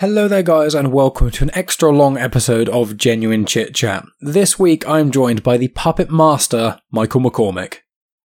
[0.00, 4.02] Hello there, guys, and welcome to an extra long episode of Genuine Chit Chat.
[4.18, 7.80] This week I'm joined by the puppet master, Michael McCormick.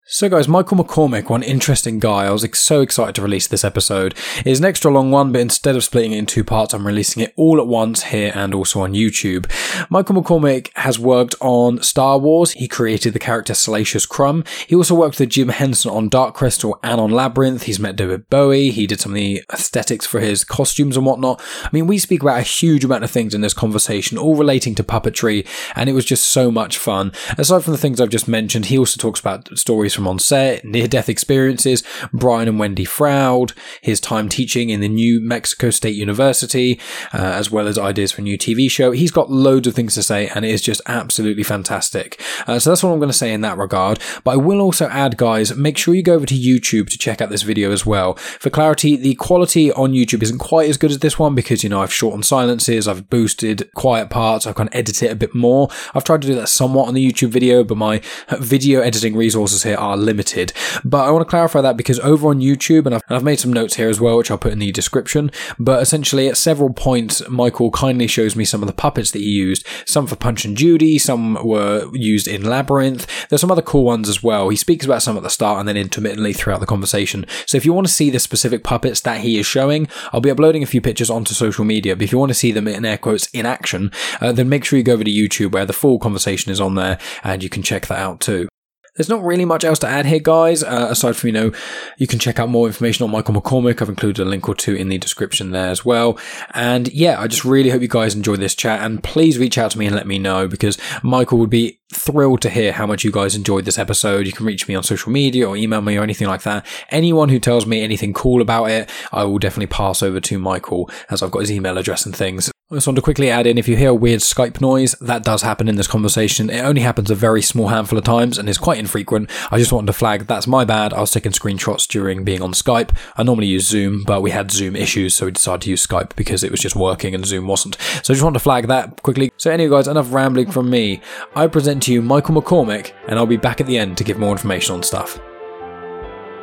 [0.04, 2.24] So, guys, Michael McCormick, one interesting guy.
[2.24, 4.16] I was so excited to release this episode.
[4.44, 7.22] It's an extra long one, but instead of splitting it in two parts, I'm releasing
[7.22, 9.48] it all at once here and also on YouTube.
[9.90, 12.50] Michael McCormick has worked on Star Wars.
[12.50, 14.42] He created the character Salacious Crumb.
[14.66, 17.62] He also worked with Jim Henson on Dark Crystal and on Labyrinth.
[17.62, 18.72] He's met David Bowie.
[18.72, 21.40] He did some of the aesthetics for his costumes and whatnot.
[21.62, 24.74] I mean, we speak about a huge amount of things in this conversation, all relating
[24.74, 25.46] to puppetry,
[25.76, 27.12] and it was just so much fun.
[27.38, 30.64] Aside from the things I've just mentioned, he also talks about stories from on set,
[30.64, 31.82] near death experiences,
[32.12, 36.80] Brian and Wendy Froud, his time teaching in the New Mexico State University,
[37.12, 38.92] uh, as well as ideas for a new TV show.
[38.92, 42.20] He's got loads of things to say, and it is just absolutely fantastic.
[42.46, 43.98] Uh, so that's what I'm going to say in that regard.
[44.24, 47.20] But I will also add, guys, make sure you go over to YouTube to check
[47.20, 48.14] out this video as well.
[48.14, 51.70] For clarity, the quality on YouTube isn't quite as good as this one because, you
[51.70, 55.34] know, I've shortened silences, I've boosted quiet parts, I've kind of edited it a bit
[55.34, 55.68] more.
[55.94, 58.00] I've tried to do that somewhat on the YouTube video, but my
[58.38, 60.52] video editing resources here are limited.
[60.84, 63.52] But I want to clarify that because over on YouTube, and I've, I've made some
[63.52, 67.22] notes here as well, which I'll put in the description, but essentially at several points,
[67.28, 69.66] Michael kindly shows me some of the puppets that he used.
[69.86, 73.06] Some for Punch and Judy, some were used in Labyrinth.
[73.28, 74.48] There's some other cool ones as well.
[74.48, 77.26] He speaks about some at the start and then intermittently throughout the conversation.
[77.46, 80.30] So if you want to see the specific puppets that he is showing, I'll be
[80.30, 81.96] uploading a few pictures onto social media.
[81.96, 84.64] But if you want to see them in air quotes in action, uh, then make
[84.64, 87.48] sure you go over to YouTube where the full conversation is on there and you
[87.48, 88.48] can check that out too.
[88.96, 91.52] There's not really much else to add here, guys, uh, aside from, you know,
[91.96, 93.80] you can check out more information on Michael McCormick.
[93.80, 96.18] I've included a link or two in the description there as well.
[96.52, 99.70] And yeah, I just really hope you guys enjoy this chat and please reach out
[99.70, 103.02] to me and let me know because Michael would be thrilled to hear how much
[103.02, 104.26] you guys enjoyed this episode.
[104.26, 106.66] You can reach me on social media or email me or anything like that.
[106.90, 110.90] Anyone who tells me anything cool about it, I will definitely pass over to Michael
[111.08, 112.52] as I've got his email address and things.
[112.72, 115.22] I just want to quickly add in if you hear a weird Skype noise, that
[115.22, 116.48] does happen in this conversation.
[116.48, 119.28] It only happens a very small handful of times and is quite infrequent.
[119.50, 120.94] I just wanted to flag that's my bad.
[120.94, 122.96] I was taking screenshots during being on Skype.
[123.14, 126.16] I normally use Zoom, but we had Zoom issues, so we decided to use Skype
[126.16, 127.76] because it was just working and Zoom wasn't.
[128.02, 129.30] So I just wanted to flag that quickly.
[129.36, 131.02] So, anyway, guys, enough rambling from me.
[131.36, 134.18] I present to you Michael McCormick, and I'll be back at the end to give
[134.18, 135.20] more information on stuff.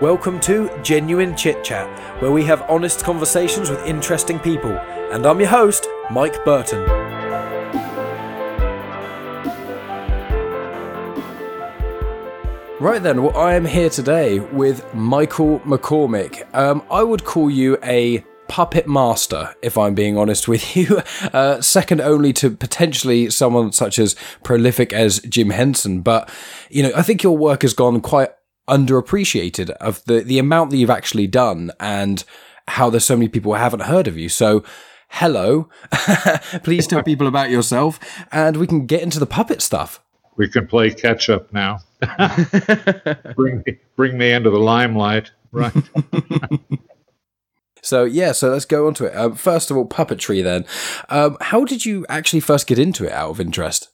[0.02, 4.72] Welcome to Genuine Chit Chat, where we have honest conversations with interesting people.
[4.72, 6.80] And I'm your host, Mike Burton.
[12.80, 16.48] Right then, well, I am here today with Michael McCormick.
[16.56, 21.02] Um, I would call you a puppet master, if I'm being honest with you.
[21.34, 26.00] Uh, second only to potentially someone such as prolific as Jim Henson.
[26.00, 26.30] But,
[26.70, 28.30] you know, I think your work has gone quite
[28.70, 32.24] underappreciated of the, the amount that you've actually done and
[32.68, 34.30] how there's so many people who haven't heard of you.
[34.30, 34.64] So,
[35.10, 35.70] hello.
[36.64, 38.00] Please tell people about yourself
[38.32, 40.02] and we can get into the puppet stuff.
[40.38, 41.80] We can play catch up now.
[43.36, 45.32] bring, me, bring me into the limelight.
[45.52, 45.74] Right.
[47.82, 49.16] So yeah, so let's go on to it.
[49.16, 50.44] Um, first of all, puppetry.
[50.44, 50.66] Then,
[51.10, 53.12] um, how did you actually first get into it?
[53.12, 53.90] Out of interest.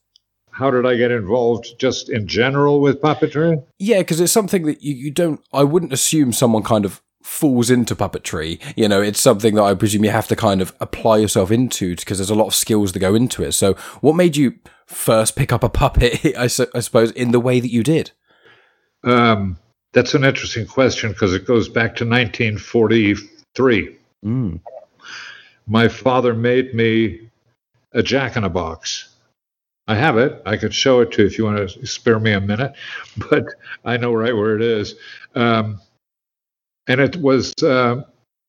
[0.55, 3.61] How did I get involved, just in general, with puppetry?
[3.77, 5.41] Yeah, because it's something that you, you don't.
[5.51, 8.61] I wouldn't assume someone kind of falls into puppetry.
[8.77, 11.93] You know, it's something that I presume you have to kind of apply yourself into
[11.97, 13.51] because there's a lot of skills that go into it.
[13.51, 14.53] So, what made you
[14.85, 16.25] first pick up a puppet?
[16.37, 18.11] I, su- I suppose in the way that you did.
[19.03, 19.57] Um,
[19.91, 23.97] that's an interesting question because it goes back to 1943.
[24.23, 24.61] Mm.
[25.67, 27.29] My father made me
[27.91, 29.09] a jack in a box.
[29.87, 30.41] I have it.
[30.45, 32.73] I could show it to you if you want to spare me a minute,
[33.29, 33.45] but
[33.83, 34.95] I know right where it is.
[35.35, 35.79] Um,
[36.87, 38.01] and it was uh,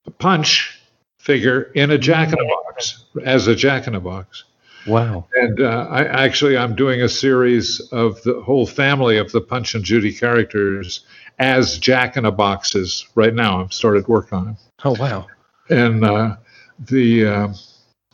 [0.05, 0.79] a punch
[1.19, 4.43] figure in a jack in a box as a jack in a box.
[4.87, 5.27] Wow.
[5.33, 9.75] And uh, I actually I'm doing a series of the whole family of the Punch
[9.75, 11.01] and Judy characters
[11.39, 13.61] as Jack in a boxes right now.
[13.61, 14.57] I've started work on them.
[14.85, 15.27] Oh wow.
[15.69, 16.37] And uh,
[16.79, 17.53] the uh,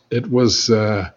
[0.10, 1.12] it was uh,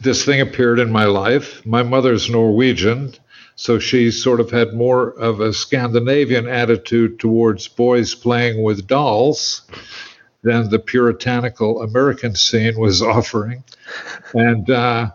[0.00, 1.64] this thing appeared in my life.
[1.66, 3.14] My mother's Norwegian,
[3.56, 9.62] so she sort of had more of a Scandinavian attitude towards boys playing with dolls
[10.42, 13.64] than the puritanical American scene was offering.
[14.34, 15.10] And uh,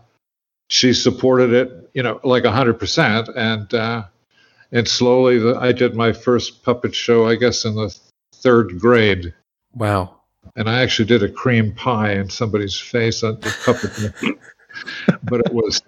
[0.70, 3.32] she supported it, you know, like 100%.
[3.36, 4.04] And, uh,
[4.72, 7.98] and slowly the, I did my first puppet show, I guess, in the
[8.36, 9.34] third grade.
[9.74, 10.18] Wow.
[10.58, 14.38] And I actually did a cream pie in somebody's face on the puppet.
[15.24, 15.82] but it was,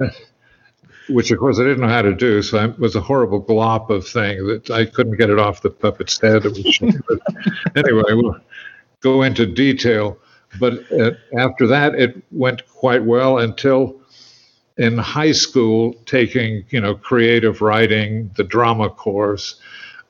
[1.10, 2.42] which of course I didn't know how to do.
[2.42, 5.70] So it was a horrible glop of thing that I couldn't get it off the
[5.70, 6.44] puppet's head.
[6.44, 6.80] Was,
[7.76, 8.40] anyway, we'll
[9.02, 10.18] go into detail.
[10.60, 14.00] but uh, after that, it went quite well until
[14.78, 19.56] in high school, taking you know creative writing, the drama course,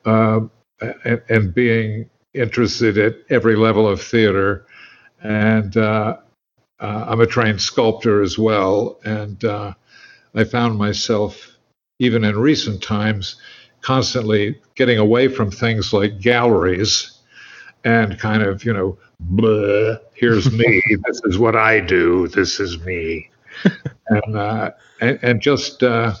[0.04, 0.40] uh,
[1.04, 4.66] and, and, being interested at every level of theater,
[5.22, 6.16] and uh,
[6.80, 9.74] uh, I'm a trained sculptor as well, and uh,
[10.34, 11.56] I found myself
[11.98, 13.36] even in recent times
[13.80, 17.18] constantly getting away from things like galleries
[17.84, 18.98] and kind of you know
[20.14, 20.82] here's me.
[21.06, 22.28] this is what I do.
[22.28, 23.30] This is me.
[24.08, 24.70] and, uh,
[25.00, 26.14] and, and just uh,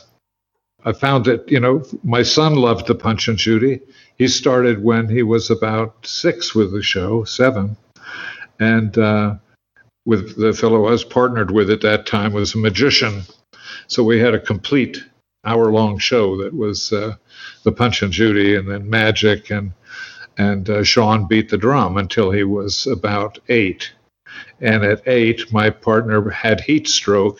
[0.84, 3.80] I found that you know my son loved the Punch and Judy.
[4.16, 7.76] He started when he was about six with the show, seven,
[8.58, 9.34] and uh,
[10.06, 13.24] with the fellow I was partnered with at that time was a magician.
[13.88, 15.04] So we had a complete
[15.44, 17.16] hour-long show that was uh,
[17.64, 19.72] the Punch and Judy, and then magic and
[20.38, 23.92] and uh, Sean beat the drum until he was about eight.
[24.60, 27.38] And at eight, my partner had heat stroke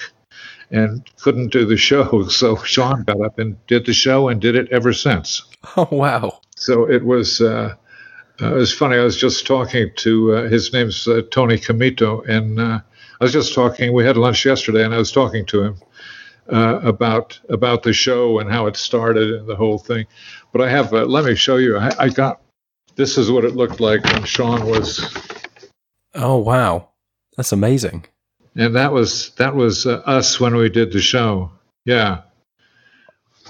[0.71, 2.27] and couldn't do the show.
[2.31, 5.43] So Sean got up and did the show and did it ever since.
[5.77, 6.41] Oh, wow.
[6.55, 7.41] So it was.
[7.41, 7.75] Uh,
[8.41, 8.97] uh, it was funny.
[8.97, 12.81] I was just talking to uh, his name's uh, Tony Camito, and uh,
[13.21, 13.93] I was just talking.
[13.93, 15.77] We had lunch yesterday, and I was talking to him
[16.53, 20.07] uh, about about the show and how it started and the whole thing.
[20.53, 20.93] But I have.
[20.93, 21.79] let me show you.
[21.79, 22.41] I, I got
[22.97, 25.17] this is what it looked like when Sean was.
[26.15, 26.91] Oh wow,
[27.37, 28.07] that's amazing.
[28.55, 31.51] And that was that was uh, us when we did the show.
[31.85, 32.23] Yeah,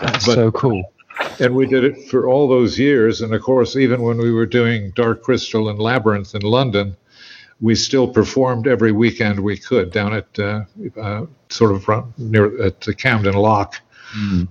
[0.01, 0.93] that's but, so cool.
[1.41, 3.21] And we did it for all those years.
[3.21, 6.97] And of course, even when we were doing Dark Crystal and Labyrinth in London,
[7.61, 10.65] we still performed every weekend we could down at uh,
[11.01, 13.81] uh, sort of near at the Camden Lock,
[14.17, 14.49] mm.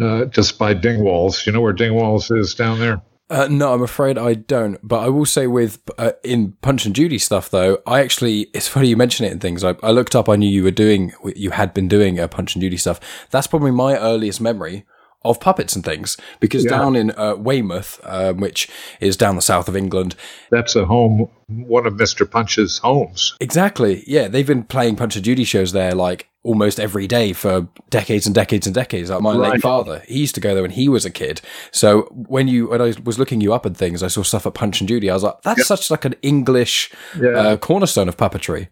[0.00, 1.46] uh, just by Dingwalls.
[1.46, 3.00] You know where Dingwalls is down there?
[3.30, 4.78] Uh, no, I'm afraid I don't.
[4.82, 8.68] But I will say with uh, in Punch and Judy stuff though, I actually it's
[8.68, 9.62] funny you mention it in things.
[9.62, 12.54] I, I looked up, I knew you were doing, you had been doing uh, Punch
[12.54, 12.98] and Judy stuff.
[13.30, 14.84] That's probably my earliest memory
[15.22, 16.70] of puppets and things because yeah.
[16.70, 18.68] down in uh, Weymouth, um, which
[19.00, 20.14] is down the south of England,
[20.50, 23.34] that's a home, one of Mister Punch's homes.
[23.40, 24.04] Exactly.
[24.06, 28.26] Yeah, they've been playing Punch and Judy shows there like almost every day for decades
[28.26, 29.10] and decades and decades.
[29.10, 29.52] Like my right.
[29.52, 31.40] late father, he used to go there when he was a kid.
[31.72, 34.54] So when you when I was looking you up and things, I saw stuff at
[34.54, 35.10] Punch and Judy.
[35.10, 37.30] I was like, that's such like an English yeah.
[37.30, 38.68] uh, cornerstone of puppetry.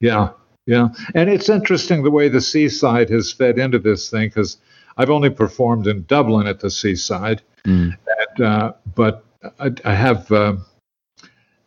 [0.00, 0.30] Yeah,
[0.66, 4.58] yeah, and it's interesting the way the seaside has fed into this thing because
[4.96, 7.96] I've only performed in Dublin at the seaside, mm.
[8.18, 9.24] and, uh, but
[9.58, 10.56] I, I have uh,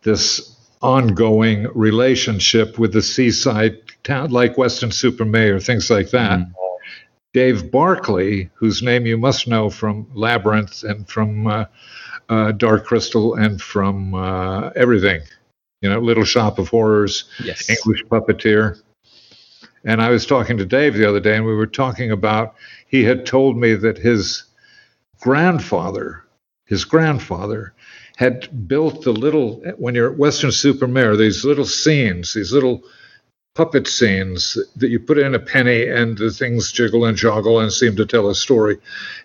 [0.04, 6.40] this ongoing relationship with the seaside town, like Weston-super-Mare, things like that.
[6.40, 6.52] Mm.
[7.34, 11.66] Dave Barclay, whose name you must know from Labyrinth and from uh,
[12.30, 15.22] uh, Dark Crystal and from uh, everything,
[15.82, 17.70] you know, Little Shop of Horrors, yes.
[17.70, 18.82] English puppeteer.
[19.86, 22.56] And I was talking to Dave the other day, and we were talking about
[22.88, 24.44] he had told me that his
[25.22, 26.24] grandfather,
[26.66, 27.74] his grandfather,
[28.18, 32.84] had built the little when you're at Weston-super-Mare, these little scenes, these little
[33.54, 37.72] puppet scenes that you put in a penny and the things jiggle and joggle and
[37.72, 38.78] seem to tell a story.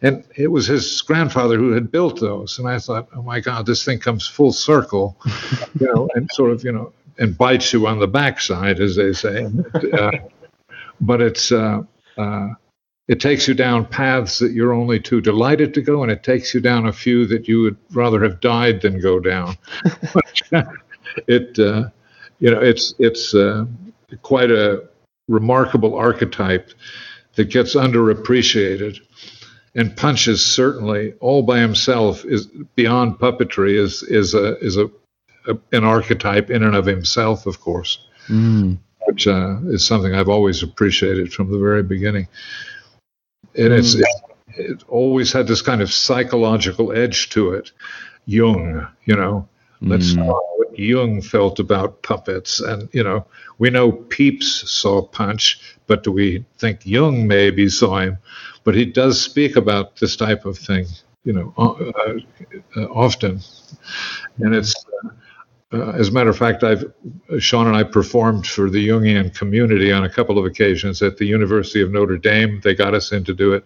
[0.03, 2.59] And it was his grandfather who had built those.
[2.59, 5.17] And I thought, oh my God, this thing comes full circle,
[5.81, 9.13] you know, and sort of, you know, and bites you on the backside, as they
[9.13, 9.49] say.
[9.93, 10.11] Uh,
[11.01, 11.83] but it's, uh,
[12.17, 12.49] uh,
[13.09, 16.55] it takes you down paths that you're only too delighted to go, and it takes
[16.55, 19.57] you down a few that you would rather have died than go down.
[21.27, 21.89] it, uh,
[22.39, 23.67] you know, it's it's uh,
[24.23, 24.85] quite a
[25.29, 26.71] remarkable archetype
[27.35, 28.99] that gets underappreciated.
[29.75, 34.91] And punches certainly all by himself is beyond puppetry is is a is a,
[35.49, 38.79] a an archetype in and of himself, of course, mm.
[39.11, 42.29] Which uh, is something I've always appreciated from the very beginning
[43.55, 44.01] and it's mm.
[44.01, 47.73] it, it, always had this kind of psychological edge to it.
[48.27, 49.49] Jung, you know,
[49.81, 50.19] let's mm.
[50.19, 53.27] know what Jung felt about puppets, and you know,
[53.59, 58.19] we know Pepys saw Punch, but do we think Jung maybe saw him?
[58.63, 60.87] But he does speak about this type of thing,
[61.25, 63.41] you know, uh, uh, often,
[64.39, 64.75] and it's.
[65.73, 66.85] Uh, as a matter of fact, I've
[67.39, 71.27] Sean and I performed for the Jungian community on a couple of occasions at the
[71.27, 72.61] University of Notre Dame.
[72.65, 73.65] They got us in to do it,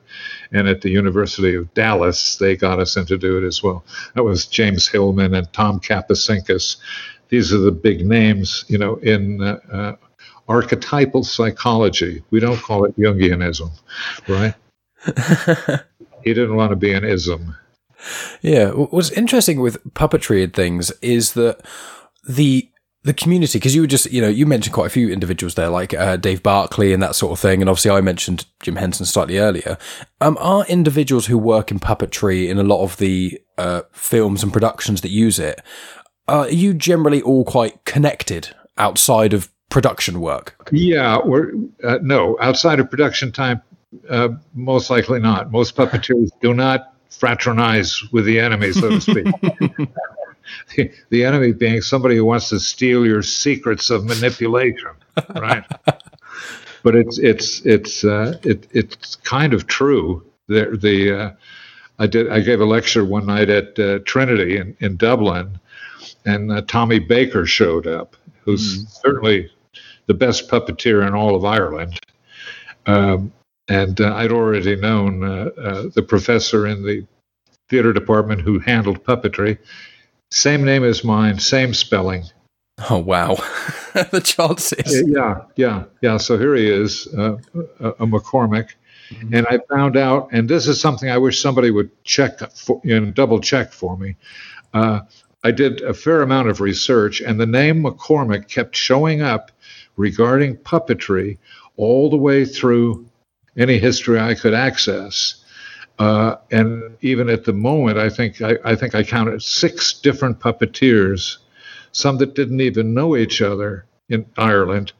[0.52, 3.84] and at the University of Dallas, they got us in to do it as well.
[4.14, 6.76] That was James Hillman and Tom Kapicinkis.
[7.30, 9.96] These are the big names, you know, in uh, uh,
[10.46, 12.23] archetypal psychology.
[12.30, 13.70] We don't call it Jungianism,
[14.28, 14.54] right?
[16.23, 17.56] he didn't want to be an ism.
[18.42, 21.61] Yeah, what's interesting with puppetry and things is that
[22.26, 22.70] the
[23.04, 25.68] the community because you were just you know you mentioned quite a few individuals there
[25.68, 29.06] like uh, Dave Barclay and that sort of thing and obviously I mentioned Jim Henson
[29.06, 29.76] slightly earlier.
[30.20, 34.52] Um, are individuals who work in puppetry in a lot of the uh, films and
[34.52, 35.61] productions that use it
[36.26, 40.56] are you generally all quite connected outside of production work?
[40.73, 43.61] Yeah uh, no outside of production time
[44.08, 45.52] uh, most likely not.
[45.52, 49.26] Most puppeteers do not fraternize with the enemy so to speak
[50.76, 54.90] the, the enemy being somebody who wants to steal your secrets of manipulation,
[55.35, 55.64] right?
[56.83, 60.25] but it's it's it's uh, it, it's kind of true.
[60.49, 61.30] The the uh,
[61.99, 65.59] I did I gave a lecture one night at uh, Trinity in, in Dublin,
[66.25, 69.02] and uh, Tommy Baker showed up, who's mm.
[69.02, 69.50] certainly
[70.06, 71.99] the best puppeteer in all of Ireland.
[72.87, 73.33] Um,
[73.68, 77.06] and uh, I'd already known uh, the professor in the
[77.68, 79.59] theater department who handled puppetry,
[80.30, 82.25] same name as mine, same spelling.
[82.90, 83.35] Oh wow,
[83.94, 85.09] the chances.
[85.09, 86.16] Yeah, yeah, yeah.
[86.16, 87.37] So here he is, uh,
[87.80, 88.71] a, a McCormick,
[89.11, 89.35] mm-hmm.
[89.35, 92.99] and I found out, and this is something I wish somebody would check for, you
[92.99, 94.16] know, double check for me.
[94.73, 95.00] Uh,
[95.44, 99.52] I did a fair amount of research, and the name McCormick kept showing up
[99.97, 101.38] regarding puppetry
[101.76, 103.06] all the way through
[103.56, 105.44] any history I could access.
[105.99, 110.40] Uh, and even at the moment, I think I, I, think I counted six different
[110.40, 111.38] puppeteers,
[111.92, 114.92] some that didn't even know each other in Ireland,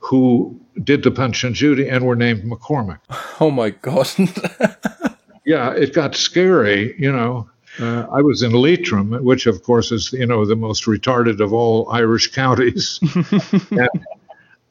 [0.00, 3.00] who did the Punch and Judy and were named McCormick.
[3.40, 4.08] Oh my God!
[5.44, 6.96] yeah, it got scary.
[6.98, 7.48] You know,
[7.78, 11.52] uh, I was in Leitrim, which of course is you know the most retarded of
[11.52, 12.98] all Irish counties.
[13.70, 13.88] and,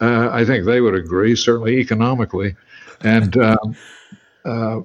[0.01, 2.55] uh, I think they would agree, certainly economically,
[3.01, 3.37] and.
[3.37, 3.75] Um,
[4.45, 4.81] uh,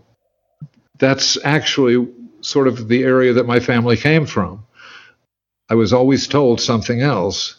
[0.99, 2.07] that's actually
[2.43, 4.65] sort of the area that my family came from.
[5.69, 7.57] I was always told something else,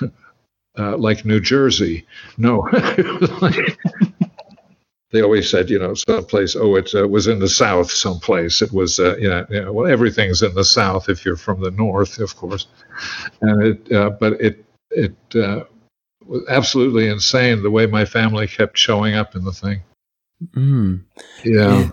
[0.78, 2.06] uh, like New Jersey.
[2.36, 2.68] No,
[5.12, 6.56] they always said, you know, someplace.
[6.56, 8.60] Oh, it uh, was in the South, someplace.
[8.60, 11.62] It was, uh, you, know, you know, well, everything's in the South if you're from
[11.62, 12.66] the North, of course.
[13.40, 15.64] And it, uh, but it, it uh,
[16.48, 19.82] absolutely insane the way my family kept showing up in the thing.
[20.54, 21.04] Mm.
[21.44, 21.80] Yeah.
[21.80, 21.90] yeah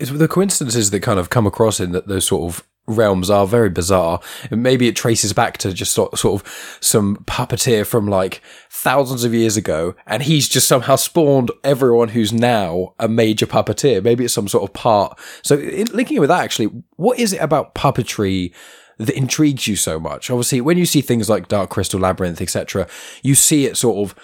[0.00, 3.46] it's the coincidences that kind of come across in that those sort of realms are
[3.46, 4.20] very bizarre.
[4.50, 9.22] And maybe it traces back to just sort, sort of some puppeteer from like thousands
[9.24, 14.02] of years ago, and he's just somehow spawned everyone who's now a major puppeteer.
[14.02, 15.18] Maybe it's some sort of part.
[15.42, 18.52] So, in, linking it with that, actually, what is it about puppetry?
[19.00, 20.30] That intrigues you so much.
[20.30, 22.86] Obviously, when you see things like Dark Crystal Labyrinth, etc.,
[23.22, 24.14] you see it sort of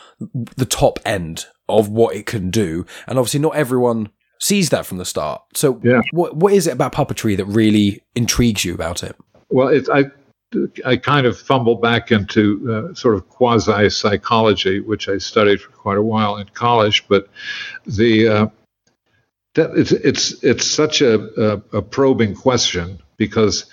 [0.56, 2.84] the top end of what it can do.
[3.06, 5.42] And obviously, not everyone sees that from the start.
[5.54, 6.02] So, yeah.
[6.12, 9.16] what what is it about puppetry that really intrigues you about it?
[9.48, 10.04] Well, it's I
[10.84, 15.70] I kind of fumble back into uh, sort of quasi psychology, which I studied for
[15.72, 17.06] quite a while in college.
[17.08, 17.28] But
[17.86, 18.46] the uh,
[19.54, 23.66] that it's it's it's such a, a, a probing question because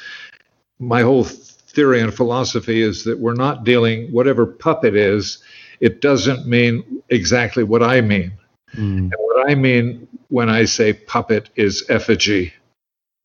[0.80, 5.44] my whole theory and philosophy is that we're not dealing whatever puppet is.
[5.80, 8.32] It doesn't mean exactly what I mean.
[8.76, 8.98] Mm.
[8.98, 12.54] And what I mean when I say puppet is effigy.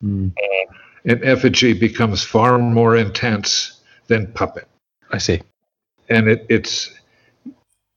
[0.03, 0.33] Mm.
[1.05, 4.67] And effigy becomes far more intense than puppet.
[5.11, 5.41] I see.
[6.09, 6.99] And it, it's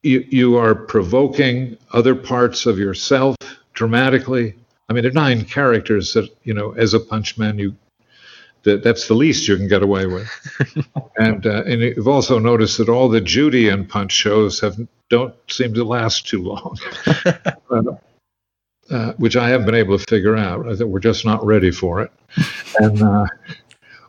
[0.03, 3.36] you, you are provoking other parts of yourself
[3.74, 4.55] dramatically.
[4.89, 7.75] I mean, there are nine characters that you know, as a punchman, you
[8.63, 10.30] that, that's the least you can get away with.
[11.18, 14.77] and uh, and you've also noticed that all the Judy and Punch shows have
[15.10, 16.77] don't seem to last too long,
[17.25, 17.84] uh,
[18.89, 20.68] uh, which I haven't been able to figure out.
[20.68, 22.12] I think we're just not ready for it.
[22.77, 23.25] And uh,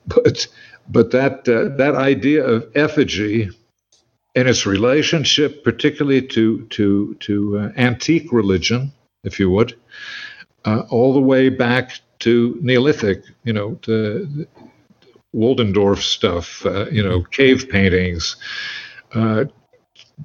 [0.06, 0.47] but
[0.88, 3.50] but that uh, that idea of effigy
[4.35, 8.92] and its relationship, particularly to to to uh, antique religion,
[9.25, 9.78] if you would,
[10.64, 14.46] all the way back to Neolithic, you know, to
[15.34, 18.36] Willendorf stuff, uh, you know, cave paintings,
[19.14, 19.46] uh,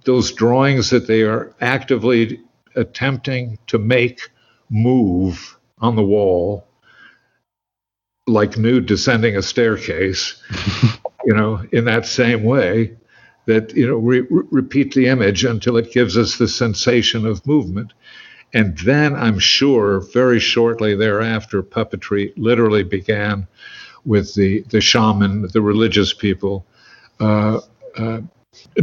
[0.06, 2.40] those drawings that they are actively
[2.76, 4.22] attempting to make
[4.70, 6.68] move on the wall,
[8.28, 10.40] like nude descending a staircase,
[11.26, 12.96] you know, in that same way
[13.48, 17.94] that, you know, re- repeat the image until it gives us the sensation of movement.
[18.54, 23.48] And then I'm sure very shortly thereafter, puppetry literally began
[24.06, 26.66] with the, the shaman, the religious people,
[27.20, 27.60] uh,
[27.98, 28.22] uh,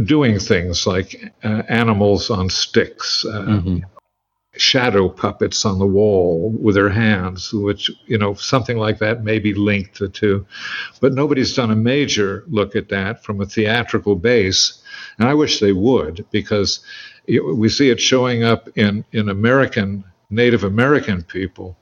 [0.03, 3.77] doing things like uh, animals on sticks, uh, mm-hmm.
[4.57, 9.39] Shadow puppets on the wall with their hands, which, you know, something like that may
[9.39, 10.45] be linked to.
[11.01, 14.81] But nobody's done a major look at that from a theatrical base.
[15.19, 16.79] And I wish they would, because
[17.27, 21.77] we see it showing up in, in American, Native American people.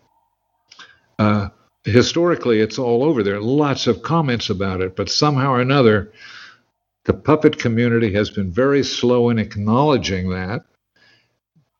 [1.19, 1.49] Uh,
[1.83, 3.23] historically, it's all over.
[3.23, 6.11] There are lots of comments about it, but somehow or another,
[7.05, 10.65] the puppet community has been very slow in acknowledging that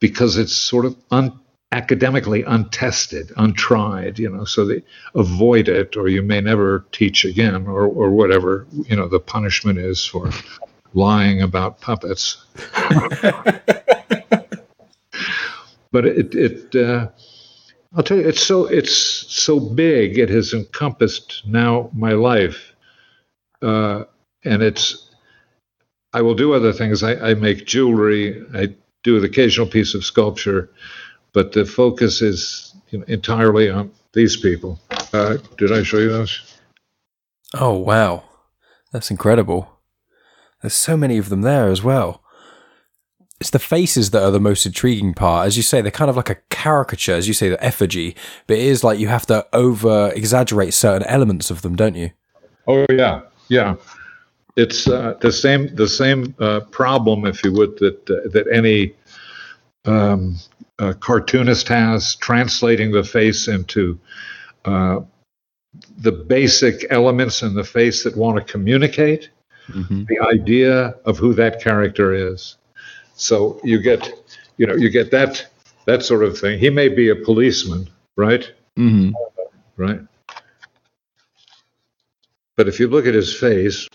[0.04, 1.40] because it's sort of un-
[1.72, 4.84] academically untested, untried, you know, so they
[5.16, 9.80] avoid it or you may never teach again or, or whatever, you know, the punishment
[9.80, 10.30] is for
[10.94, 12.44] lying about puppets.
[15.94, 17.08] but it, it uh,
[17.96, 20.18] I'll tell you, it's so it's so big.
[20.20, 22.74] It has encompassed now my life,
[23.62, 24.04] uh,
[24.44, 25.10] and it's.
[26.12, 27.04] I will do other things.
[27.04, 28.44] I, I make jewelry.
[28.54, 30.70] I do an occasional piece of sculpture,
[31.34, 34.80] but the focus is you know, entirely on these people.
[35.14, 36.58] Uh, did I show you those?
[37.54, 38.24] Oh wow,
[38.92, 39.70] that's incredible.
[40.62, 42.22] There's so many of them there as well.
[43.40, 45.48] It's the faces that are the most intriguing part.
[45.48, 48.16] As you say, they're kind of like a caricature, as you say, the effigy,
[48.48, 52.12] but it is like you have to over exaggerate certain elements of them, don't you?
[52.68, 53.76] Oh yeah, yeah
[54.56, 58.94] it's uh, the same the same uh, problem, if you would, that uh, that any
[59.86, 60.38] um,
[61.00, 64.00] cartoonist has translating the face into
[64.66, 65.00] uh,
[65.98, 69.30] the basic elements in the face that want to communicate
[69.68, 70.04] mm-hmm.
[70.06, 72.58] the idea of who that character is.
[73.16, 74.12] So you get,
[74.58, 75.48] you know, you get that
[75.86, 76.60] that sort of thing.
[76.60, 78.52] He may be a policeman, right?
[78.78, 79.12] Mm-hmm.
[79.78, 80.00] Right.
[82.56, 83.88] But if you look at his face,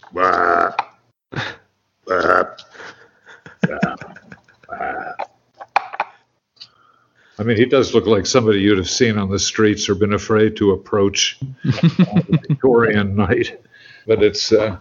[7.41, 10.13] I mean, he does look like somebody you'd have seen on the streets or been
[10.13, 13.61] afraid to approach on Victorian night.
[14.07, 14.79] But it's, uh,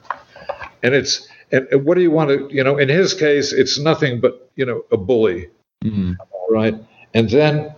[0.81, 4.19] and it's, and what do you want to, you know, in his case, it's nothing
[4.19, 5.50] but, you know, a bully,
[5.84, 6.13] mm-hmm.
[6.50, 6.75] right?
[7.13, 7.75] And then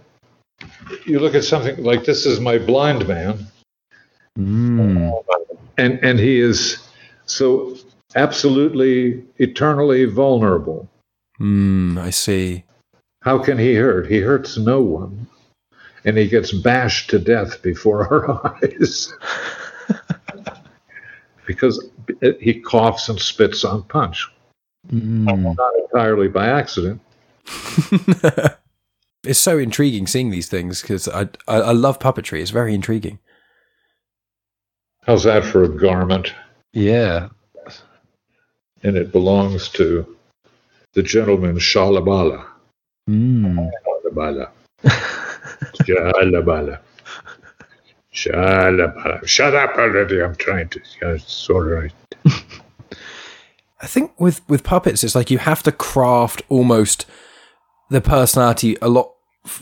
[1.05, 3.47] you look at something like this is my blind man.
[4.39, 5.11] Mm
[5.79, 6.77] and and he is
[7.25, 7.75] so
[8.15, 10.87] absolutely eternally vulnerable.
[11.37, 12.65] Hmm, I see.
[13.21, 14.07] How can he hurt?
[14.07, 15.27] He hurts no one,
[16.05, 19.13] and he gets bashed to death before our eyes
[21.45, 21.89] because
[22.39, 24.27] he coughs and spits on punch.
[24.91, 25.55] Mm.
[25.57, 27.01] Not entirely by accident.
[29.23, 32.41] it's so intriguing seeing these things because I, I I love puppetry.
[32.41, 33.19] It's very intriguing.
[35.05, 36.33] How's that for a garment?
[36.73, 37.29] Yeah.
[38.83, 40.15] And it belongs to
[40.93, 42.45] the gentleman Shalabala.
[43.09, 43.69] Mm.
[44.05, 44.49] Shalabala.
[45.83, 46.79] Shalabala.
[48.13, 49.27] Shalabala.
[49.27, 50.21] Shut up already.
[50.21, 50.81] I'm trying to.
[51.01, 51.91] It's all right.
[53.81, 57.05] I think with, with puppets, it's like you have to craft almost
[57.89, 59.13] the personality a lot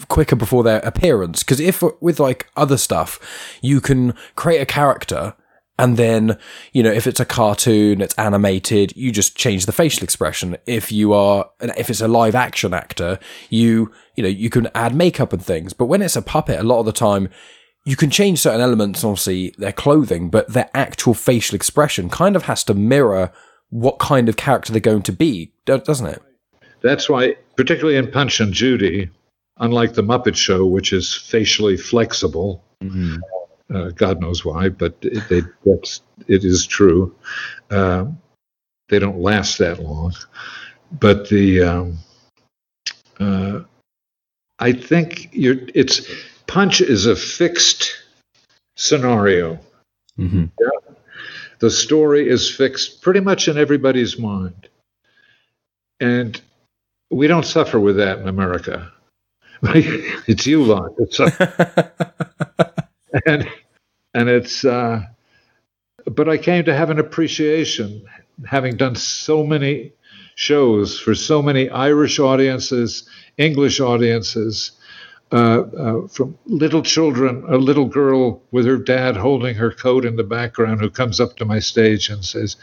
[0.08, 1.44] quicker before their appearance.
[1.44, 3.20] Because if with like other stuff,
[3.62, 5.36] you can create a character
[5.80, 6.38] and then,
[6.74, 10.58] you know, if it's a cartoon, it's animated, you just change the facial expression.
[10.66, 13.20] If you are, if it's a live action actor,
[13.50, 15.74] you, you know, you can add makeup and things.
[15.74, 17.30] But when it's a puppet, a lot of the time,
[17.86, 22.44] you can change certain elements, obviously their clothing, but their actual facial expression kind of
[22.44, 23.32] has to mirror
[23.70, 26.22] what kind of character they're going to be, doesn't it?
[26.82, 29.10] That's why, particularly in Punch and Judy,
[29.60, 32.64] unlike the Muppet Show, which is facially flexible.
[32.84, 33.18] Mm-hmm.
[33.74, 37.16] Uh, God knows why, but it, they, that's it is true.
[37.70, 38.06] Uh,
[38.90, 40.14] they don't last that long,
[40.92, 41.98] but the um,
[43.20, 43.62] uh,
[44.60, 46.10] I think it's
[46.48, 47.92] Punch is a fixed
[48.78, 49.60] scenario.
[50.18, 50.46] Mm-hmm.
[50.60, 50.94] Yeah?
[51.60, 54.70] The story is fixed pretty much in everybody's mind,
[56.00, 56.40] and
[57.12, 58.94] we don't suffer with that in America.
[60.28, 60.92] it's you lot.
[61.00, 61.90] It's uh,
[63.26, 63.50] and
[64.14, 64.66] and it's.
[64.66, 65.04] Uh,
[66.06, 68.06] but I came to have an appreciation,
[68.46, 69.94] having done so many
[70.36, 74.72] shows for so many Irish audiences, English audiences,
[75.32, 80.16] uh, uh, from little children, a little girl with her dad holding her coat in
[80.16, 82.56] the background who comes up to my stage and says,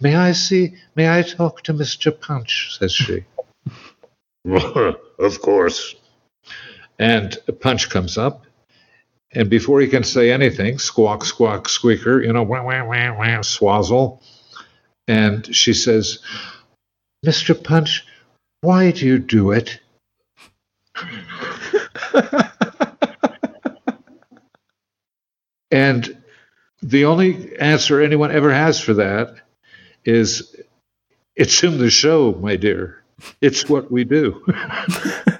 [0.00, 2.18] May I see, may I talk to Mr.
[2.18, 2.78] Punch?
[2.78, 3.24] says she.
[4.46, 5.96] of course.
[6.98, 8.44] And a punch comes up,
[9.32, 13.42] and before he can say anything, squawk, squawk, squeaker, you know, wah, wah, wah, wah,
[13.42, 14.20] swazzle.
[15.06, 16.20] And she says,
[17.24, 17.62] Mr.
[17.62, 18.06] Punch,
[18.62, 19.80] why do you do it?
[25.70, 26.16] and
[26.82, 29.36] the only answer anyone ever has for that
[30.04, 30.56] is
[31.36, 33.02] it's in the show, my dear.
[33.40, 34.44] It's what we do.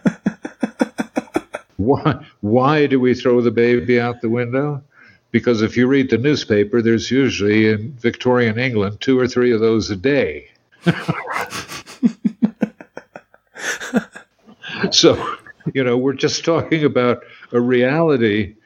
[1.89, 4.83] why, why do we throw the baby out the window?
[5.31, 9.61] Because if you read the newspaper, there's usually in Victorian England two or three of
[9.61, 10.49] those a day.
[14.91, 15.37] so,
[15.75, 18.57] you know, we're just talking about a reality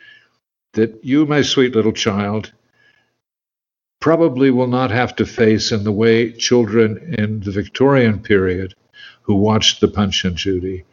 [0.72, 2.52] that you, my sweet little child,
[4.00, 8.74] probably will not have to face in the way children in the Victorian period
[9.22, 10.84] who watched the Punch and Judy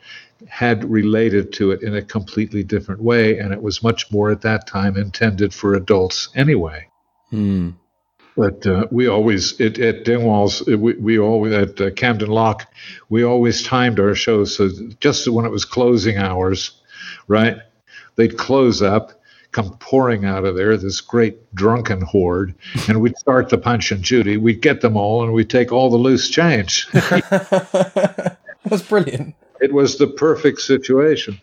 [0.48, 4.42] had related to it in a completely different way, and it was much more at
[4.42, 6.88] that time intended for adults anyway.
[7.30, 7.72] Hmm.
[8.38, 12.72] But uh, we always it, at Dingwalls, it, we, we always at uh, Camden Lock,
[13.10, 14.70] we always timed our shows so
[15.02, 16.82] just when it was closing hours,
[17.28, 17.58] right?
[18.16, 19.22] They'd close up,
[19.52, 22.56] come pouring out of there, this great drunken horde,
[22.88, 24.38] and we'd start the Punch and Judy.
[24.38, 26.88] We'd get them all, and we'd take all the loose change.
[26.92, 29.36] That's brilliant.
[29.62, 31.40] It was the perfect situation.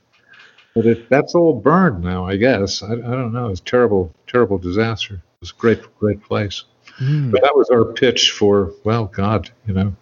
[0.74, 2.83] But it, that's all burned now, I guess.
[2.83, 3.48] I, I don't know.
[3.48, 5.14] It's terrible, terrible disaster.
[5.14, 6.64] It was a great, great place.
[7.00, 7.31] Mm.
[7.31, 9.96] But that was our pitch for, well, God, you know,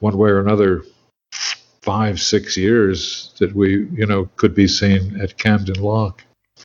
[0.00, 0.82] one way or another,
[1.82, 6.22] five, six years that we, you know, could be seen at Camden Lock.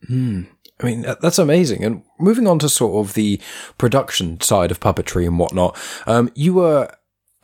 [0.10, 0.48] Mm.
[0.82, 1.84] I mean, that's amazing.
[1.86, 3.40] And moving on to sort of the
[3.78, 6.92] production side of puppetry and whatnot, um, you were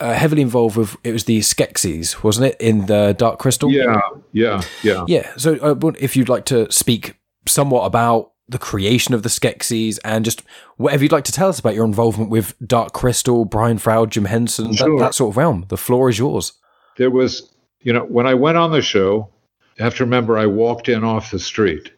[0.01, 3.71] uh, heavily involved with it was the Skeksis, wasn't it, in the Dark Crystal?
[3.71, 3.99] Yeah,
[4.31, 5.05] yeah, yeah.
[5.07, 5.31] Yeah.
[5.37, 10.25] So, uh, if you'd like to speak somewhat about the creation of the Skeksis and
[10.25, 10.43] just
[10.77, 14.25] whatever you'd like to tell us about your involvement with Dark Crystal, Brian Froud, Jim
[14.25, 14.97] Henson, sure.
[14.97, 16.53] that, that sort of realm, the floor is yours.
[16.97, 19.29] There was, you know, when I went on the show,
[19.77, 21.91] you have to remember I walked in off the street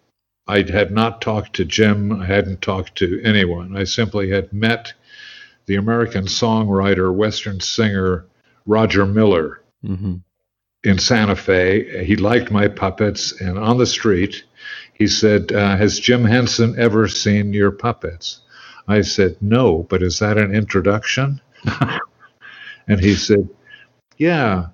[0.48, 2.22] I had not talked to Jim.
[2.22, 3.78] I hadn't talked to anyone.
[3.78, 4.94] I simply had met
[5.66, 8.26] the American songwriter, Western singer
[8.66, 10.16] Roger Miller mm-hmm.
[10.84, 12.06] in Santa Fe.
[12.06, 14.44] He liked my puppets, and on the street,
[14.94, 18.42] he said, uh, Has Jim Henson ever seen your puppets?
[18.88, 21.42] I said, No, but is that an introduction?
[22.88, 23.50] and he said,
[24.18, 24.68] Yeah.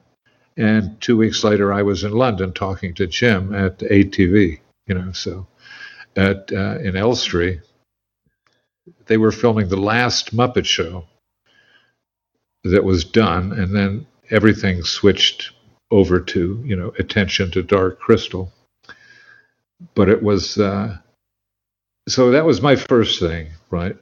[0.57, 5.11] And two weeks later, I was in London talking to Jim at ATV, you know,
[5.13, 5.47] so
[6.15, 7.61] at uh, in Elstree.
[9.05, 11.05] They were filming the last Muppet Show
[12.63, 15.51] that was done, and then everything switched
[15.91, 18.51] over to you know attention to Dark Crystal.
[19.95, 20.97] But it was uh,
[22.07, 23.95] so that was my first thing, right?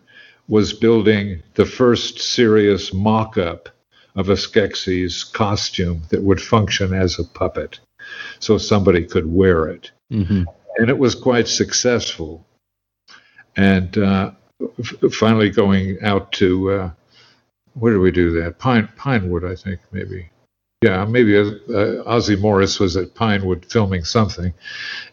[0.47, 3.69] Was building the first serious mock-up
[4.15, 7.79] of a Skeksis costume that would function as a puppet,
[8.39, 9.91] so somebody could wear it.
[10.11, 10.43] Mm-hmm
[10.77, 12.45] and it was quite successful.
[13.55, 14.31] And uh,
[15.11, 16.91] finally, going out to uh,
[17.73, 18.59] where did we do that?
[18.59, 20.29] Pine Pinewood, I think, maybe.
[20.83, 21.43] Yeah, maybe uh,
[22.05, 24.53] Ossie Morris was at Pinewood filming something,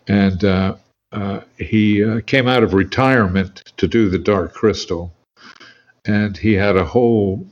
[0.09, 0.77] and uh,
[1.13, 5.13] uh, he uh, came out of retirement to do the Dark Crystal,
[6.05, 7.47] and he had a whole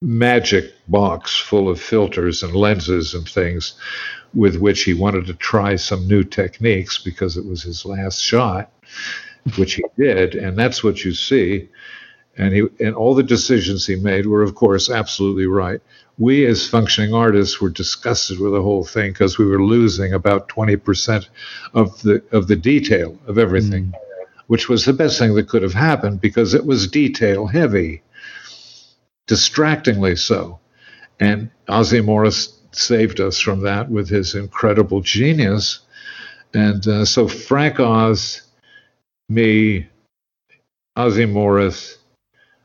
[0.00, 3.74] magic box full of filters and lenses and things
[4.34, 8.70] with which he wanted to try some new techniques because it was his last shot,
[9.56, 11.68] which he did, and that's what you see.
[12.36, 15.80] And he and all the decisions he made were, of course, absolutely right.
[16.18, 20.48] We, as functioning artists, were disgusted with the whole thing because we were losing about
[20.48, 21.28] twenty percent
[21.74, 23.94] of the of the detail of everything, mm.
[24.46, 28.02] which was the best thing that could have happened because it was detail heavy,
[29.26, 30.58] distractingly so.
[31.20, 35.80] And Ossie Morris saved us from that with his incredible genius.
[36.54, 38.42] And uh, so Frank Oz,
[39.28, 39.88] me,
[40.96, 41.98] Ossie Morris,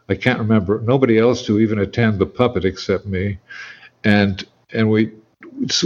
[0.09, 3.39] I can't remember nobody else to even attend the puppet except me,
[4.03, 5.11] and and we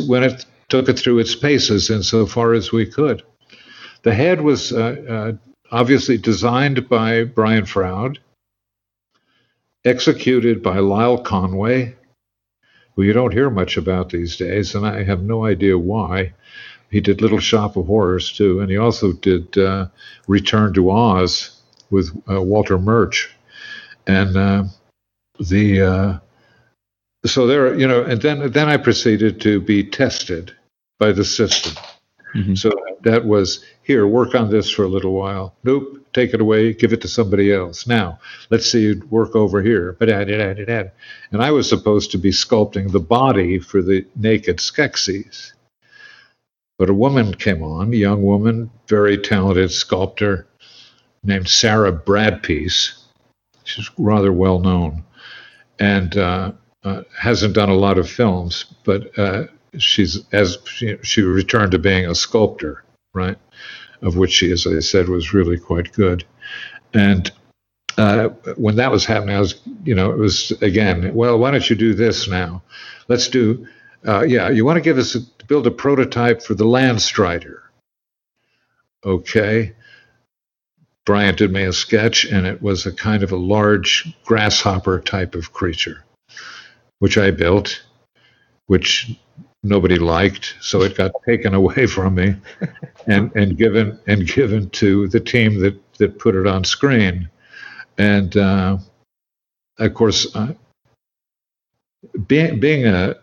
[0.07, 3.23] when it took it through its paces and so far as we could.
[4.03, 5.31] The head was uh, uh,
[5.71, 8.19] obviously designed by Brian Froud,
[9.85, 11.95] executed by Lyle Conway,
[12.95, 16.33] who you don't hear much about these days, and I have no idea why.
[16.91, 19.87] He did Little Shop of Horrors too, and he also did uh,
[20.27, 23.33] Return to Oz with uh, Walter Murch,
[24.07, 24.63] and uh,
[25.39, 26.19] the uh,
[27.25, 30.55] so there, you know, and then then I proceeded to be tested
[30.99, 31.81] by the system.
[32.35, 32.55] Mm-hmm.
[32.55, 32.71] So
[33.03, 35.55] that was here, work on this for a little while.
[35.63, 37.87] Nope, take it away, give it to somebody else.
[37.87, 39.97] Now, let's see you work over here.
[39.99, 45.53] And I was supposed to be sculpting the body for the naked Skeksis.
[46.81, 50.47] But a woman came on, a young woman, very talented sculptor
[51.23, 53.05] named Sarah Bradpiece.
[53.65, 55.03] She's rather well known
[55.77, 59.43] and uh, uh, hasn't done a lot of films, but uh,
[59.77, 63.37] she's as she, she returned to being a sculptor, right?
[64.01, 66.25] Of which she, as I said, was really quite good.
[66.95, 67.31] And
[67.99, 71.69] uh, when that was happening, I was, you know, it was again, well, why don't
[71.69, 72.63] you do this now?
[73.07, 73.67] Let's do,
[74.07, 77.59] uh, yeah, you want to give us a, build a prototype for the Landstrider.
[79.05, 79.73] Okay.
[81.05, 85.33] Brian did me a sketch, and it was a kind of a large grasshopper type
[85.35, 86.03] of creature,
[86.99, 87.83] which I built,
[88.67, 89.11] which
[89.63, 92.35] nobody liked, so it got taken away from me,
[93.07, 97.29] and and given and given to the team that that put it on screen,
[97.97, 98.77] and uh,
[99.79, 100.33] of course.
[100.35, 100.53] Uh,
[102.27, 103.15] being, being a,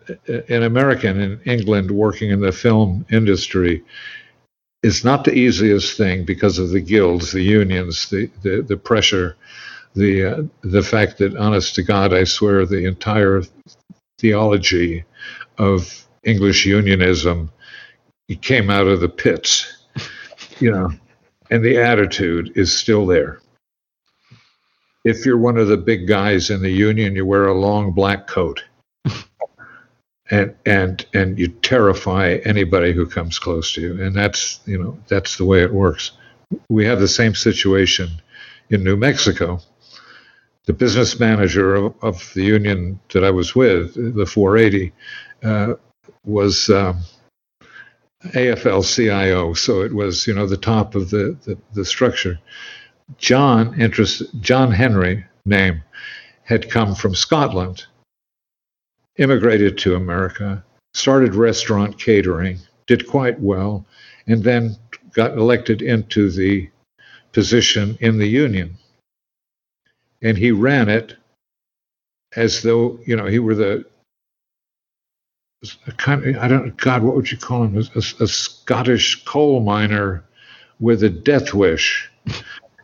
[0.49, 3.83] an American in England working in the film industry
[4.83, 9.35] is not the easiest thing because of the guilds, the unions, the, the, the pressure,
[9.95, 13.43] the, uh, the fact that, honest to God, I swear the entire
[14.19, 15.03] theology
[15.57, 17.51] of English unionism
[18.41, 19.85] came out of the pits,
[20.59, 20.91] you know,
[21.49, 23.41] and the attitude is still there.
[25.03, 28.27] If you're one of the big guys in the union, you wear a long black
[28.27, 28.63] coat.
[30.29, 34.03] And and and you terrify anybody who comes close to you.
[34.03, 36.11] And that's you know that's the way it works.
[36.69, 38.09] We have the same situation
[38.69, 39.59] in New Mexico.
[40.65, 44.93] The business manager of, of the union that I was with the 480
[45.43, 45.73] uh,
[46.23, 46.99] was um,
[48.23, 52.39] AFL-CIO, so it was you know the top of the the, the structure.
[53.17, 55.81] John interest John Henry name
[56.43, 57.85] had come from Scotland,
[59.19, 63.85] immigrated to America, started restaurant catering, did quite well,
[64.27, 64.75] and then
[65.13, 66.69] got elected into the
[67.33, 68.75] position in the union.
[70.21, 71.15] And he ran it
[72.35, 73.85] as though you know he were the
[75.97, 77.77] kind of, I don't, God, what would you call him?
[77.77, 80.23] A, a Scottish coal miner
[80.79, 82.09] with a death wish.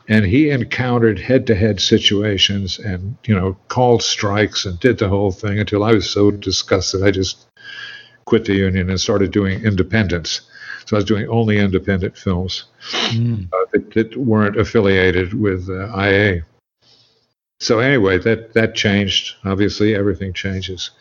[0.08, 5.10] And he encountered head to head situations and, you know, called strikes and did the
[5.10, 7.04] whole thing until I was so disgusted.
[7.04, 7.48] I just
[8.26, 10.41] quit the union and started doing independence.
[10.86, 13.48] So I was doing only independent films mm.
[13.52, 16.44] uh, that, that, weren't affiliated with uh, IA.
[17.60, 19.36] So anyway, that that changed.
[19.44, 20.91] Obviously, everything changes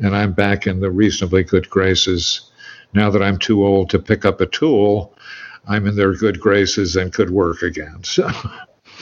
[0.00, 2.50] and I'm back in the reasonably good graces.
[2.92, 5.14] Now that I'm too old to pick up a tool,
[5.66, 8.02] I'm in their good graces and could work again.
[8.04, 8.28] So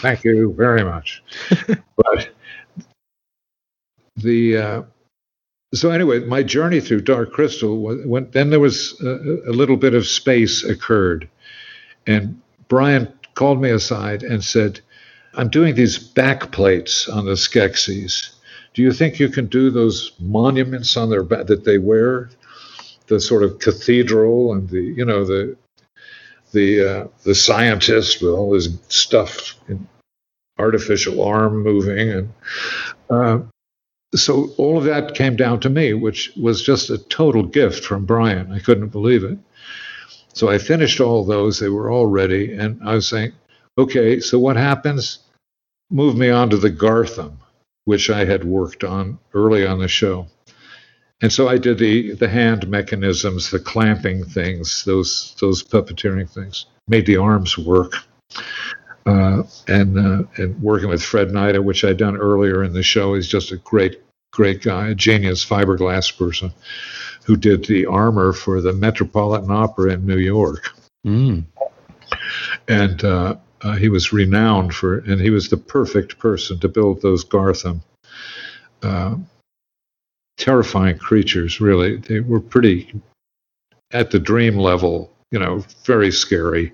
[0.01, 1.23] thank you very much.
[1.97, 2.31] but
[4.17, 4.83] the uh,
[5.75, 8.33] so anyway, my journey through Dark Crystal went.
[8.33, 11.29] Then there was a, a little bit of space occurred,
[12.07, 14.81] and Brian called me aside and said,
[15.35, 18.35] "I'm doing these back plates on the Skeksis."
[18.75, 22.31] Do you think you can do those monuments on their back that they wear,
[23.09, 25.57] the sort of cathedral and the you know the
[26.53, 29.55] the uh, the scientist with all his stuff,
[30.59, 32.33] artificial arm moving, and
[33.11, 33.39] uh,
[34.15, 38.07] so all of that came down to me, which was just a total gift from
[38.07, 38.53] Brian.
[38.53, 39.39] I couldn't believe it.
[40.33, 43.33] So I finished all those; they were all ready, and I was saying,
[43.77, 45.21] okay, so what happens?
[45.91, 47.39] Move me on to the Garthim
[47.89, 50.27] which I had worked on early on the show.
[51.21, 56.67] And so I did the, the hand mechanisms, the clamping things, those those puppeteering things,
[56.87, 57.95] made the arms work.
[59.05, 63.15] Uh, and uh, and working with Fred Nida, which I'd done earlier in the show,
[63.15, 64.01] he's just a great
[64.31, 66.53] great guy, a genius fiberglass person,
[67.25, 70.71] who did the armor for the Metropolitan Opera in New York.
[71.07, 71.45] Mm.
[72.69, 77.03] And uh, uh, he was renowned for, and he was the perfect person to build
[77.03, 77.81] those Garthim.
[80.39, 81.97] Terrifying creatures, really.
[81.97, 83.01] They were pretty
[83.93, 86.73] at the dream level, you know, very scary.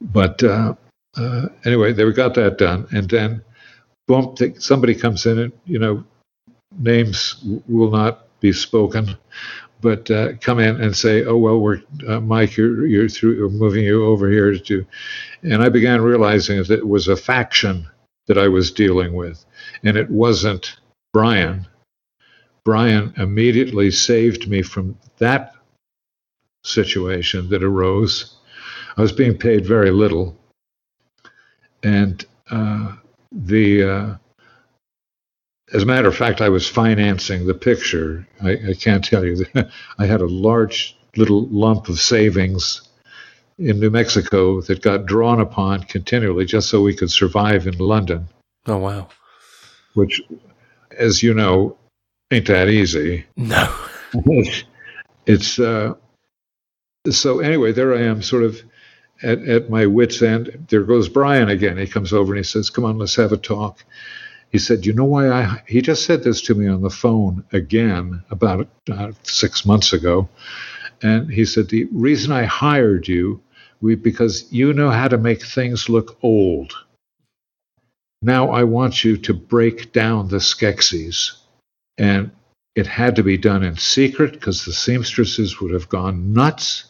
[0.00, 0.74] But uh,
[1.16, 3.42] uh, anyway, they got that done, and then
[4.08, 6.04] boom, somebody comes in, and you know,
[6.78, 9.16] names will not be spoken
[9.84, 13.50] but uh, come in and say, "Oh well, we're uh, Mike, you're you're through, we're
[13.50, 14.86] moving you over here to,"
[15.42, 17.86] and I began realizing that it was a faction
[18.26, 19.44] that I was dealing with,
[19.82, 20.78] and it wasn't
[21.12, 21.66] Brian.
[22.64, 25.54] Brian immediately saved me from that
[26.64, 28.36] situation that arose.
[28.96, 30.36] I was being paid very little,
[31.82, 32.96] and uh,
[33.30, 34.14] the uh,
[35.72, 38.26] as a matter of fact, I was financing the picture.
[38.42, 39.44] I, I can't tell you
[39.98, 42.82] I had a large little lump of savings
[43.58, 48.28] in New Mexico that got drawn upon continually just so we could survive in London.
[48.66, 49.08] Oh, wow.
[49.94, 50.22] Which,
[50.96, 51.76] as you know,
[52.34, 53.24] ain't that easy.
[53.36, 53.74] No.
[55.26, 55.94] it's uh,
[57.10, 58.62] so anyway, there I am, sort of
[59.22, 60.66] at, at my wits' end.
[60.68, 61.76] There goes Brian again.
[61.76, 63.84] He comes over and he says, Come on, let's have a talk.
[64.50, 67.44] He said, You know why I, he just said this to me on the phone
[67.52, 70.28] again about uh, six months ago.
[71.02, 73.42] And he said, The reason I hired you
[73.80, 76.72] we, because you know how to make things look old.
[78.22, 81.32] Now I want you to break down the Skeksis.
[81.98, 82.30] And
[82.74, 86.86] it had to be done in secret because the seamstresses would have gone nuts.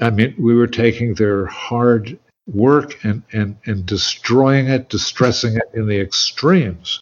[0.00, 5.70] I mean, we were taking their hard work and, and, and destroying it, distressing it
[5.74, 7.00] in the extremes.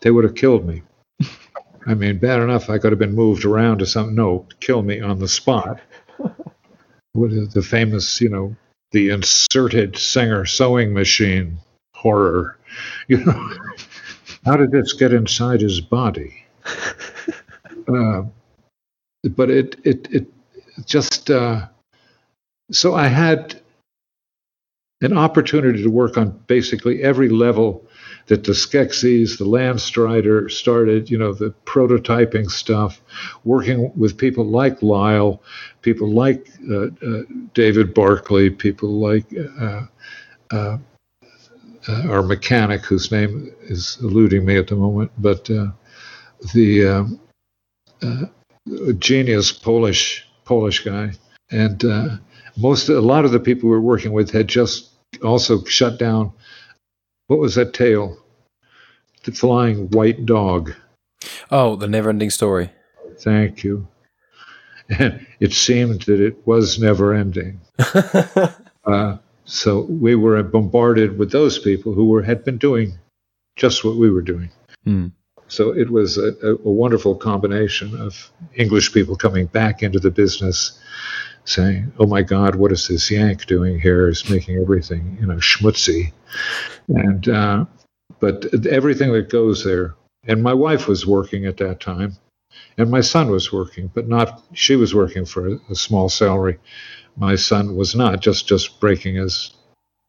[0.00, 0.82] They would have killed me.
[1.86, 5.00] I mean, bad enough I could have been moved around to some no, kill me
[5.00, 5.80] on the spot.
[7.14, 8.56] With the famous, you know,
[8.92, 11.58] the inserted Singer sewing machine
[11.94, 12.56] horror.
[13.08, 13.56] You know,
[14.44, 16.44] how did this get inside his body?
[17.88, 18.22] Uh,
[19.30, 20.26] but it it it
[20.84, 21.66] just uh,
[22.70, 23.60] so I had
[25.00, 27.84] an opportunity to work on basically every level
[28.26, 33.00] that the Skeksis, the Landstrider started, you know, the prototyping stuff,
[33.44, 35.42] working with people like Lyle,
[35.82, 37.22] people like uh, uh,
[37.54, 39.24] David Barclay, people like
[39.58, 40.78] uh,
[41.88, 45.68] uh, uh our mechanic, whose name is eluding me at the moment, but uh,
[46.54, 47.20] the um,
[48.98, 51.12] genius Polish Polish guy,
[51.50, 51.84] and
[52.56, 54.90] most a lot of the people we were working with had just
[55.22, 56.32] also shut down.
[57.26, 58.18] What was that tale?
[59.24, 60.74] The flying white dog.
[61.50, 62.70] Oh, the never-ending story.
[63.18, 63.86] Thank you.
[64.88, 67.60] And it seemed that it was never ending.
[68.84, 69.18] uh,
[69.50, 72.96] so we were bombarded with those people who were had been doing
[73.56, 74.48] just what we were doing.
[74.86, 75.10] Mm.
[75.48, 80.78] So it was a, a, wonderful combination of English people coming back into the business
[81.44, 84.08] saying, "Oh my God, what is this Yank doing here?
[84.08, 86.12] Is making everything you know schmutzy,"
[86.88, 87.64] and uh,
[88.20, 89.96] but everything that goes there.
[90.28, 92.16] And my wife was working at that time,
[92.78, 94.44] and my son was working, but not.
[94.52, 96.60] She was working for a, a small salary.
[97.16, 99.54] My son was not just just breaking his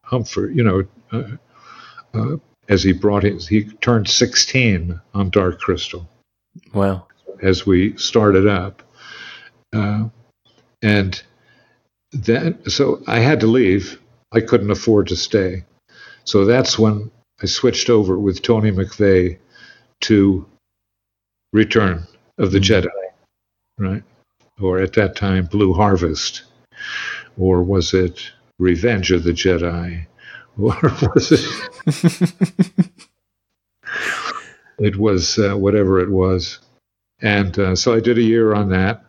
[0.04, 0.84] hump for you know.
[1.12, 1.38] Uh,
[2.14, 2.38] uh,
[2.70, 6.08] as he brought his, he turned 16 on Dark Crystal.
[6.74, 7.08] Wow!
[7.42, 8.82] As we started up,
[9.74, 10.06] uh,
[10.82, 11.22] and
[12.12, 14.00] then, so I had to leave.
[14.32, 15.64] I couldn't afford to stay.
[16.24, 17.12] So that's when
[17.42, 19.38] I switched over with Tony McVey
[20.02, 20.46] to
[21.54, 22.88] Return of the mm-hmm.
[22.88, 24.04] Jedi, right?
[24.60, 26.44] Or at that time, Blue Harvest.
[27.38, 30.06] Or was it Revenge of the Jedi?
[30.58, 30.76] Or
[31.16, 32.32] was it.
[34.80, 36.60] it was uh, whatever it was.
[37.22, 39.06] And uh, so I did a year on that.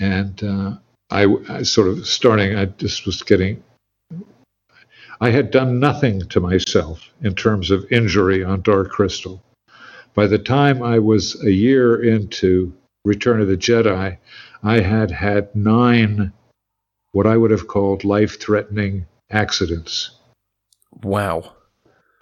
[0.00, 0.76] And uh,
[1.10, 3.62] I, I sort of starting, I just was getting,
[5.20, 9.42] I had done nothing to myself in terms of injury on Dark Crystal.
[10.14, 12.72] By the time I was a year into
[13.04, 14.18] Return of the Jedi,
[14.62, 16.32] I had had nine
[17.12, 20.10] what I would have called life threatening accidents.
[21.02, 21.52] Wow.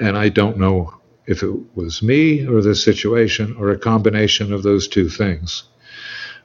[0.01, 0.95] And I don't know
[1.27, 5.65] if it was me or the situation or a combination of those two things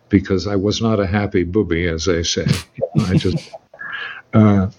[0.10, 2.46] because I was not a happy booby, as they say.
[3.08, 3.50] I just,
[4.34, 4.70] uh,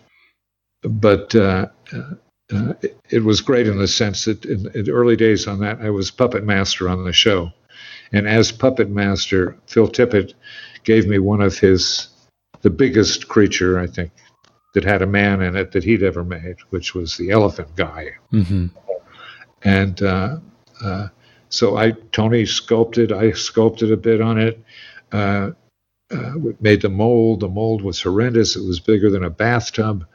[0.83, 5.17] but uh, uh, it, it, was great in the sense that in, in, the early
[5.17, 7.51] days on that, I was puppet master on the show.
[8.13, 10.35] And as puppet master, Phil Tippett
[10.85, 12.09] gave me one of his,
[12.63, 14.13] the biggest creature, I think,
[14.75, 18.13] that had a man in it that he'd ever made, which was the elephant guy.
[18.33, 18.67] Mm-hmm.
[19.63, 20.39] And uh,
[20.83, 21.09] uh,
[21.49, 24.63] so I, Tony sculpted, I sculpted a bit on it
[25.13, 25.51] uh,
[26.11, 27.41] uh, made the mold.
[27.41, 28.57] The mold was horrendous.
[28.57, 30.07] It was bigger than a bathtub.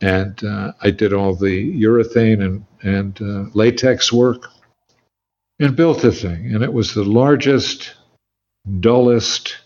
[0.00, 4.48] And uh, I did all the urethane and, and uh, latex work
[5.60, 6.54] and built the thing.
[6.54, 7.94] And it was the largest,
[8.80, 9.56] dullest,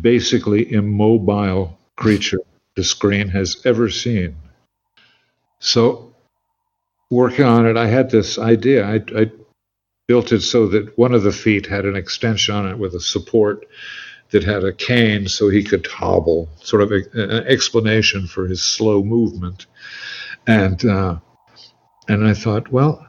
[0.00, 2.40] basically immobile creature
[2.76, 4.36] the screen has ever seen.
[5.60, 6.14] So,
[7.10, 8.86] working on it, I had this idea.
[8.86, 9.30] I, I
[10.06, 13.00] built it so that one of the feet had an extension on it with a
[13.00, 13.66] support
[14.30, 18.62] that had a cane so he could hobble, sort of a, an explanation for his
[18.62, 19.66] slow movement.
[20.46, 21.18] And uh,
[22.08, 23.06] and I thought, well,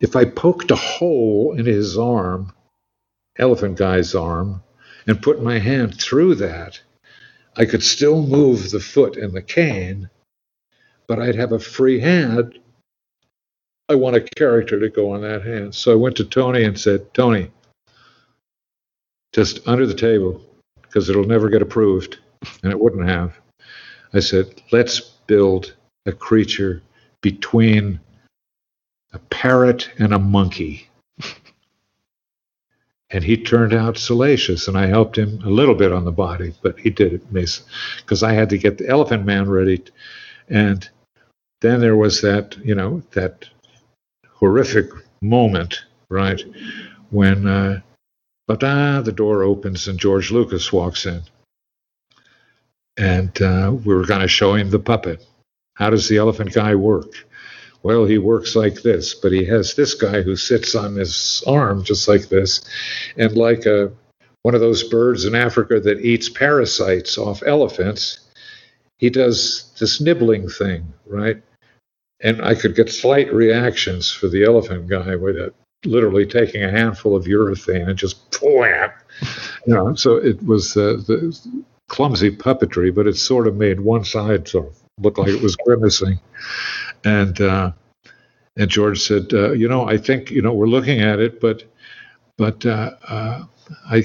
[0.00, 2.52] if I poked a hole in his arm,
[3.38, 4.62] elephant guy's arm,
[5.06, 6.80] and put my hand through that,
[7.56, 10.08] I could still move the foot and the cane,
[11.06, 12.58] but I'd have a free hand.
[13.88, 15.74] I want a character to go on that hand.
[15.74, 17.50] So I went to Tony and said, Tony,
[19.32, 20.40] just under the table,
[20.82, 22.18] because it'll never get approved,
[22.62, 23.34] and it wouldn't have.
[24.14, 25.74] I said, let's build
[26.06, 26.82] a creature
[27.22, 28.00] between
[29.12, 30.88] a parrot and a monkey.
[33.12, 36.54] And he turned out salacious, and I helped him a little bit on the body,
[36.62, 39.82] but he did it because I had to get the Elephant Man ready,
[40.48, 40.88] and
[41.60, 43.46] then there was that you know that
[44.28, 44.90] horrific
[45.20, 46.42] moment, right,
[47.10, 47.80] when uh,
[48.48, 51.22] but ah, the door opens and George Lucas walks in,
[52.96, 55.24] and uh, we were going to show him the puppet.
[55.74, 57.26] How does the elephant guy work?
[57.82, 61.82] Well, he works like this, but he has this guy who sits on his arm
[61.82, 62.60] just like this,
[63.16, 63.92] and like a
[64.42, 68.20] one of those birds in Africa that eats parasites off elephants,
[68.98, 71.40] he does this nibbling thing, right?
[72.20, 75.54] And I could get slight reactions for the elephant guy with it,
[75.84, 78.90] literally taking a handful of urethane and just wham,
[79.66, 79.94] you know.
[79.94, 81.36] So it was uh, the
[81.88, 85.56] clumsy puppetry, but it sort of made one side sort of look like it was
[85.56, 86.18] grimacing.
[87.04, 87.72] And uh,
[88.56, 91.64] and George said, uh, you know, I think you know we're looking at it, but
[92.36, 93.44] but uh, uh
[93.90, 94.04] I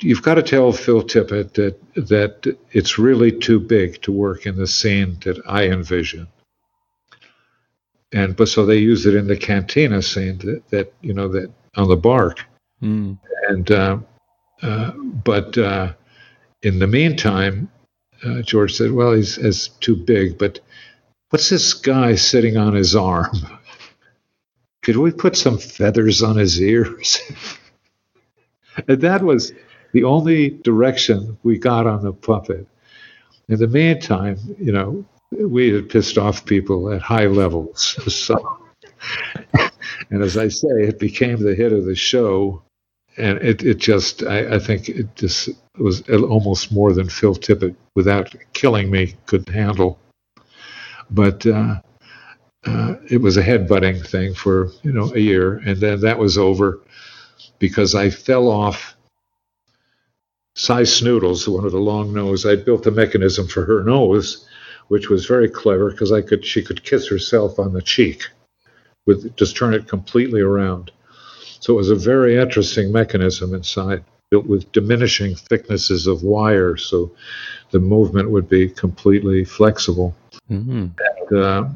[0.00, 4.56] you've got to tell Phil Tippett that that it's really too big to work in
[4.56, 6.28] the scene that I envision.
[8.12, 11.52] And but so they use it in the cantina scene that, that you know that
[11.76, 12.44] on the bark.
[12.82, 13.18] Mm.
[13.48, 13.98] And uh,
[14.62, 15.92] uh, but uh,
[16.62, 17.70] in the meantime,
[18.24, 20.60] uh, George said, "Well, he's, he's too big, but
[21.34, 23.34] what's this guy sitting on his arm?
[24.82, 27.20] Could we put some feathers on his ears?"
[28.86, 29.52] and that was
[29.90, 32.68] the only direction we got on the puppet.
[33.48, 37.98] In the meantime, you know, we had pissed off people at high levels.
[38.08, 38.60] So,
[40.10, 42.62] and as I say, it became the hit of the show.
[43.16, 47.74] And it, it just, I, I think it just was almost more than Phil Tippett,
[47.96, 49.98] without killing me, could handle.
[51.10, 51.80] But uh,
[52.64, 55.56] uh, it was a headbutting thing for, you know, a year.
[55.58, 56.80] And then that was over
[57.58, 58.96] because I fell off
[60.56, 62.46] Sy Snootles, one of the long nose.
[62.46, 64.46] I built a mechanism for her nose
[64.88, 68.28] which was very clever because I could she could kiss herself on the cheek
[69.06, 70.90] with just turn it completely around.
[71.60, 77.12] So it was a very interesting mechanism inside, built with diminishing thicknesses of wire, so
[77.70, 80.14] the movement would be completely flexible.
[80.50, 80.86] Mm-hmm.
[81.30, 81.68] And, uh,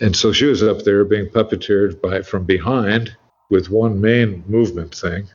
[0.00, 3.16] and so she was up there being puppeteered by from behind
[3.50, 5.28] with one main movement thing,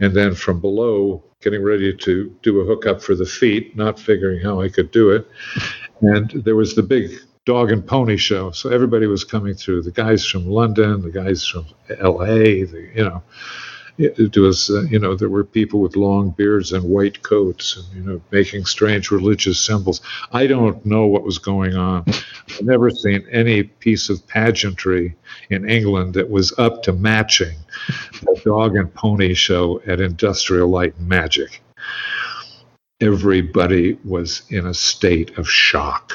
[0.00, 4.40] and then from below getting ready to do a hookup for the feet, not figuring
[4.40, 5.28] how I could do it
[6.00, 7.10] and there was the big
[7.44, 8.50] dog and pony show.
[8.50, 9.82] So everybody was coming through.
[9.82, 11.66] The guys from London, the guys from
[12.00, 12.64] L.A.
[12.64, 13.22] The, you know,
[13.98, 17.96] it, was uh, you know there were people with long beards and white coats and
[17.96, 20.00] you know making strange religious symbols.
[20.32, 22.04] I don't know what was going on.
[22.06, 25.16] I've never seen any piece of pageantry
[25.50, 27.56] in England that was up to matching
[28.22, 31.62] the dog and pony show at Industrial Light and Magic
[33.00, 36.12] everybody was in a state of shock.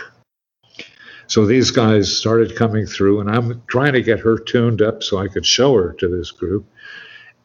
[1.27, 5.17] So these guys started coming through, and I'm trying to get her tuned up so
[5.17, 6.65] I could show her to this group.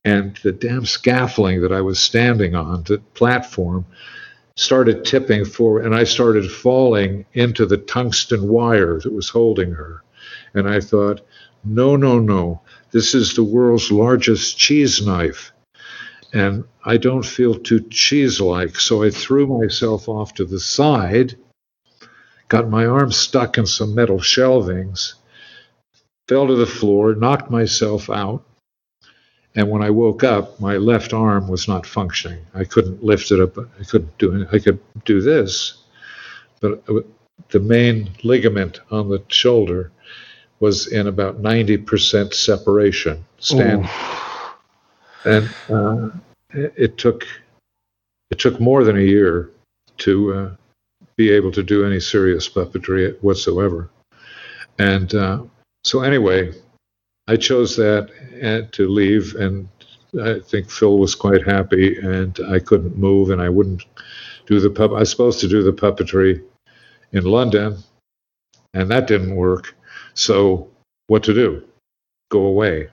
[0.07, 3.85] And the damn scaffolding that I was standing on, the platform,
[4.55, 10.03] started tipping forward, and I started falling into the tungsten wire that was holding her.
[10.55, 11.21] And I thought,
[11.63, 15.53] no, no, no, this is the world's largest cheese knife
[16.33, 18.79] and I don't feel too cheese like.
[18.79, 21.37] So I threw myself off to the side,
[22.49, 25.15] got my arm stuck in some metal shelvings,
[26.29, 28.45] fell to the floor, knocked myself out.
[29.57, 32.45] And when I woke up, my left arm was not functioning.
[32.55, 33.57] I couldn't lift it up.
[33.59, 34.49] I couldn't do it.
[34.53, 35.79] I could do this,
[36.61, 36.85] but
[37.49, 39.91] the main ligament on the shoulder
[40.61, 43.25] was in about 90% separation.
[43.39, 43.89] Stand.
[45.25, 46.11] And uh,
[46.51, 47.27] it took
[48.31, 49.51] it took more than a year
[49.99, 50.51] to uh,
[51.17, 53.89] be able to do any serious puppetry whatsoever.
[54.79, 55.43] And uh,
[55.85, 56.53] so, anyway,
[57.29, 58.11] I chose that
[58.43, 59.68] uh, to leave, and
[60.22, 63.85] I think Phil was quite happy, and I couldn't move, and I wouldn't
[64.47, 64.93] do the pup.
[64.93, 66.43] I was supposed to do the puppetry
[67.12, 67.79] in London,
[68.74, 69.74] and that didn't work.
[70.14, 70.70] So,
[71.09, 71.64] what to do?
[72.31, 72.89] Go away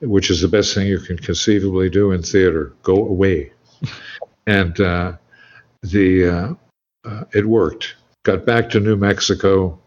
[0.00, 2.72] which is the best thing you can conceivably do in theater.
[2.82, 3.52] Go away.
[4.46, 5.12] and uh,
[5.82, 7.96] the uh, uh, it worked.
[8.24, 9.78] Got back to New Mexico.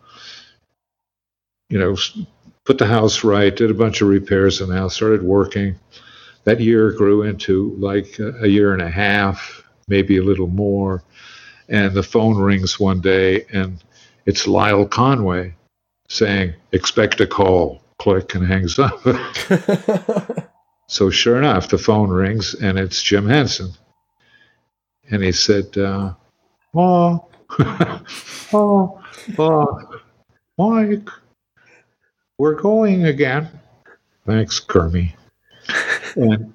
[1.69, 1.95] You know,
[2.65, 5.75] put the house right, did a bunch of repairs in the house, started working.
[6.45, 11.03] That year grew into like a year and a half, maybe a little more.
[11.69, 13.81] And the phone rings one day, and
[14.25, 15.55] it's Lyle Conway
[16.09, 17.81] saying, Expect a call.
[17.99, 19.01] Click and hangs up.
[20.87, 23.71] so, sure enough, the phone rings, and it's Jim Henson.
[25.09, 26.13] And he said, uh,
[26.75, 27.25] Oh,
[28.53, 29.03] oh,
[29.37, 29.99] oh,
[30.57, 31.09] Mike,
[32.43, 33.47] we're going again.
[34.25, 35.15] Thanks, Kermie.
[36.17, 36.53] and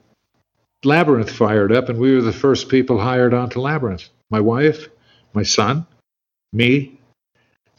[0.84, 4.10] Labyrinth fired up, and we were the first people hired onto Labyrinth.
[4.28, 4.90] My wife,
[5.32, 5.86] my son,
[6.52, 7.00] me.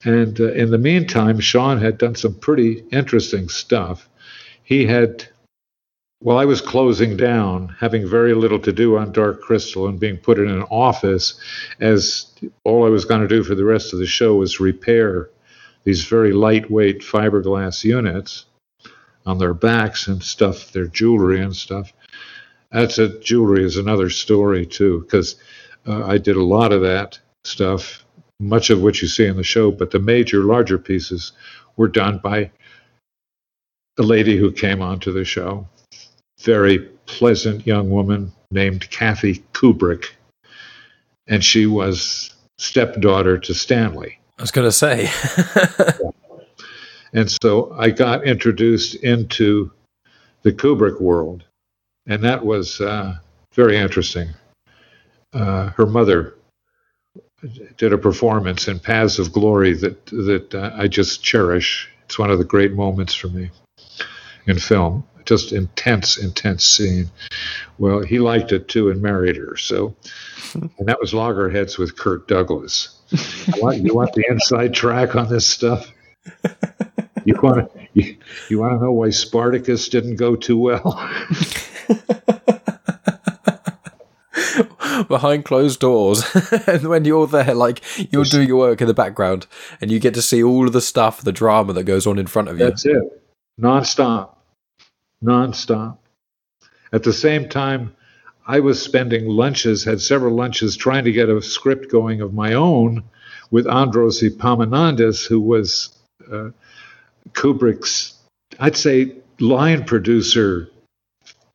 [0.03, 4.09] And uh, in the meantime, Sean had done some pretty interesting stuff.
[4.63, 5.27] He had
[6.17, 10.17] while I was closing down, having very little to do on Dark Crystal and being
[10.17, 11.39] put in an office,
[11.79, 12.25] as
[12.63, 15.29] all I was going to do for the rest of the show was repair
[15.83, 18.45] these very lightweight fiberglass units
[19.25, 21.93] on their backs and stuff, their jewelry and stuff.
[22.71, 25.35] That's a jewelry is another story too, because
[25.87, 28.05] uh, I did a lot of that stuff,
[28.39, 31.31] much of which you see in the show, but the major, larger pieces
[31.77, 32.51] were done by
[33.97, 35.67] a lady who came onto the show
[36.39, 40.11] very pleasant young woman named Kathy Kubrick,
[41.27, 44.18] and she was stepdaughter to Stanley.
[44.39, 45.09] I was going to say.
[47.13, 49.69] and so I got introduced into
[50.43, 51.43] the Kubrick world,
[52.07, 53.15] and that was uh,
[53.53, 54.29] very interesting.
[55.33, 56.35] Uh, her mother
[57.77, 61.89] did a performance in Paths of Glory that that uh, I just cherish.
[62.05, 63.51] It's one of the great moments for me
[64.47, 67.07] in film just intense, intense scene.
[67.77, 69.55] Well, he liked it too and married her.
[69.57, 69.95] So,
[70.55, 72.98] and that was Loggerheads with Kirk Douglas.
[73.11, 75.91] You want, you want the inside track on this stuff?
[77.25, 78.17] You want to you,
[78.49, 80.95] you want to know why Spartacus didn't go too well?
[85.07, 86.23] behind closed doors
[86.67, 87.81] and when you're there like
[88.11, 89.47] you'll do your work in the background
[89.81, 92.27] and you get to see all of the stuff the drama that goes on in
[92.27, 93.01] front of you that's it
[93.57, 94.39] non-stop
[95.23, 95.97] nonstop.
[96.91, 97.95] At the same time,
[98.49, 102.55] I was spending lunches, had several lunches trying to get a script going of my
[102.55, 103.03] own
[103.51, 105.95] with Andros Epaminondas, who was
[106.31, 106.49] uh,
[107.33, 108.15] Kubrick's,
[108.59, 110.71] I'd say, line producer,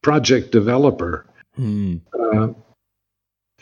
[0.03, 1.27] project developer.
[1.57, 1.97] Hmm.
[2.17, 2.51] Uh,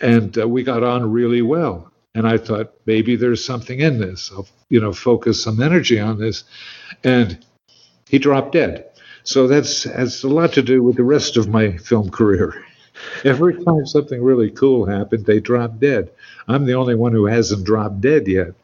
[0.03, 1.91] and uh, we got on really well.
[2.15, 4.31] And I thought maybe there's something in this.
[4.31, 6.45] I'll, you know, focus some energy on this.
[7.03, 7.43] And
[8.11, 8.91] he dropped dead.
[9.25, 12.63] So that's has a lot to do with the rest of my film career.
[13.25, 16.11] Every time something really cool happened, they dropped dead.
[16.49, 18.55] I'm the only one who hasn't dropped dead yet.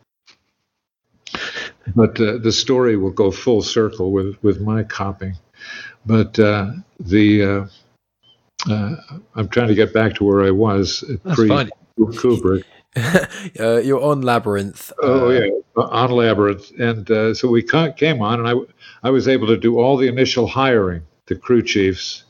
[1.94, 5.36] But uh, the story will go full circle with, with my copying.
[6.06, 7.66] But uh, the uh,
[8.70, 8.96] uh
[9.34, 11.48] I'm trying to get back to where I was pre
[11.98, 12.64] Kubrick.
[13.60, 14.92] Uh, you're on Labyrinth.
[15.00, 15.46] Oh yeah,
[15.76, 18.54] on Labyrinth, and uh, so we came on, and I
[19.06, 22.24] I was able to do all the initial hiring, the crew chiefs,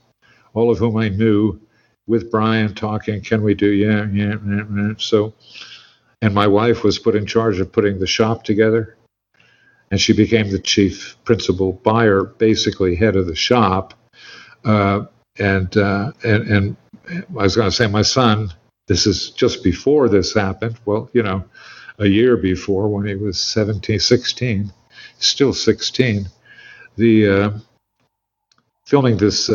[0.53, 1.59] all of whom I knew,
[2.09, 4.93] with Brian talking, can we do, yeah, yeah, yeah, yeah.
[4.99, 5.35] So,
[6.23, 8.97] and my wife was put in charge of putting the shop together,
[9.91, 13.95] and she became the chief principal buyer, basically head of the shop.
[14.65, 15.05] Uh,
[15.39, 16.77] and, uh, and, and
[17.09, 18.53] I was going to say, my son,
[18.89, 20.81] this is just before this happened.
[20.85, 21.45] Well, you know,
[21.99, 24.73] a year before when he was 17, 16,
[25.19, 26.29] still 16
[26.99, 27.51] the uh,
[28.85, 29.49] filming this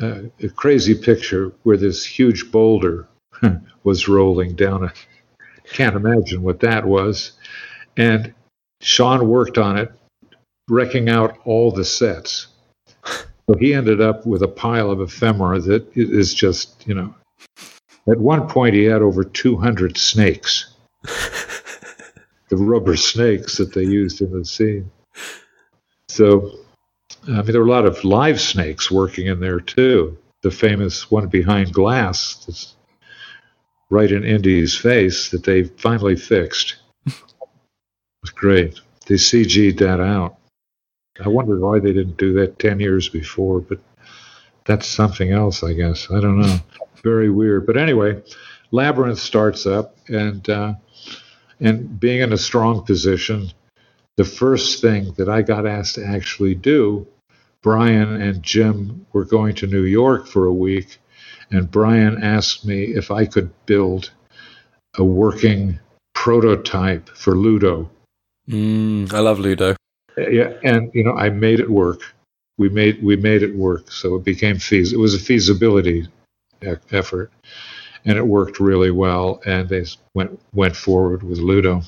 [0.00, 3.08] uh, uh, crazy picture where this huge boulder
[3.84, 4.84] was rolling down.
[4.84, 4.92] I
[5.72, 7.32] can't imagine what that was.
[7.96, 8.34] And
[8.80, 9.92] Sean worked on it,
[10.68, 12.48] wrecking out all the sets.
[13.04, 17.14] So he ended up with a pile of ephemera that is just, you know,
[18.10, 24.38] at one point he had over 200 snakes, the rubber snakes that they used in
[24.38, 24.90] the scene.
[26.08, 26.52] So,
[27.26, 30.16] I mean, there were a lot of live snakes working in there too.
[30.42, 32.74] The famous one behind glass that's
[33.90, 36.76] right in Indy's face that they finally fixed.
[37.06, 37.14] it
[38.22, 38.80] was great.
[39.06, 40.36] They CG'd that out.
[41.24, 43.80] I wondered why they didn't do that 10 years before, but
[44.64, 46.08] that's something else, I guess.
[46.10, 46.58] I don't know.
[47.02, 47.66] Very weird.
[47.66, 48.22] But anyway,
[48.70, 50.74] Labyrinth starts up, and uh,
[51.60, 53.50] and being in a strong position,
[54.18, 57.06] the first thing that I got asked to actually do,
[57.62, 60.98] Brian and Jim were going to New York for a week,
[61.52, 64.10] and Brian asked me if I could build
[64.96, 65.78] a working
[66.14, 67.88] prototype for Ludo.
[68.50, 69.76] Mm, I love Ludo.
[70.16, 72.00] Yeah, and you know, I made it work.
[72.58, 74.98] We made we made it work, so it became feasible.
[74.98, 76.08] It was a feasibility
[76.60, 77.30] e- effort,
[78.04, 79.40] and it worked really well.
[79.46, 81.82] And they went went forward with Ludo.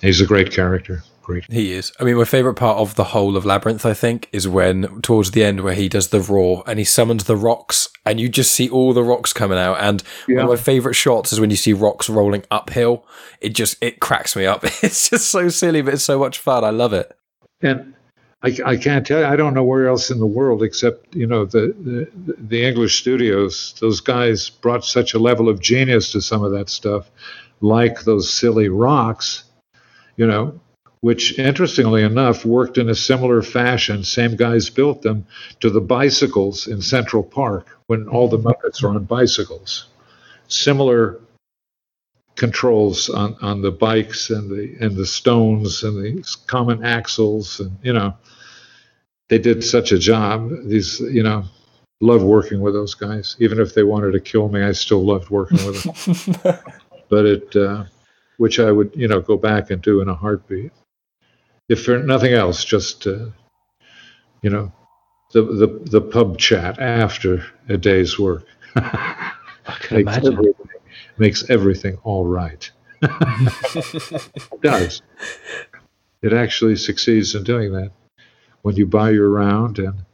[0.00, 1.04] He's a great character.
[1.22, 1.44] Great.
[1.50, 1.92] He is.
[2.00, 5.30] I mean, my favorite part of the whole of Labyrinth, I think, is when towards
[5.30, 8.52] the end where he does the roar and he summons the rocks, and you just
[8.52, 9.78] see all the rocks coming out.
[9.80, 13.06] And one of my favorite shots is when you see rocks rolling uphill.
[13.40, 14.64] It just it cracks me up.
[14.82, 16.64] It's just so silly, but it's so much fun.
[16.64, 17.16] I love it.
[17.60, 17.94] And
[18.42, 21.26] I, I can't tell you, I don't know where else in the world except, you
[21.26, 26.20] know, the, the, the English studios, those guys brought such a level of genius to
[26.20, 27.08] some of that stuff,
[27.60, 29.44] like those silly rocks,
[30.16, 30.58] you know,
[31.02, 34.04] which interestingly enough worked in a similar fashion.
[34.04, 35.26] Same guys built them
[35.58, 39.88] to the bicycles in Central Park when all the Muppets are on bicycles.
[40.46, 41.18] Similar
[42.36, 47.76] controls on, on the bikes and the and the stones and the common axles and
[47.82, 48.16] you know
[49.28, 51.44] they did such a job these you know
[52.00, 55.28] love working with those guys even if they wanted to kill me i still loved
[55.28, 56.58] working with them
[57.10, 57.84] but it uh,
[58.38, 60.72] which i would you know go back and do in a heartbeat
[61.68, 63.26] if for nothing else just uh,
[64.42, 64.72] you know
[65.32, 68.44] the, the the pub chat after a day's work
[69.66, 70.32] I can makes imagine.
[70.32, 70.66] everything,
[71.18, 72.70] makes everything all right.
[73.02, 75.02] it does.
[76.22, 77.92] It actually succeeds in doing that
[78.62, 79.78] when you buy your round.
[79.78, 80.04] And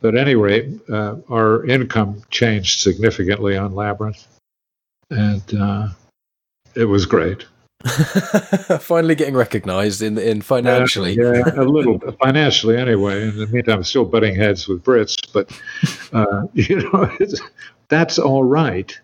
[0.00, 4.26] but anyway, uh, our income changed significantly on Labyrinth,
[5.10, 5.88] and uh,
[6.74, 7.46] it was great.
[8.80, 11.14] Finally getting recognised in in financially.
[11.14, 13.22] Yeah, yeah, a little financially anyway.
[13.28, 15.50] In the meantime, I'm still butting heads with Brits, but
[16.12, 17.40] uh, you know, it's,
[17.88, 18.98] that's all right.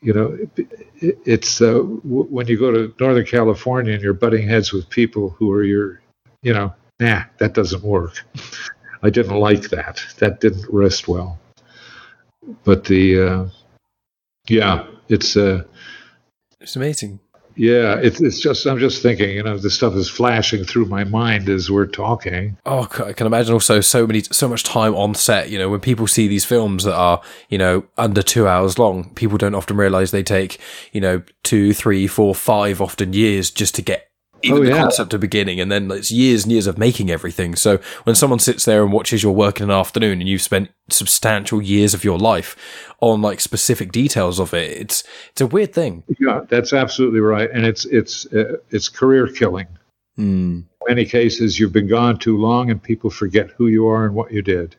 [0.00, 4.46] You know, it, it's uh, w- when you go to Northern California and you're butting
[4.48, 6.00] heads with people who are your,
[6.42, 8.24] you know, nah, that doesn't work.
[9.02, 10.02] I didn't like that.
[10.18, 11.38] That didn't rest well.
[12.64, 13.48] But the, uh,
[14.48, 15.64] yeah, it's uh,
[16.60, 17.20] It's amazing.
[17.56, 21.04] Yeah, it's it's just I'm just thinking, you know, this stuff is flashing through my
[21.04, 22.56] mind as we're talking.
[22.66, 25.50] Oh, I can imagine also so many, so much time on set.
[25.50, 29.10] You know, when people see these films that are, you know, under two hours long,
[29.14, 30.58] people don't often realize they take,
[30.92, 34.08] you know, two, three, four, five, often years just to get
[34.44, 34.76] even Oh, the yeah.
[34.82, 35.60] concept of beginning.
[35.60, 37.56] And then it's years and years of making everything.
[37.56, 40.70] So when someone sits there and watches your work in an afternoon and you've spent
[40.90, 42.56] substantial years of your life
[43.00, 46.02] on like specific details of it, it's, it's a weird thing.
[46.20, 49.66] Yeah, that's absolutely right, and it's it's uh, it's career killing.
[50.16, 50.60] Hmm.
[50.60, 54.14] In many cases, you've been gone too long, and people forget who you are and
[54.14, 54.76] what you did.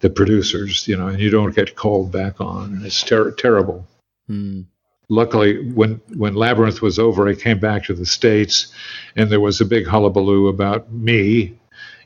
[0.00, 3.86] The producers, you know, and you don't get called back on, and it's ter- terrible.
[4.26, 4.62] Hmm.
[5.08, 8.72] Luckily when when labyrinth was over i came back to the states
[9.16, 11.58] and there was a big hullabaloo about me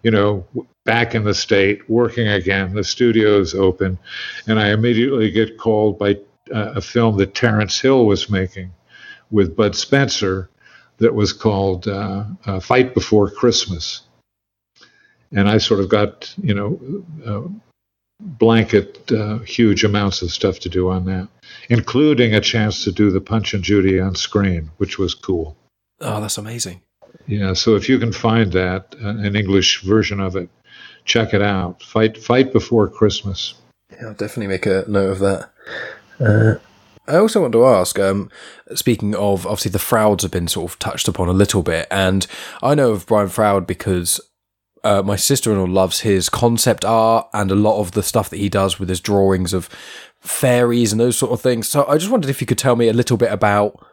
[0.05, 0.47] you know
[0.85, 2.75] back in the state working again.
[2.75, 3.99] The studio's open
[4.47, 6.19] and i immediately get called by
[6.53, 8.73] uh, a film that terence hill was making
[9.31, 10.49] with bud spencer
[10.99, 14.03] that was called uh, uh, fight before christmas.
[15.33, 17.49] And i sort of got you know uh,
[18.21, 21.29] blanket uh, huge amounts of stuff to do on that
[21.69, 25.57] including a chance to do the Punch and Judy on screen, which was cool.
[26.01, 26.83] Oh, that's amazing.
[27.27, 30.49] Yeah, so if you can find that, uh, an English version of it,
[31.05, 31.83] check it out.
[31.83, 33.55] Fight, fight before Christmas.
[33.91, 35.51] Yeah, I'll definitely make a note of that.
[36.19, 36.59] Uh,
[37.07, 38.31] I also want to ask, um,
[38.75, 42.27] speaking of obviously the Frouds have been sort of touched upon a little bit, and
[42.63, 44.21] I know of Brian Froud because
[44.85, 48.49] uh, my sister-in-law loves his concept art and a lot of the stuff that he
[48.49, 49.69] does with his drawings of
[50.23, 51.68] fairies and those sort of things.
[51.68, 53.85] So I just wondered if you could tell me a little bit about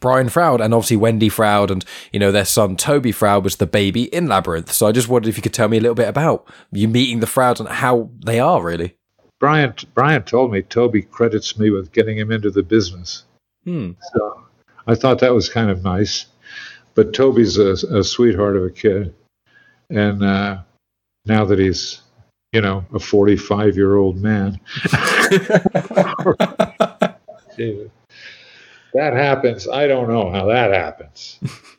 [0.00, 3.66] Brian Froud and obviously Wendy Froud and you know their son Toby Froud was the
[3.66, 4.72] baby in Labyrinth.
[4.72, 7.20] So I just wondered if you could tell me a little bit about you meeting
[7.20, 8.96] the Frouds and how they are really.
[9.42, 13.24] Brian, Brian told me Toby credits me with getting him into the business.
[13.64, 13.92] Hmm.
[14.12, 14.44] So
[14.86, 16.26] I thought that was kind of nice.
[16.94, 19.14] But Toby's a, a sweetheart of a kid.
[19.90, 20.58] And uh,
[21.24, 22.01] now that he's,
[22.52, 24.60] you know, a 45 year old man.
[28.92, 29.66] that happens.
[29.68, 31.38] I don't know how that happens.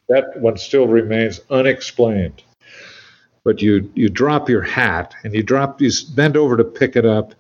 [0.10, 2.44] that one still remains unexplained.
[3.44, 7.06] But you, you drop your hat and you drop, you bend over to pick it
[7.06, 7.36] up.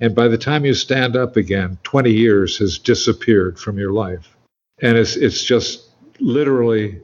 [0.00, 4.36] And by the time you stand up again, 20 years has disappeared from your life.
[4.82, 7.00] And it's, it's just literally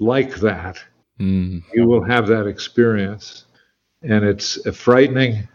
[0.00, 0.78] like that.
[1.18, 1.58] Hmm.
[1.72, 3.44] You will have that experience.
[4.02, 5.48] And it's frightening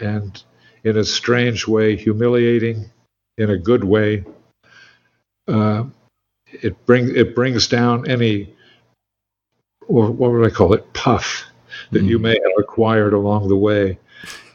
[0.00, 0.42] and
[0.84, 2.90] in a strange way, humiliating
[3.38, 4.24] in a good way.
[5.48, 5.84] Uh,
[6.46, 8.54] it brings it brings down any,
[9.86, 11.44] or what would I call it, puff
[11.90, 12.08] that mm.
[12.08, 13.98] you may have acquired along the way.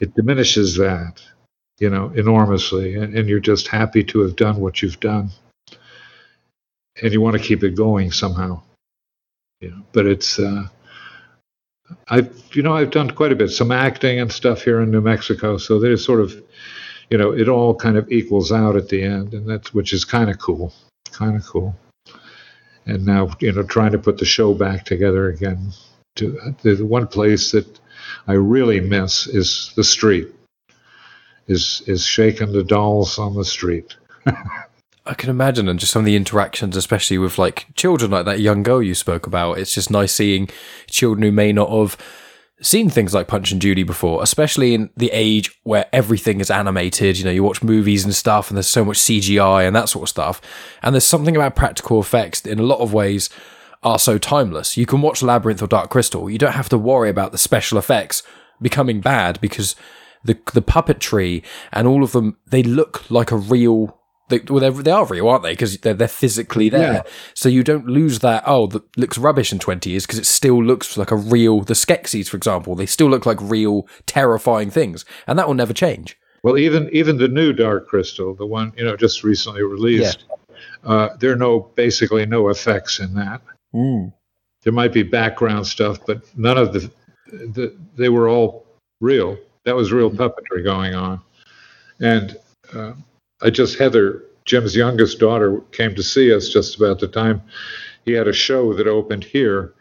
[0.00, 1.22] It diminishes that,
[1.78, 5.30] you know, enormously, and, and you're just happy to have done what you've done,
[7.02, 8.62] and you want to keep it going somehow.
[9.60, 10.38] You know, but it's.
[10.38, 10.68] Uh,
[12.08, 15.00] I've you know I've done quite a bit, some acting and stuff here in New
[15.00, 15.56] Mexico.
[15.58, 16.42] So there's sort of,
[17.10, 20.04] you know, it all kind of equals out at the end, and that's which is
[20.04, 20.72] kind of cool,
[21.12, 21.76] kind of cool.
[22.86, 25.72] And now you know trying to put the show back together again.
[26.16, 27.80] To the one place that
[28.26, 30.28] I really miss is the street.
[31.46, 33.96] Is is shaking the dolls on the street.
[35.06, 38.40] I can imagine, and just some of the interactions, especially with like children, like that
[38.40, 39.58] young girl you spoke about.
[39.58, 40.48] It's just nice seeing
[40.86, 41.96] children who may not have
[42.62, 47.18] seen things like Punch and Judy before, especially in the age where everything is animated.
[47.18, 50.04] You know, you watch movies and stuff, and there's so much CGI and that sort
[50.04, 50.40] of stuff.
[50.82, 53.30] And there's something about practical effects that in a lot of ways
[53.82, 54.76] are so timeless.
[54.76, 56.28] You can watch Labyrinth or Dark Crystal.
[56.28, 58.22] You don't have to worry about the special effects
[58.60, 59.74] becoming bad because
[60.22, 61.42] the the puppetry
[61.72, 63.99] and all of them they look like a real
[64.30, 65.52] they, well, they are real, aren't they?
[65.52, 66.92] Because they're, they're physically there.
[66.92, 67.02] Yeah.
[67.34, 70.62] So you don't lose that, oh, that looks rubbish in 20 years because it still
[70.62, 75.04] looks like a real, the Skeksis, for example, they still look like real, terrifying things.
[75.26, 76.16] And that will never change.
[76.42, 80.90] Well, even even the new Dark Crystal, the one, you know, just recently released, yeah.
[80.90, 83.42] uh, there are no, basically no effects in that.
[83.74, 84.12] Mm.
[84.62, 86.90] There might be background stuff, but none of the,
[87.26, 88.66] the they were all
[89.00, 89.36] real.
[89.64, 91.20] That was real puppetry going on.
[92.00, 92.38] And,
[92.72, 92.92] uh,
[93.42, 97.42] I just Heather, Jim's youngest daughter, came to see us just about the time
[98.04, 99.74] he had a show that opened here,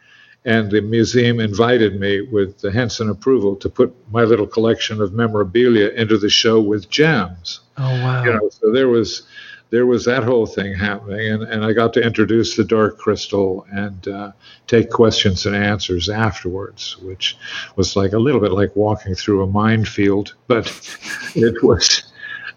[0.46, 5.14] and the museum invited me with the Henson approval to put my little collection of
[5.14, 7.62] memorabilia into the show with Jim's.
[7.78, 8.24] Oh wow!
[8.24, 9.24] You know, so there was
[9.70, 13.66] there was that whole thing happening, and, and I got to introduce the Dark Crystal
[13.72, 14.32] and uh,
[14.68, 17.38] take questions and answers afterwards, which
[17.76, 20.68] was like a little bit like walking through a minefield, but
[21.36, 22.09] it was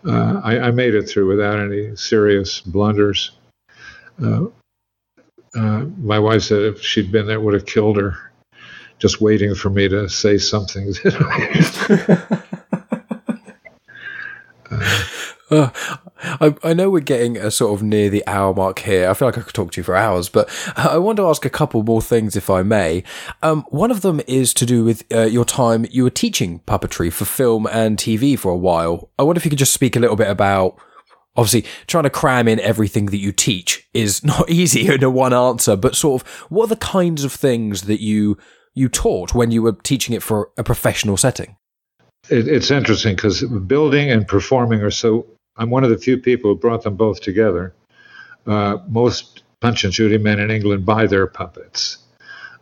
[0.06, 3.32] uh, I, I, made it through without any serious blunders.
[4.22, 4.46] Uh,
[5.54, 8.16] uh, my wife said if she'd been there, it would have killed her,
[8.98, 10.94] just waiting for me to say something.
[14.70, 15.04] Uh,
[16.24, 19.10] I, I, know we're getting a sort of near the hour mark here.
[19.10, 21.44] I feel like I could talk to you for hours, but I want to ask
[21.44, 23.04] a couple more things, if I may.
[23.42, 27.12] Um, one of them is to do with uh, your time you were teaching puppetry
[27.12, 29.10] for film and TV for a while.
[29.18, 30.76] I wonder if you could just speak a little bit about.
[31.34, 35.34] Obviously, trying to cram in everything that you teach is not easy in a one
[35.34, 38.38] answer, but sort of what are the kinds of things that you
[38.74, 41.56] you taught when you were teaching it for a professional setting?
[42.30, 45.26] It, it's interesting because building and performing are so
[45.56, 47.74] I'm one of the few people who brought them both together.
[48.46, 51.98] Uh, most Punch and Judy men in England buy their puppets.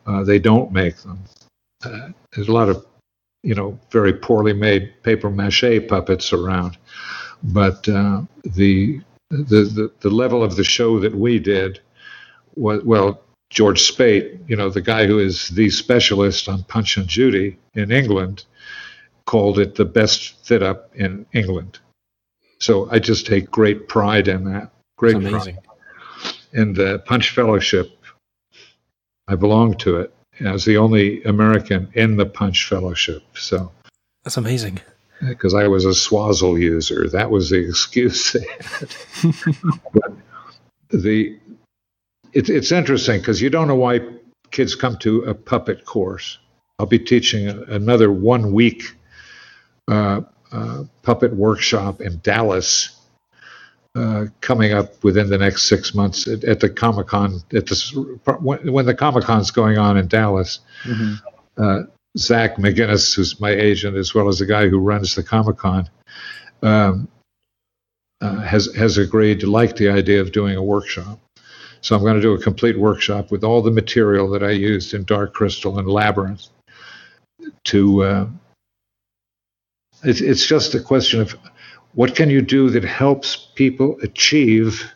[0.07, 1.18] Uh, they don't make them.
[1.82, 2.84] Uh, there's a lot of,
[3.43, 6.76] you know, very poorly made paper mache puppets around,
[7.43, 11.80] but uh, the, the the the level of the show that we did
[12.57, 13.22] was well.
[13.51, 17.91] George Speaight, you know, the guy who is the specialist on Punch and Judy in
[17.91, 18.45] England,
[19.26, 21.80] called it the best fit up in England.
[22.61, 24.70] So I just take great pride in that.
[24.96, 25.58] Great pride.
[26.52, 27.90] In the Punch Fellowship,
[29.28, 33.22] I belong to it as the only American in the Punch Fellowship.
[33.34, 33.72] So
[34.24, 34.80] that's amazing.
[35.26, 38.36] Because I was a Swazzle user, that was the excuse.
[39.92, 40.12] but
[40.90, 41.38] the
[42.32, 44.00] it, it's interesting because you don't know why
[44.50, 46.38] kids come to a puppet course.
[46.78, 48.94] I'll be teaching another one week
[49.88, 50.22] uh,
[50.53, 52.96] uh, puppet workshop in Dallas
[53.94, 57.40] uh, coming up within the next six months at, at the Comic Con.
[57.53, 61.62] At the when, when the Comic Con's going on in Dallas, mm-hmm.
[61.62, 61.82] uh,
[62.16, 65.88] Zach McGinnis, who's my agent, as well as the guy who runs the Comic Con,
[66.62, 67.09] um,
[68.20, 71.18] uh, has has agreed to like the idea of doing a workshop.
[71.80, 74.92] So I'm going to do a complete workshop with all the material that I used
[74.92, 76.48] in Dark Crystal and Labyrinth
[77.64, 78.26] to uh,
[80.05, 81.36] it's, it's just a question of
[81.94, 84.92] what can you do that helps people achieve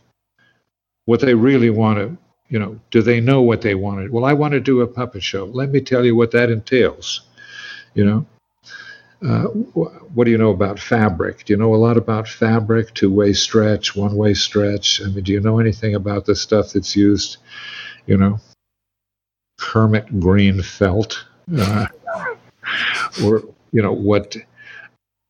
[1.07, 2.17] what they really want to
[2.49, 5.23] you know do they know what they wanted well i want to do a puppet
[5.23, 5.47] show.
[5.47, 7.23] Let me tell you what that entails
[7.95, 8.27] you know?
[9.25, 9.45] Uh,
[10.15, 11.45] what do you know about fabric?
[11.45, 12.93] Do you know a lot about fabric?
[12.93, 15.01] Two-way stretch one-way stretch?
[15.03, 17.39] I mean do you know anything about the stuff that's used
[18.07, 18.39] you know
[19.59, 21.25] Kermit green felt?
[21.57, 21.87] Uh,
[23.25, 23.43] or
[23.73, 24.37] you know what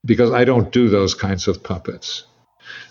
[0.04, 2.24] because I don't do those kinds of puppets.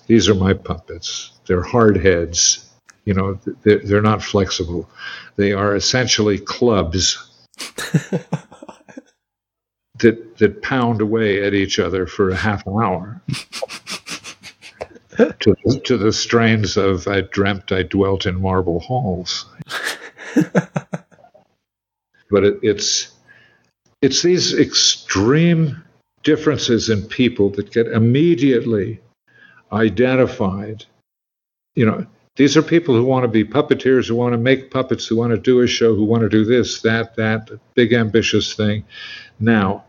[0.07, 1.31] These are my puppets.
[1.47, 2.69] They're hard heads.
[3.05, 4.89] You know, they're, they're not flexible.
[5.35, 7.29] They are essentially clubs
[9.99, 13.21] that that pound away at each other for a half an hour.
[15.17, 15.55] to,
[15.85, 19.45] to the strains of I dreamt I dwelt in marble halls.
[20.35, 23.11] but it, it's
[24.01, 25.83] it's these extreme
[26.23, 28.99] differences in people that get immediately
[29.71, 30.85] identified.
[31.75, 32.05] You know,
[32.35, 35.31] these are people who want to be puppeteers, who want to make puppets, who want
[35.31, 38.85] to do a show, who want to do this, that, that big ambitious thing.
[39.39, 39.85] Now,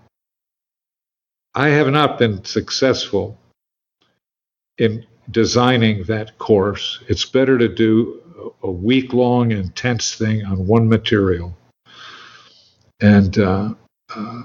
[1.54, 3.38] I have not been successful
[4.76, 7.02] in designing that course.
[7.08, 8.20] It's better to do
[8.62, 11.56] a week long intense thing on one material.
[13.00, 13.74] And uh,
[14.14, 14.42] uh,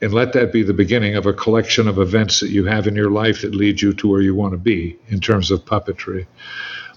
[0.00, 2.94] and let that be the beginning of a collection of events that you have in
[2.94, 6.26] your life that lead you to where you want to be in terms of puppetry.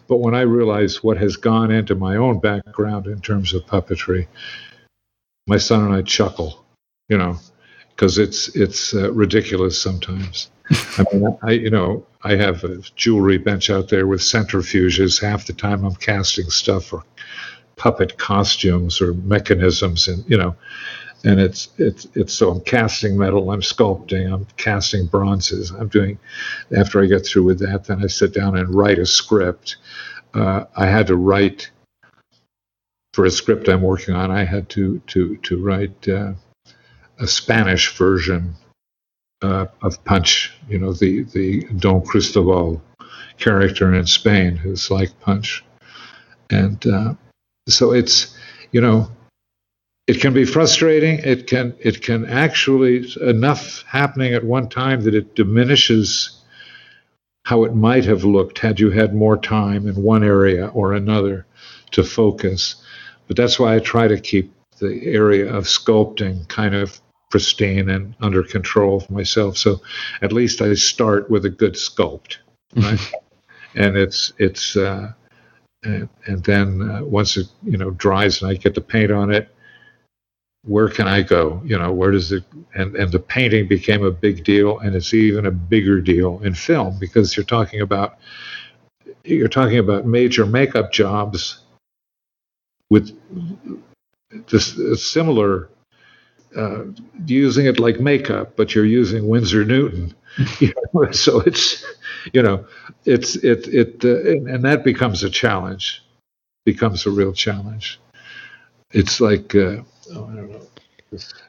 [0.08, 4.28] But when I realize what has gone into my own background in terms of puppetry,
[5.48, 6.64] my son and I chuckle,
[7.10, 7.38] you know,
[7.90, 10.52] because it's it's uh, ridiculous sometimes.
[10.98, 15.22] I mean, I you know I have a jewelry bench out there with centrifuges.
[15.22, 17.04] Half the time I'm casting stuff for
[17.76, 20.56] puppet costumes or mechanisms, and you know,
[21.24, 26.18] and it's it's it's so I'm casting metal, I'm sculpting, I'm casting bronzes, I'm doing.
[26.76, 29.78] After I get through with that, then I sit down and write a script.
[30.34, 31.70] Uh, I had to write
[33.14, 34.32] for a script I'm working on.
[34.32, 36.34] I had to to to write uh,
[37.20, 38.56] a Spanish version
[39.42, 40.54] uh, of Punch.
[40.70, 42.82] You know the the Don Cristobal
[43.38, 45.64] character in Spain who's like Punch,
[46.50, 47.14] and uh,
[47.68, 48.36] so it's
[48.72, 49.10] you know
[50.12, 51.20] it can be frustrating.
[51.20, 56.42] It can it can actually enough happening at one time that it diminishes
[57.46, 61.46] how it might have looked had you had more time in one area or another
[61.92, 62.76] to focus.
[63.30, 67.00] But that's why I try to keep the area of sculpting kind of
[67.30, 69.58] pristine and under control for myself.
[69.58, 69.80] So
[70.22, 72.36] at least I start with a good sculpt,
[72.76, 73.12] right?
[73.76, 75.14] and it's it's uh,
[75.84, 79.32] and, and then uh, once it you know dries and I get the paint on
[79.32, 79.48] it,
[80.64, 81.62] where can I go?
[81.66, 82.44] You know, where does it?
[82.76, 86.54] And and the painting became a big deal, and it's even a bigger deal in
[86.54, 88.18] film because you're talking about
[89.24, 91.60] you're talking about major makeup jobs
[92.90, 93.18] with
[94.50, 95.70] this similar
[96.56, 96.84] uh,
[97.26, 100.14] using it like makeup, but you're using Winsor Newton.
[100.60, 101.84] you know, so it's
[102.34, 102.66] you know
[103.06, 106.04] it's it it uh, and, and, that becomes a challenge,
[106.66, 108.00] becomes a real challenge.
[108.92, 109.56] It's like.
[109.56, 109.78] Uh,
[110.14, 110.62] Oh, I don't know.
[111.12, 111.42] Just,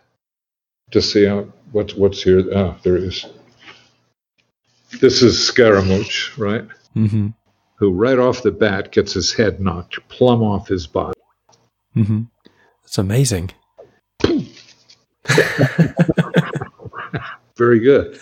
[0.90, 2.44] just see how, what, what's here.
[2.54, 3.26] Ah, there it is.
[5.00, 6.66] This is Scaramouche, right?
[6.94, 7.28] Mm-hmm.
[7.76, 11.18] Who right off the bat gets his head knocked plumb off his body.
[11.96, 12.22] Mm-hmm.
[12.82, 13.50] That's amazing.
[17.56, 18.18] Very good.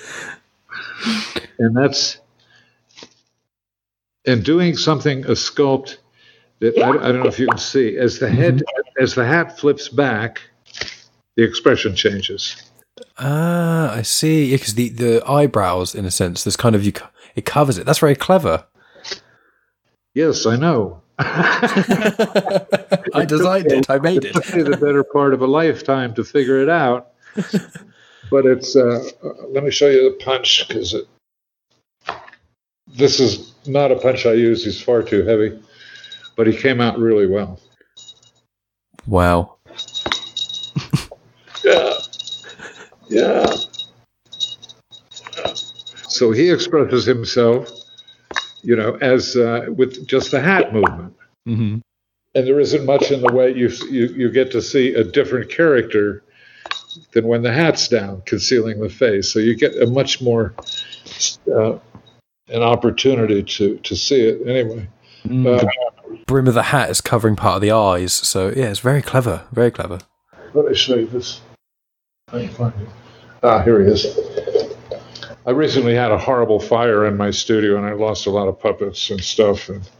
[1.58, 2.18] And that's
[4.26, 5.98] and doing something a sculpt that
[6.62, 9.02] I, I, don't know if you can see as the head mm-hmm.
[9.02, 10.42] as the hat flips back,
[11.36, 12.70] the expression changes.
[13.18, 14.52] Ah, I see.
[14.52, 16.92] Because the the eyebrows, in a sense, there's kind of you.
[17.34, 17.86] It covers it.
[17.86, 18.66] That's very clever.
[20.14, 21.00] Yes, I know.
[21.18, 23.88] I designed it.
[23.88, 24.36] I made it.
[24.36, 27.12] it the better part of a lifetime to figure it out.
[28.30, 28.76] but it's.
[28.76, 29.02] Uh,
[29.48, 31.06] let me show you the punch because it.
[32.86, 34.64] This is not a punch I use.
[34.64, 35.58] He's far too heavy
[36.40, 37.60] but he came out really well.
[39.06, 39.58] Wow.
[41.62, 41.92] yeah.
[43.10, 43.46] Yeah.
[46.08, 47.68] So he expresses himself,
[48.62, 51.14] you know, as uh, with just the hat movement.
[51.46, 51.80] Mm-hmm.
[52.34, 55.50] And there isn't much in the way you, you you get to see a different
[55.50, 56.24] character
[57.12, 59.30] than when the hat's down, concealing the face.
[59.30, 60.54] So you get a much more
[61.54, 61.72] uh,
[62.48, 64.88] an opportunity to to see it anyway.
[65.26, 65.46] Mm.
[65.46, 65.99] Uh,
[66.30, 68.12] brim of the hat is covering part of the eyes.
[68.12, 69.98] So yeah, it's very clever, very clever.
[70.54, 71.40] Let me show you this.
[72.28, 72.88] I can find it.
[73.42, 74.06] Ah, here he is.
[75.44, 78.60] I recently had a horrible fire in my studio, and I lost a lot of
[78.60, 79.90] puppets and stuff, and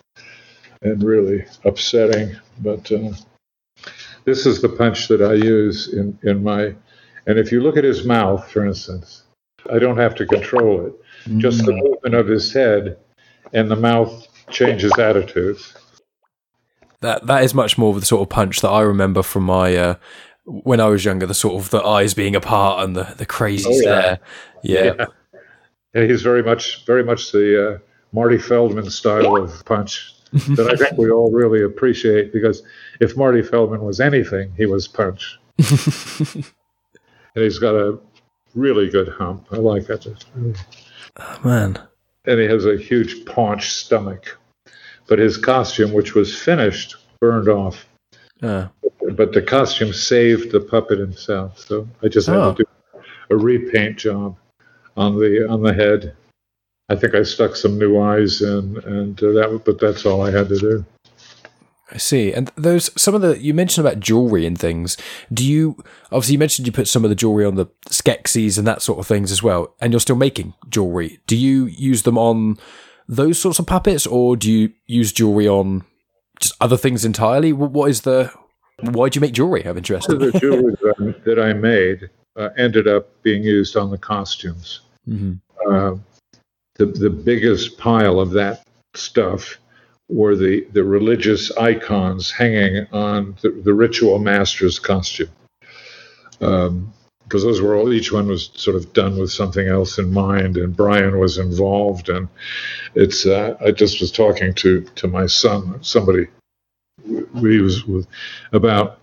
[0.83, 2.37] and really upsetting.
[2.61, 3.11] But uh,
[4.25, 6.77] this is the punch that I use in in my.
[7.27, 9.25] And if you look at his mouth, for instance,
[9.69, 10.93] I don't have to control it.
[11.25, 11.39] Mm.
[11.39, 11.83] Just the mm.
[11.83, 12.99] movement of his head
[13.53, 15.75] and the mouth changes attitudes
[17.01, 19.77] that that is much more of the sort of punch that I remember from my
[19.77, 19.95] uh,
[20.45, 23.69] when I was younger, the sort of the eyes being apart and the the crazy
[23.69, 23.81] Oh, yeah.
[23.81, 24.19] stare.
[24.63, 24.85] Yeah.
[24.99, 25.07] Yeah.
[25.95, 27.79] Yeah, he's very much very much the uh,
[28.13, 32.63] Marty Feldman style of punch that I think we all really appreciate because
[33.01, 35.39] if Marty Feldman was anything, he was punch.
[35.59, 36.45] and
[37.35, 37.99] he's got a
[38.55, 39.47] really good hump.
[39.51, 40.07] I like that.
[41.19, 41.79] Oh, man.
[42.27, 44.39] And he has a huge paunch stomach.
[45.11, 47.85] But his costume, which was finished, burned off.
[48.43, 48.69] Uh,
[49.13, 51.59] But the costume saved the puppet himself.
[51.59, 52.55] So I just had Oh.
[52.55, 53.01] to do
[53.31, 54.37] a repaint job
[54.97, 56.15] on the on the head.
[56.89, 59.63] I think I stuck some new eyes in, and uh, that.
[59.65, 60.85] But that's all I had to do.
[61.93, 62.33] I see.
[62.33, 64.97] And those some of the you mentioned about jewelry and things.
[65.33, 65.77] Do you
[66.13, 69.01] obviously you mentioned you put some of the jewelry on the Skeksis and that sort
[69.01, 71.19] of things as well, and you're still making jewelry.
[71.27, 72.59] Do you use them on
[73.11, 75.85] those sorts of puppets, or do you use jewelry on
[76.39, 77.53] just other things entirely?
[77.53, 78.33] What is the
[78.79, 79.65] why do you make jewelry?
[79.67, 80.19] I'm interested.
[80.21, 80.75] the jewelry
[81.25, 84.81] that, I made uh, ended up being used on the costumes.
[85.05, 85.35] hmm
[85.69, 85.95] uh,
[86.77, 89.59] the the biggest pile of that stuff
[90.09, 95.29] were the the religious icons hanging on the, the ritual master's costume.
[96.41, 96.93] Um,
[97.31, 100.57] because those were all each one was sort of done with something else in mind,
[100.57, 102.09] and Brian was involved.
[102.09, 102.27] And
[102.97, 106.27] it's uh, I just was talking to to my son, somebody
[107.07, 108.09] he was with
[108.53, 108.99] about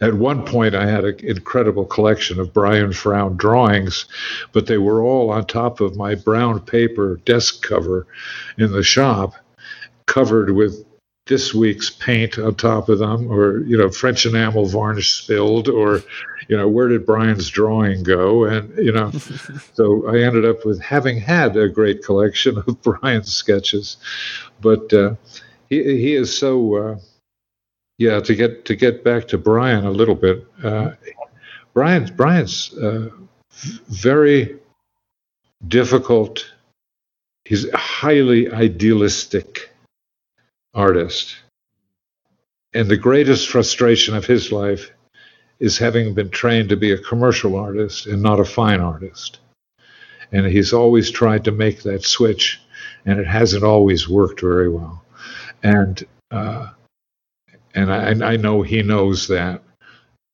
[0.00, 4.06] at one point, I had an incredible collection of Brian Froud drawings,
[4.52, 8.08] but they were all on top of my brown paper desk cover
[8.56, 9.34] in the shop,
[10.06, 10.84] covered with
[11.28, 16.02] this week's paint on top of them, or you know, French enamel varnish spilled, or
[16.48, 18.44] you know, where did Brian's drawing go?
[18.44, 19.10] And you know,
[19.74, 23.98] so I ended up with having had a great collection of Brian's sketches,
[24.60, 25.14] but uh,
[25.68, 26.76] he he is so.
[26.76, 26.98] Uh,
[27.98, 30.92] yeah, to get to get back to Brian a little bit, uh,
[31.74, 33.10] Brian Brian's uh,
[33.88, 34.56] very
[35.66, 36.52] difficult.
[37.44, 39.70] He's highly idealistic
[40.78, 41.36] artist,
[42.72, 44.92] and the greatest frustration of his life
[45.58, 49.40] is having been trained to be a commercial artist and not a fine artist.
[50.30, 52.60] And he's always tried to make that switch,
[53.04, 55.04] and it hasn't always worked very well.
[55.64, 56.68] And uh,
[57.74, 59.62] and I, I know he knows that.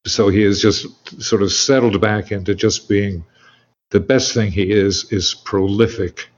[0.07, 3.24] So he has just sort of settled back into just being
[3.90, 6.28] the best thing he is is prolific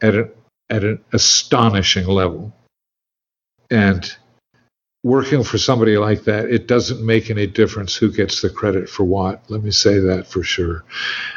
[0.00, 0.30] at an
[0.70, 2.52] at an astonishing level.
[3.70, 4.14] And
[5.04, 9.04] working for somebody like that, it doesn't make any difference who gets the credit for
[9.04, 9.48] what.
[9.50, 10.84] Let me say that for sure.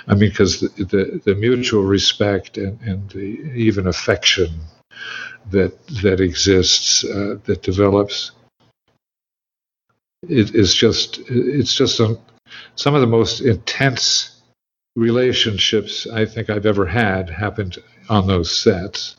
[0.07, 3.19] I mean, because the, the, the mutual respect and, and the
[3.53, 4.49] even affection
[5.51, 8.31] that that exists, uh, that develops,
[10.23, 12.17] it is just it's just a,
[12.75, 14.41] some of the most intense
[14.95, 17.77] relationships I think I've ever had happened
[18.09, 19.15] on those sets.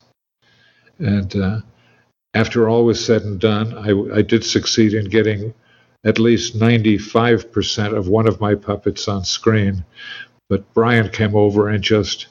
[0.99, 1.61] And uh,
[2.39, 5.53] after all was said and done, I, I did succeed in getting
[6.05, 9.85] at least 95% of one of my puppets on screen.
[10.49, 12.29] But Brian came over and just,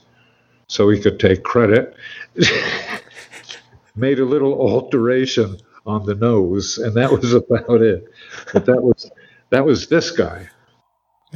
[0.70, 1.94] so he could take credit,
[3.96, 8.06] made a little alteration on the nose, and that was about it.
[8.54, 9.10] But that was
[9.50, 10.50] that was this guy.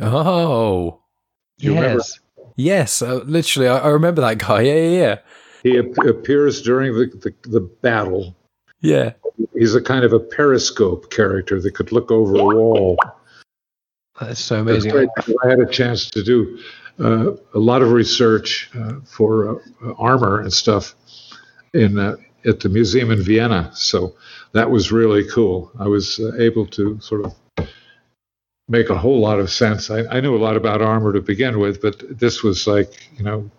[0.02, 1.00] Oh,
[1.60, 2.04] Do you remember?
[2.04, 2.20] yes,
[2.56, 3.02] yes.
[3.02, 4.62] Uh, literally, I, I remember that guy.
[4.62, 5.18] Yeah, yeah, yeah.
[5.64, 7.06] He ap- appears during the,
[7.44, 8.36] the, the battle.
[8.82, 9.14] Yeah.
[9.54, 12.98] He's a kind of a periscope character that could look over a wall.
[14.20, 14.92] That's so It's amazing.
[14.92, 15.10] great.
[15.44, 16.60] I had a chance to do
[17.00, 20.94] uh, a lot of research uh, for uh, armor and stuff
[21.74, 23.72] in uh, at the museum in Vienna.
[23.74, 24.16] So
[24.54, 25.72] that was really cool.
[25.80, 27.68] I was uh, able to sort of
[28.68, 29.90] make a whole lot of sense.
[29.90, 33.24] I, I knew a lot about armor to begin with, but this was like you
[33.24, 33.50] know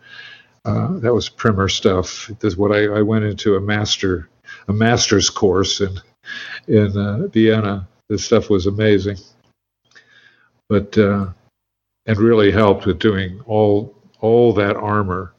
[0.64, 2.30] uh, that was primer stuff.
[2.40, 4.28] This what I, I went into a master
[4.68, 5.98] a master's course in
[6.68, 7.88] in uh, Vienna.
[8.08, 9.18] This stuff was amazing,
[10.68, 11.28] but uh,
[12.06, 15.34] and really helped with doing all all that armor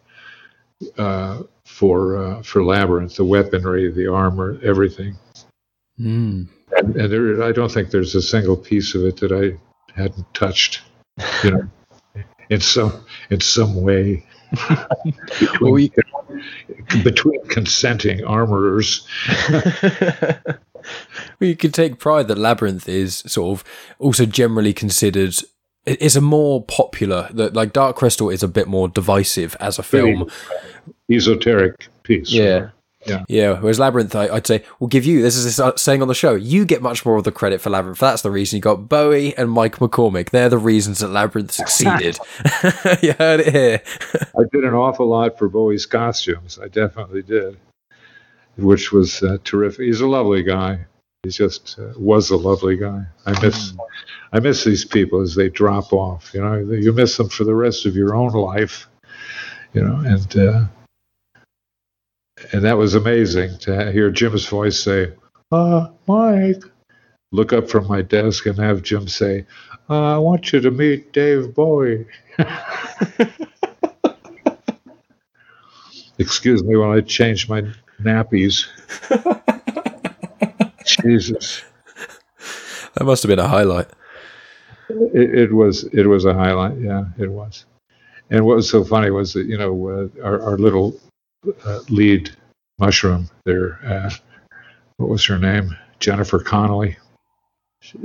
[0.98, 5.16] uh, for uh, for labyrinth, the weaponry, the armor, everything.
[6.00, 6.48] Mm.
[6.76, 9.58] And, and there, I don't think there's a single piece of it that I
[10.00, 10.82] hadn't touched,
[11.44, 11.70] you know,
[12.50, 14.26] in some in some way.
[14.54, 15.16] Between,
[15.62, 15.92] Well, we-
[17.04, 19.08] between consenting armorers,
[21.40, 23.64] you could take pride that Labyrinth is sort of
[24.00, 25.36] also generally considered.
[25.86, 29.84] It's a more popular that like Dark Crystal is a bit more divisive as a
[29.84, 30.30] film.
[31.12, 32.32] esoteric piece.
[32.32, 32.70] Yeah.
[33.06, 33.24] Yeah.
[33.28, 33.60] Yeah.
[33.60, 36.14] Whereas Labyrinth, I, would say, we'll give you, this is this uh, saying on the
[36.14, 38.00] show, you get much more of the credit for Labyrinth.
[38.00, 40.30] That's the reason you got Bowie and Mike McCormick.
[40.30, 42.18] They're the reasons that Labyrinth succeeded.
[43.02, 43.82] you heard it here.
[44.38, 46.60] I did an awful lot for Bowie's costumes.
[46.62, 47.58] I definitely did,
[48.58, 49.86] which was uh, terrific.
[49.86, 50.86] He's a lovely guy.
[51.24, 53.06] He just uh, was a lovely guy.
[53.26, 53.78] I miss, mm.
[54.34, 56.34] I miss these people as they drop off.
[56.34, 58.88] You know, you miss them for the rest of your own life.
[59.74, 60.66] You know, and uh,
[62.52, 65.14] and that was amazing to hear Jim's voice say,
[65.52, 66.64] "Uh, Mike."
[67.32, 69.46] Look up from my desk and have Jim say,
[69.90, 72.06] uh, "I want you to meet Dave Bowie."
[76.20, 77.64] Excuse me while I change my
[78.02, 78.68] nappies.
[80.86, 81.64] Jesus.
[82.96, 83.88] That must have been a highlight.
[84.90, 85.86] It, it, was.
[85.86, 86.78] It was a highlight.
[86.80, 87.66] Yeah, it was.
[88.30, 91.00] And what was so funny was that you know uh, our, our little
[91.66, 92.32] uh, lead
[92.80, 93.80] mushroom there.
[93.86, 94.10] Uh,
[94.98, 95.76] what was her name?
[96.00, 96.98] Jennifer Connelly.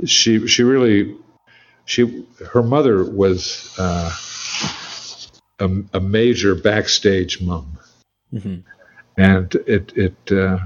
[0.05, 1.15] She she really
[1.85, 4.11] she her mother was uh,
[5.59, 7.79] a, a, major backstage mom,
[8.33, 8.57] mm-hmm.
[9.17, 10.59] and it it uh,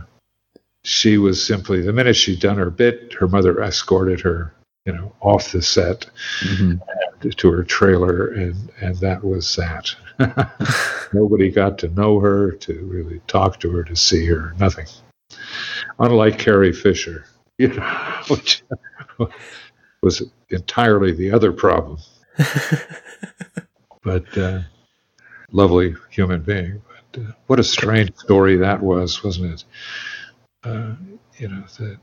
[0.83, 4.53] she was simply the minute she'd done her bit, her mother escorted her,
[4.85, 6.09] you know, off the set
[6.41, 6.75] mm-hmm.
[7.23, 9.95] To her trailer, and and that was that.
[11.13, 14.87] Nobody got to know her, to really talk to her, to see her, nothing.
[15.99, 17.25] Unlike Carrie Fisher,
[17.57, 18.63] you know, which
[20.01, 21.97] was entirely the other problem.
[24.03, 24.61] but uh,
[25.51, 26.81] lovely human being.
[27.11, 29.65] But uh, what a strange story that was, wasn't it?
[30.63, 30.93] uh,
[31.37, 31.97] you know, the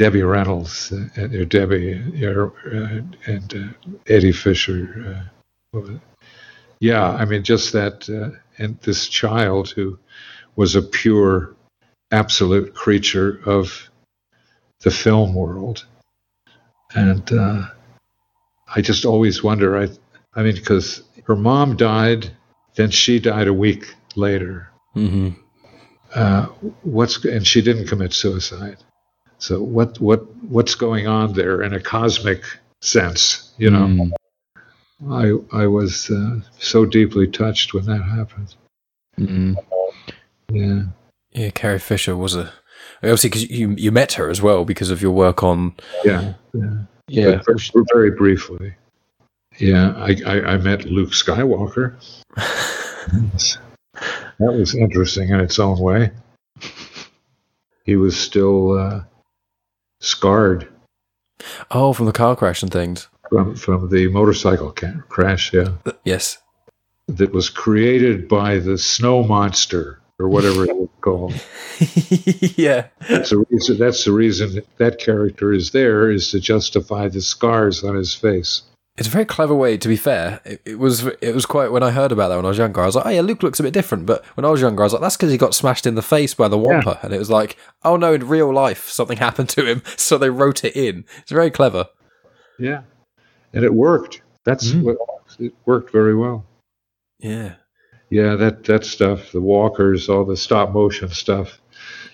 [0.00, 2.48] Debbie Reynolds uh, and Debbie uh,
[3.26, 5.28] and uh, Eddie Fisher.
[5.74, 5.80] Uh,
[6.80, 9.98] yeah, I mean, just that, uh, and this child who
[10.56, 11.54] was a pure,
[12.10, 13.90] absolute creature of
[14.80, 15.84] the film world,
[16.94, 17.30] and
[18.74, 19.76] I just always wonder.
[19.76, 19.88] I,
[20.34, 22.30] I mean, because her mom died,
[22.74, 24.70] then she died a week later.
[24.96, 25.38] Mm-hmm
[26.14, 26.46] uh,
[26.82, 28.78] what's and she didn't commit suicide.
[29.40, 32.44] So what what what's going on there in a cosmic
[32.82, 33.52] sense?
[33.56, 34.12] You know, mm.
[35.10, 38.54] I I was uh, so deeply touched when that happened.
[39.18, 39.56] Mm.
[40.52, 40.82] Yeah,
[41.32, 41.50] yeah.
[41.50, 42.52] Carrie Fisher was a
[43.02, 45.74] obviously because you you met her as well because of your work on
[46.04, 48.74] yeah yeah yeah very, very, briefly.
[49.58, 51.96] Yeah, I, I, I met Luke Skywalker.
[54.40, 56.12] That was interesting in its own way.
[57.84, 59.02] He was still uh,
[60.00, 60.68] scarred.
[61.70, 63.08] Oh, from the car crash and things.
[63.28, 65.72] From from the motorcycle ca- crash, yeah.
[66.04, 66.38] Yes.
[67.06, 71.32] That was created by the snow monster or whatever it was called.
[72.56, 72.88] yeah.
[73.08, 73.78] That's the reason.
[73.78, 78.14] That's the reason that, that character is there is to justify the scars on his
[78.14, 78.62] face.
[78.96, 79.78] It's a very clever way.
[79.78, 81.72] To be fair, it, it, was it was quite.
[81.72, 83.42] When I heard about that when I was younger, I was like, "Oh yeah, Luke
[83.42, 85.38] looks a bit different." But when I was younger, I was like, "That's because he
[85.38, 86.98] got smashed in the face by the Wampa," yeah.
[87.02, 90.28] and it was like, "Oh no, in real life, something happened to him, so they
[90.28, 91.88] wrote it in." It's very clever.
[92.58, 92.82] Yeah,
[93.54, 94.22] and it worked.
[94.44, 94.82] That's mm.
[94.82, 94.96] what
[95.38, 96.44] it worked very well.
[97.20, 97.54] Yeah,
[98.10, 98.34] yeah.
[98.34, 101.60] That that stuff, the walkers, all the stop motion stuff.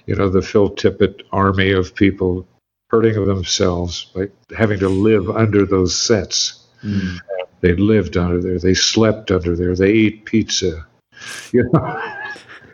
[0.06, 2.46] You know, the Phil Tippett army of people
[2.90, 7.18] hurting themselves by having to live under those sets Mm.
[7.60, 8.58] They lived under there.
[8.58, 9.74] They slept under there.
[9.74, 10.86] They ate pizza.
[11.52, 12.02] You know.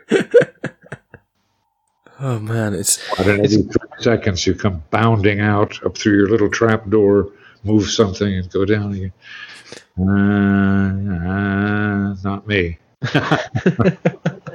[2.19, 2.99] oh man, it's.
[3.17, 7.31] And every three seconds, you come bounding out up through your little trap door,
[7.63, 9.13] move something, and go down again.
[9.99, 10.03] Uh,
[11.29, 12.77] uh, not me.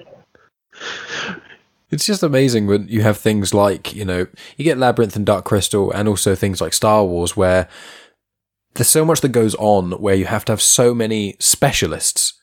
[1.90, 4.26] It's just amazing when you have things like, you know,
[4.58, 7.66] you get Labyrinth and Dark Crystal and also things like Star Wars where
[8.74, 12.34] there's so much that goes on where you have to have so many specialists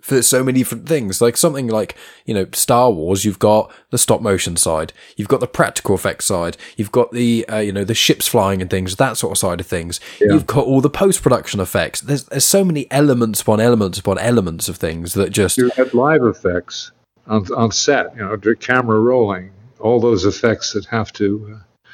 [0.00, 1.20] for so many different things.
[1.20, 1.96] Like something like,
[2.26, 6.24] you know, Star Wars, you've got the stop motion side, you've got the practical effects
[6.24, 9.38] side, you've got the, uh, you know, the ships flying and things, that sort of
[9.38, 10.00] side of things.
[10.20, 10.32] Yeah.
[10.32, 12.00] You've got all the post production effects.
[12.00, 15.56] There's, there's so many elements upon elements upon elements of things that just.
[15.56, 16.90] You had live effects
[17.28, 21.90] on, on set, you know, camera rolling, all those effects that have to uh,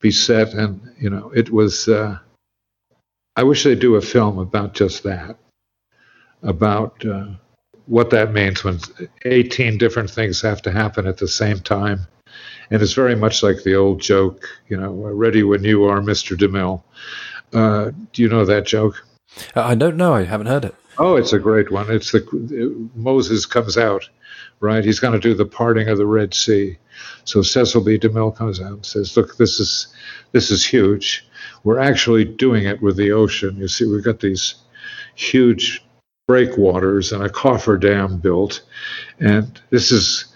[0.00, 0.54] be set.
[0.54, 1.88] And, you know, it was.
[1.88, 2.20] Uh,
[3.36, 5.36] I wish they'd do a film about just that,
[6.42, 7.28] about uh,
[7.86, 8.78] what that means when
[9.24, 12.06] 18 different things have to happen at the same time.
[12.70, 16.36] And it's very much like the old joke, you know, ready when you are, Mr.
[16.36, 16.82] DeMille.
[17.52, 19.04] Uh, do you know that joke?
[19.56, 20.14] Uh, I don't know.
[20.14, 20.74] I haven't heard it.
[20.98, 21.90] Oh, it's a great one.
[21.90, 24.08] It's the Moses comes out,
[24.60, 24.84] right?
[24.84, 26.76] He's going to do the parting of the Red Sea.
[27.24, 27.98] So Cecil B.
[27.98, 29.88] DeMille comes out and says, "Look, this is
[30.32, 31.26] this is huge.
[31.64, 33.56] We're actually doing it with the ocean.
[33.56, 34.54] You see, we've got these
[35.14, 35.84] huge
[36.26, 38.62] breakwaters and a cofferdam built,
[39.18, 40.26] and this is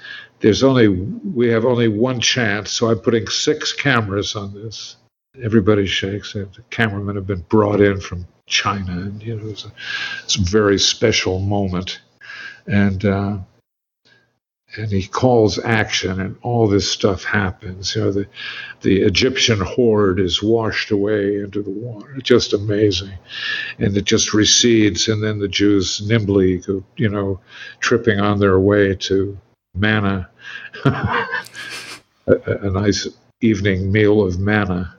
[0.41, 2.73] there's only we have only one chance.
[2.73, 4.97] So I'm putting six cameras on this.
[5.43, 6.35] Everybody shakes.
[6.35, 9.73] And the cameramen have been brought in from China, and you know it's a,
[10.23, 12.01] it's a very special moment,
[12.67, 13.05] and.
[13.05, 13.39] Uh,
[14.77, 17.95] and he calls action and all this stuff happens.
[17.95, 18.27] You know the
[18.83, 22.19] the egyptian horde is washed away into the water.
[22.23, 23.13] Just amazing.
[23.79, 27.41] And it just recedes and then the jews nimbly go you know
[27.81, 29.39] tripping on their way to
[29.75, 30.29] manna.
[32.27, 33.07] A, a, nice
[33.43, 34.97] evening meal of manna.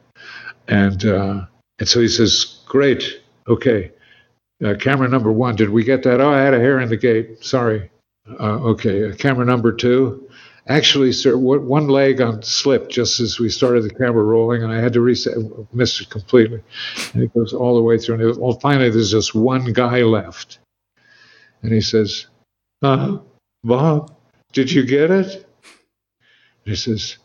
[0.68, 1.48] And uh,
[1.80, 3.20] and so he says great.
[3.48, 3.92] Okay.
[4.64, 5.56] Uh, camera number one.
[5.56, 6.22] Did we get that?
[6.22, 7.44] Oh i had a hair in the gate.
[7.44, 7.90] Sorry
[8.28, 10.28] uh, okay, camera number two.
[10.68, 14.82] Actually, sir, one leg on slipped just as we started the camera rolling, and I
[14.82, 15.38] had to reset,
[15.74, 16.64] missed it completely.
[17.14, 18.16] And it goes all the way through.
[18.16, 20.58] And well, finally, there's just one guy left,
[21.62, 22.26] and he says,
[22.82, 23.20] "Uh,
[23.64, 24.16] Bob,
[24.54, 25.46] did you get it?" And
[26.64, 27.20] he says,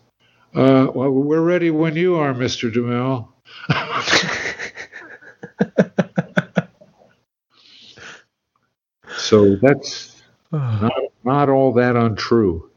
[0.53, 3.27] uh, "Well, we're ready when you are, Mister DeMille."
[9.17, 10.20] so that's
[10.81, 10.91] not,
[11.23, 12.69] not all that untrue.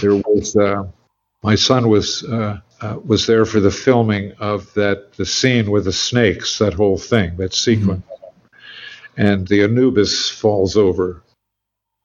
[0.00, 0.84] There was uh,
[1.42, 5.84] my son was uh, uh, was there for the filming of that the scene with
[5.84, 9.20] the snakes, that whole thing, that sequence, mm-hmm.
[9.20, 11.22] and the Anubis falls over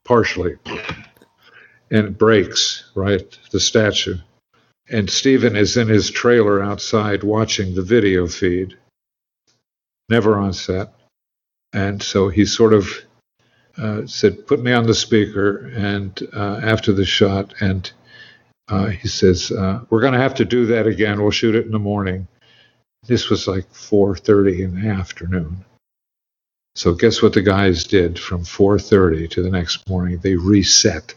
[0.06, 0.58] partially,
[1.92, 4.18] and it breaks right the statue,
[4.90, 8.78] and Steven is in his trailer outside watching the video feed,
[10.10, 10.94] never on set,
[11.74, 12.88] and so he sort of
[13.78, 17.90] uh, said, "Put me on the speaker." And uh, after the shot, and
[18.70, 21.22] uh, he says, uh, "We're going to have to do that again.
[21.22, 22.28] We'll shoot it in the morning."
[23.06, 25.64] This was like 4:30 in the afternoon.
[26.76, 30.20] So guess what the guys did from 4:30 to the next morning?
[30.20, 31.16] They reset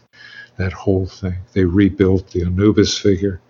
[0.57, 1.37] that whole thing.
[1.53, 3.41] They rebuilt the Anubis figure,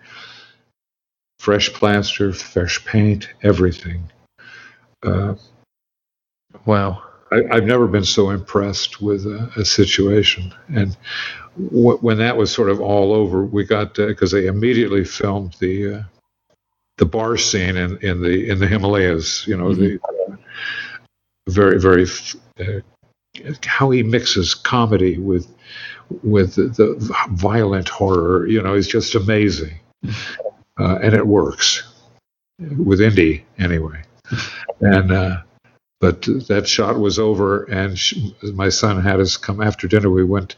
[1.39, 4.11] fresh plaster, fresh paint, everything.
[5.03, 5.35] Uh,
[6.65, 7.01] wow.
[7.32, 10.53] I, have never been so impressed with a, a situation.
[10.76, 10.98] And
[11.58, 15.94] w- when that was sort of all over, we got because they immediately filmed the
[15.94, 16.03] uh,
[16.98, 19.48] the bar scene in, in the in the Himalayas.
[19.48, 20.36] You know, mm-hmm.
[21.45, 22.06] the very very
[22.60, 22.82] uh,
[23.66, 25.48] how he mixes comedy with
[26.24, 28.45] with the, the, violent horror.
[28.48, 29.80] You know, is just amazing,
[30.80, 31.84] uh, and it works
[32.60, 34.02] with Indy anyway.
[34.84, 35.44] And uh,
[36.02, 40.10] but that shot was over, and she, my son had us come after dinner.
[40.10, 40.56] We went,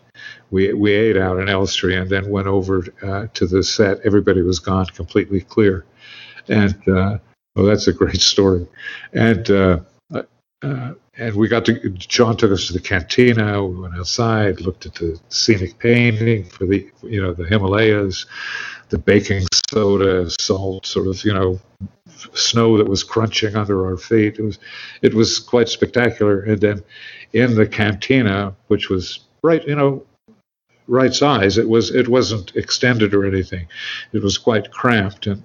[0.51, 3.99] we we ate out in Elstree, and then went over uh, to the set.
[4.05, 5.85] Everybody was gone, completely clear,
[6.47, 7.17] and uh,
[7.55, 8.65] well, that's a great story.
[9.11, 9.79] And uh,
[10.63, 11.89] uh, and we got to.
[11.89, 13.65] John took us to the cantina.
[13.65, 18.25] We went outside, looked at the scenic painting for the you know the Himalayas,
[18.93, 21.59] the baking soda, salt, sort of you know
[22.35, 24.37] snow that was crunching under our feet.
[24.37, 24.59] It was
[25.01, 26.41] it was quite spectacular.
[26.41, 26.83] And then
[27.33, 30.05] in the cantina, which was right, you know,
[30.85, 33.67] right size, it was it wasn't extended or anything.
[34.11, 35.43] It was quite cramped, and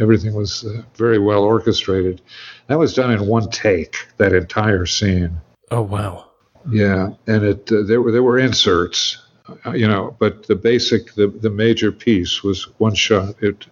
[0.00, 2.20] everything was uh, very well orchestrated.
[2.66, 3.94] That was done in one take.
[4.16, 5.40] That entire scene.
[5.70, 6.26] Oh wow.
[6.68, 9.29] Yeah, and it uh, there were there were inserts, uh,
[9.74, 13.34] you know, but the basic the the major piece was one shot.
[13.42, 13.66] It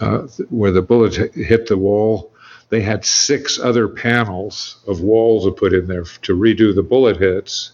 [0.00, 2.32] uh, where the bullet hit the wall,
[2.70, 7.18] they had six other panels of walls to put in there to redo the bullet
[7.18, 7.72] hits,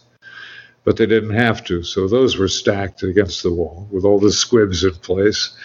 [0.84, 1.82] but they didn't have to.
[1.82, 5.56] So those were stacked against the wall with all the squibs in place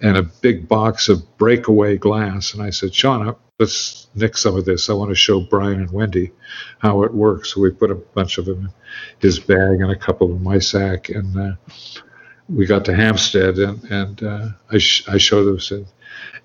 [0.00, 2.54] and a big box of breakaway glass.
[2.54, 4.88] And I said, Sean, let's nick some of this.
[4.88, 6.30] I want to show Brian and Wendy
[6.78, 7.54] how it works.
[7.54, 8.72] So we put a bunch of them in
[9.18, 11.08] his bag and a couple in my sack.
[11.08, 11.52] And uh,
[12.48, 15.86] we got to Hampstead and, and uh, I, sh- I showed them and,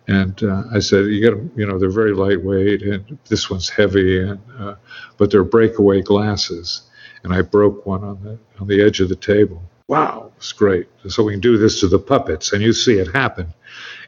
[0.08, 3.70] and uh, I said, you got them, you know, they're very lightweight and this one's
[3.70, 4.76] heavy, and uh,
[5.18, 6.84] but they're breakaway glasses.
[7.24, 9.64] And I broke one on the on the edge of the table.
[9.94, 10.88] Wow, it's great.
[11.08, 13.54] So we can do this to the puppets, and you see it happen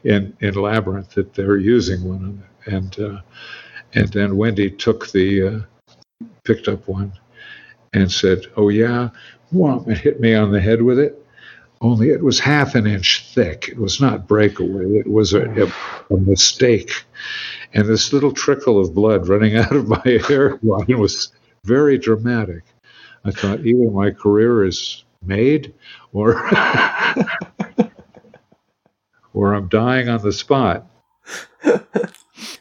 [0.02, 3.20] in in Labyrinth that they're using one, and uh,
[3.94, 7.12] and then Wendy took the uh, picked up one
[7.92, 9.10] and said, "Oh yeah,
[9.52, 11.22] well, and hit me on the head with it."
[11.82, 13.68] only it was half an inch thick.
[13.68, 14.98] It was not breakaway.
[14.98, 17.04] It was a, a, a mistake.
[17.74, 21.32] And this little trickle of blood running out of my hairline was
[21.62, 22.64] very dramatic.
[23.24, 25.74] I thought either my career is made
[26.12, 26.34] or
[29.34, 30.86] or I'm dying on the spot.
[31.64, 31.82] it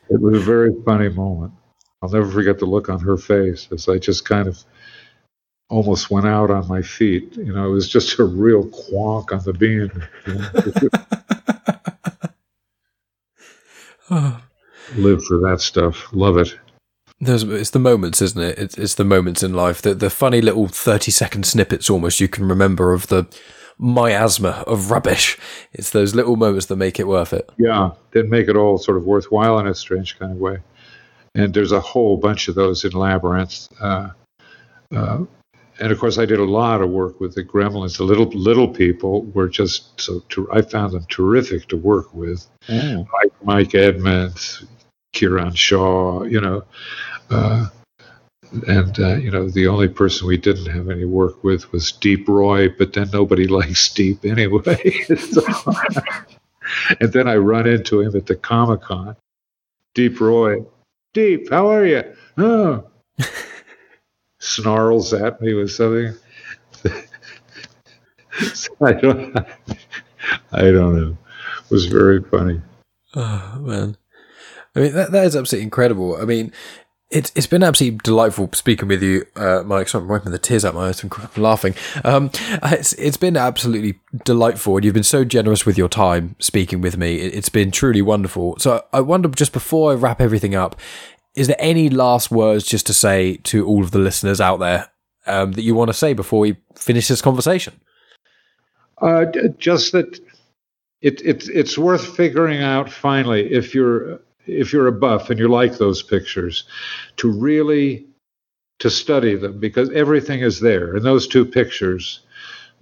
[0.10, 1.54] was a very funny moment.
[2.02, 4.64] I'll never forget the look on her face as I just kind of
[5.70, 7.36] almost went out on my feet.
[7.38, 9.90] You know, it was just a real quonk on the beam.
[14.96, 16.14] Live for that stuff.
[16.14, 16.56] Love it.
[17.20, 18.60] There's, it's the moments, isn't it?
[18.60, 22.28] It's, it's the moments in life, the, the funny little 30 second snippets almost you
[22.28, 23.26] can remember of the
[23.78, 25.38] miasma of rubbish.
[25.74, 27.50] It's those little moments that make it worth it.
[27.58, 30.58] Yeah, that make it all sort of worthwhile in a strange kind of way.
[31.34, 33.68] And there's a whole bunch of those in Labyrinth.
[33.82, 34.10] Uh,
[34.96, 35.26] uh,
[35.80, 37.98] and of course, I did a lot of work with the Gremlins.
[37.98, 40.22] The little little people were just so.
[40.30, 42.48] Ter- I found them terrific to work with.
[42.68, 43.06] Mm.
[43.12, 44.66] Mike, Mike Edmonds,
[45.16, 46.64] Kiran Shah, you know,
[47.30, 47.68] uh,
[48.68, 52.28] and uh, you know the only person we didn't have any work with was Deep
[52.28, 54.92] Roy, but then nobody likes Deep anyway.
[55.18, 55.42] so,
[57.00, 59.16] and then I run into him at the Comic Con.
[59.94, 60.66] Deep Roy,
[61.14, 62.04] Deep, how are you?
[62.38, 62.86] Oh.
[64.40, 66.14] snarls at me with something.
[68.54, 69.38] so I don't,
[70.52, 71.18] I don't know.
[71.64, 72.62] It was very funny.
[73.16, 73.98] Oh man,
[74.76, 76.18] I mean that that is absolutely incredible.
[76.18, 76.52] I mean,
[77.10, 79.88] it's it's been absolutely delightful speaking with you, uh, Mike.
[79.88, 81.04] Sorry, I'm wiping the tears out my eyes.
[81.04, 81.76] I'm laughing.
[82.04, 82.32] Um,
[82.64, 86.98] it's it's been absolutely delightful, and you've been so generous with your time speaking with
[86.98, 87.18] me.
[87.18, 88.58] It, has been truly wonderful.
[88.60, 90.76] So I wonder, just before I wrap everything up,
[91.36, 94.90] is there any last words just to say to all of the listeners out there
[95.28, 97.80] um, that you want to say before we finish this conversation?
[99.00, 99.26] Uh,
[99.58, 100.20] just that
[101.02, 105.48] it, it, it's worth figuring out finally if you're if you're a buff and you
[105.48, 106.64] like those pictures
[107.18, 108.06] to really
[108.80, 112.22] to study them because everything is there in those two pictures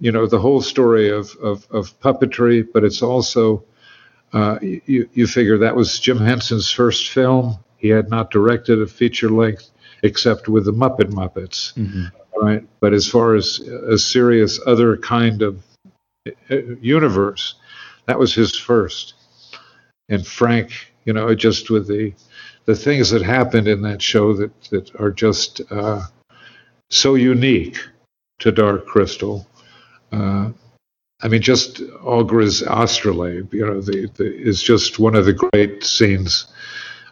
[0.00, 3.64] you know the whole story of of, of puppetry but it's also
[4.32, 8.86] uh, you, you figure that was Jim Henson's first film he had not directed a
[8.86, 9.70] feature length
[10.04, 12.04] except with the Muppet Muppets, mm-hmm.
[12.40, 12.62] right?
[12.80, 15.62] But as far as a serious other kind of
[16.50, 17.54] uh, universe,
[18.06, 19.14] that was his first.
[20.10, 22.12] And Frank, you know, just with the
[22.66, 26.02] the things that happened in that show that that are just uh,
[26.90, 27.78] so unique
[28.40, 29.46] to Dark Crystal.
[30.12, 30.50] Uh,
[31.22, 35.82] I mean, just Aughra's astrolabe, you know, the, the, is just one of the great
[35.82, 36.46] scenes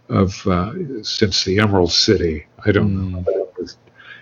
[0.08, 2.46] of uh, since the Emerald City.
[2.66, 3.26] I don't mm.
[3.26, 3.76] know, was,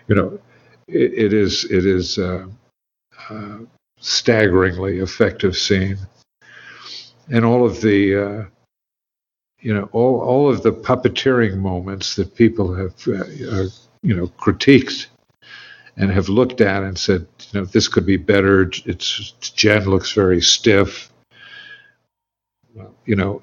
[0.06, 0.38] you know,
[0.86, 2.46] it, it is it is uh,
[3.98, 5.98] staggeringly effective scene,
[7.28, 8.44] and all of the uh,
[9.60, 13.68] you know all all of the puppeteering moments that people have uh,
[14.02, 15.06] you know critiqued
[15.96, 18.70] and have looked at and said, you know, this could be better.
[18.86, 21.12] It's Jen looks very stiff.
[22.74, 23.42] Well, you know,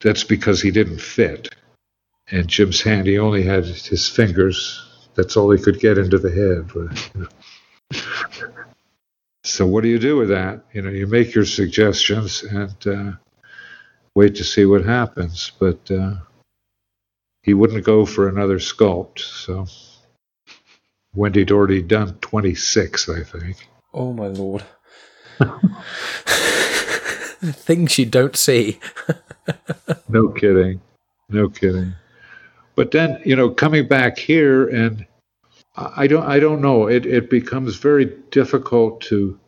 [0.00, 1.54] that's because he didn't fit.
[2.30, 4.86] And Jim's hand, he only had his fingers.
[5.14, 7.28] That's all he could get into the head.
[9.44, 10.64] so what do you do with that?
[10.72, 13.12] You know, you make your suggestions and uh,
[14.20, 15.50] wait to see what happens.
[15.58, 16.16] But uh,
[17.42, 19.20] he wouldn't go for another sculpt.
[19.20, 19.66] So
[21.14, 23.56] Wendy'd already done 26, I think.
[23.94, 24.62] Oh my lord.
[27.40, 28.78] Things you don't see.
[30.10, 30.82] no kidding.
[31.30, 31.94] No kidding.
[32.74, 35.06] But then, you know, coming back here and
[35.76, 36.88] I don't I don't know.
[36.88, 39.38] It it becomes very difficult to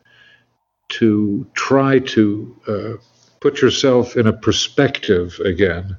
[1.01, 3.12] to try to uh,
[3.43, 5.97] put yourself in a perspective again.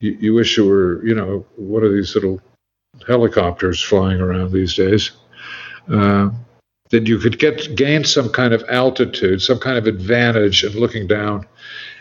[0.00, 2.40] You, you wish you were, you know, one of these little
[3.06, 5.12] helicopters flying around these days?
[5.88, 6.30] Uh,
[6.90, 11.06] that you could get gain some kind of altitude, some kind of advantage in looking
[11.06, 11.46] down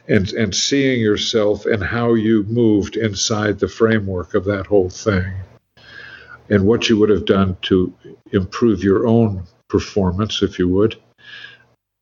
[0.07, 5.31] and and seeing yourself and how you moved inside the framework of that whole thing
[6.49, 7.93] and what you would have done to
[8.33, 10.99] improve your own performance if you would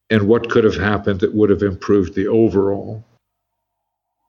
[0.09, 3.03] and what could have happened that would have improved the overall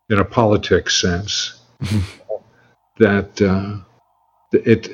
[0.08, 1.60] in a politics sense
[2.98, 3.78] that uh,
[4.52, 4.90] it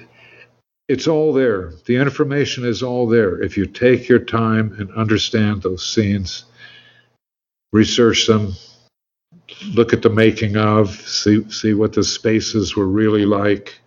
[0.89, 5.63] it's all there the information is all there if you take your time and understand
[5.63, 6.45] those scenes
[7.73, 8.55] research them,
[9.75, 13.81] look at the making of, see see what the spaces were really like.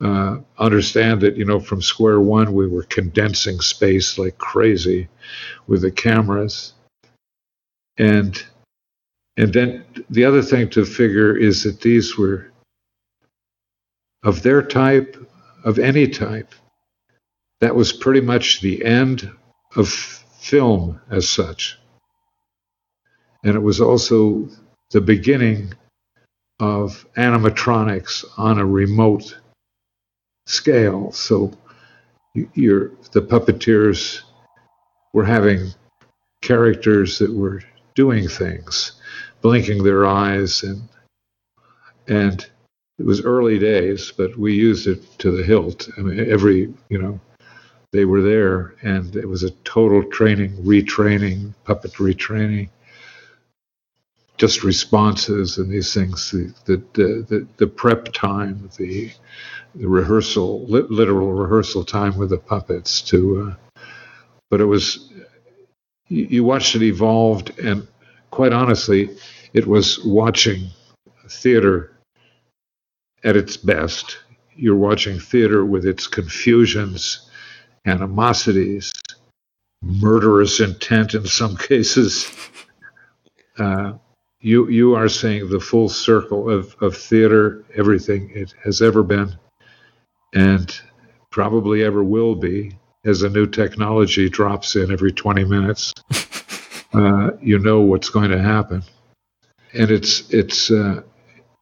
[0.00, 5.08] Uh, understand that you know from square one we were condensing space like crazy
[5.66, 6.72] with the cameras,
[7.98, 8.44] and
[9.36, 12.52] and then the other thing to figure is that these were
[14.22, 15.16] of their type,
[15.64, 16.54] of any type.
[17.60, 19.30] That was pretty much the end
[19.76, 21.78] of film as such.
[23.44, 24.48] And it was also
[24.90, 25.72] the beginning
[26.60, 29.38] of animatronics on a remote
[30.48, 31.12] scale.
[31.12, 31.52] So
[32.54, 34.22] you're, the puppeteers
[35.12, 35.68] were having
[36.42, 37.62] characters that were
[37.94, 38.92] doing things,
[39.42, 40.82] blinking their eyes, and
[42.08, 42.46] and
[42.98, 45.88] it was early days, but we used it to the hilt.
[45.98, 47.20] I mean, every you know,
[47.92, 52.70] they were there, and it was a total training, retraining, puppet retraining,
[54.38, 56.30] just responses and these things.
[56.30, 56.54] The
[56.94, 59.10] the the, the prep time, the
[59.74, 63.50] the rehearsal, literal rehearsal time with the puppets to.
[63.50, 63.80] Uh,
[64.50, 65.12] but it was
[66.08, 67.86] you, you watched it evolved, and
[68.30, 69.10] quite honestly,
[69.52, 70.68] it was watching
[71.28, 71.98] theater
[73.24, 74.18] at its best.
[74.54, 77.28] You're watching theater with its confusions,
[77.84, 78.92] animosities,
[79.82, 82.30] murderous intent in some cases.
[83.58, 83.94] Uh,
[84.40, 89.36] you you are seeing the full circle of, of theater, everything it has ever been,
[90.34, 90.80] and
[91.30, 95.94] probably ever will be as a new technology drops in every 20 minutes.
[96.94, 98.82] Uh, you know what's going to happen,
[99.74, 101.02] and it's it's uh,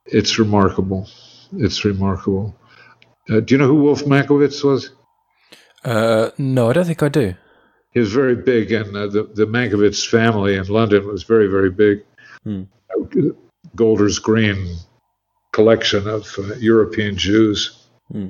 [0.05, 1.09] it's remarkable.
[1.53, 2.57] It's remarkable.
[3.29, 4.93] Uh, do you know who Wolf Mankowitz was?
[5.85, 7.35] Uh, no, I don't think I do.
[7.91, 11.71] He was very big, and uh, the the Mankowitz family in London was very very
[11.71, 12.05] big.
[12.47, 12.63] Hmm.
[13.75, 14.77] Golders Green
[15.53, 18.29] collection of uh, European Jews, hmm.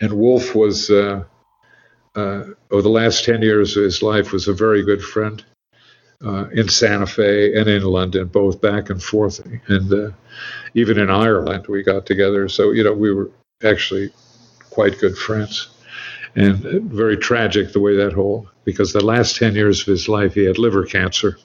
[0.00, 1.24] and Wolf was uh,
[2.14, 5.42] over the last 10 years of his life was a very good friend
[6.24, 9.40] uh, in Santa Fe and in London, both back and forth.
[9.68, 10.10] And uh,
[10.74, 12.48] even in Ireland, we got together.
[12.48, 13.30] So, you know, we were
[13.62, 14.12] actually
[14.70, 15.68] quite good friends.
[16.34, 16.58] And
[16.90, 20.44] very tragic the way that whole, because the last 10 years of his life, he
[20.44, 21.38] had liver cancer.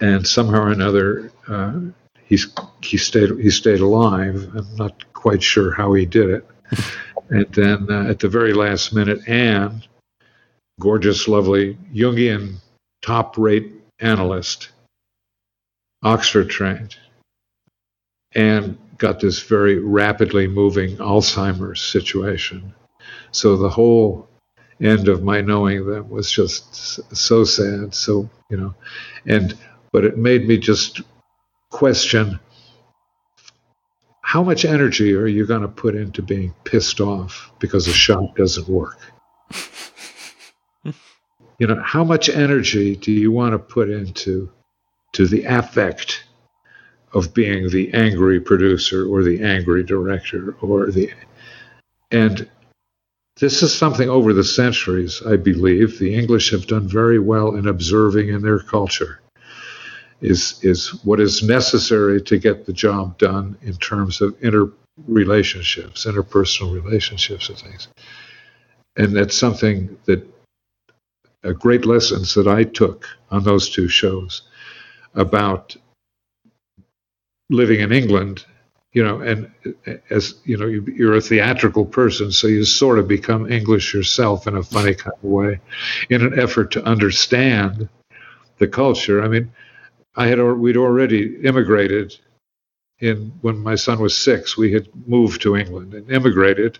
[0.00, 1.78] And somehow or another, uh,
[2.24, 2.46] he's,
[2.82, 4.50] he, stayed, he stayed alive.
[4.54, 6.46] I'm not quite sure how he did it.
[7.30, 9.84] And then uh, at the very last minute, Anne,
[10.80, 12.56] gorgeous, lovely Jungian
[13.02, 14.70] top rate analyst,
[16.02, 16.96] Oxford trained,
[18.32, 22.74] and got this very rapidly moving Alzheimer's situation.
[23.30, 24.28] So the whole
[24.80, 26.74] end of my knowing them was just
[27.14, 27.94] so sad.
[27.94, 28.74] So, you know,
[29.26, 29.56] and,
[29.92, 31.00] but it made me just
[31.70, 32.38] question
[34.30, 38.36] how much energy are you going to put into being pissed off because a shot
[38.36, 39.00] doesn't work?
[40.84, 44.48] you know, how much energy do you want to put into
[45.14, 46.22] to the affect
[47.12, 51.12] of being the angry producer or the angry director or the
[52.12, 52.48] and
[53.40, 57.66] this is something over the centuries, I believe, the English have done very well in
[57.66, 59.20] observing in their culture
[60.20, 66.72] is is what is necessary to get the job done in terms of interrelationships, interpersonal
[66.72, 67.88] relationships and things.
[68.96, 70.26] And that's something that
[71.44, 74.42] uh, great lessons that I took on those two shows
[75.14, 75.76] about
[77.48, 78.44] living in England,
[78.92, 79.50] you know, and
[79.86, 83.94] uh, as you know, you, are a theatrical person, so you sort of become English
[83.94, 85.60] yourself in a funny kind of way,
[86.10, 87.88] in an effort to understand
[88.58, 89.22] the culture.
[89.22, 89.50] I mean,
[90.20, 92.14] I had we'd already immigrated
[92.98, 94.54] in when my son was six.
[94.54, 96.78] We had moved to England and immigrated,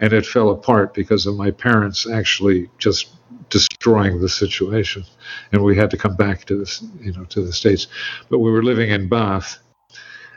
[0.00, 3.08] and it fell apart because of my parents actually just
[3.48, 5.04] destroying the situation,
[5.50, 7.86] and we had to come back to this, you know, to the states.
[8.28, 9.58] But we were living in Bath,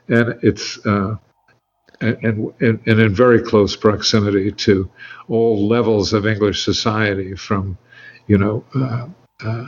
[0.07, 0.83] and it's.
[0.85, 1.17] Uh,
[1.99, 4.89] and, and, and in very close proximity to
[5.27, 7.77] all levels of English society, from,
[8.25, 9.05] you know, uh,
[9.45, 9.67] uh,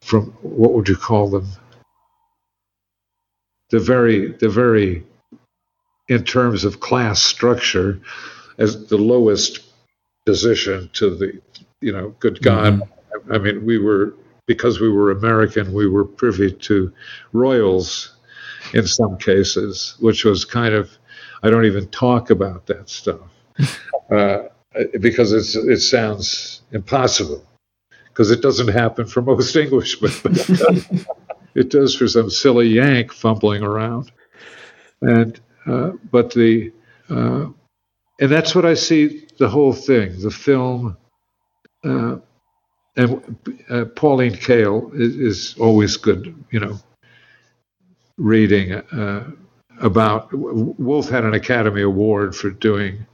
[0.00, 1.48] from what would you call them?
[3.74, 5.04] The very the very
[6.06, 8.00] in terms of class structure
[8.56, 9.64] as the lowest
[10.26, 11.42] position to the
[11.80, 12.74] you know good god.
[12.74, 13.32] Mm-hmm.
[13.32, 14.14] I, mean we were
[14.46, 16.92] because we were american we were privy to
[17.32, 18.14] royals
[18.74, 20.96] in some cases which was kind of
[21.42, 23.28] i don't even talk about that stuff.
[24.10, 24.48] Uh,
[25.00, 27.42] because it's it sounds impossible.
[28.08, 30.12] Because it doesn't happen for most englishmen
[31.54, 34.10] it does for some silly Yank fumbling around.
[35.00, 36.72] And uh, but the
[37.08, 37.46] uh,
[38.20, 40.96] and that's what I see the whole thing, the film.
[41.84, 42.16] Uh,
[42.96, 43.36] and
[43.68, 46.78] uh, Pauline Kael is, is, always good, you know,
[48.16, 49.30] reading uh,
[49.80, 50.32] about.
[50.32, 53.04] Wolf had an Academy Award for doing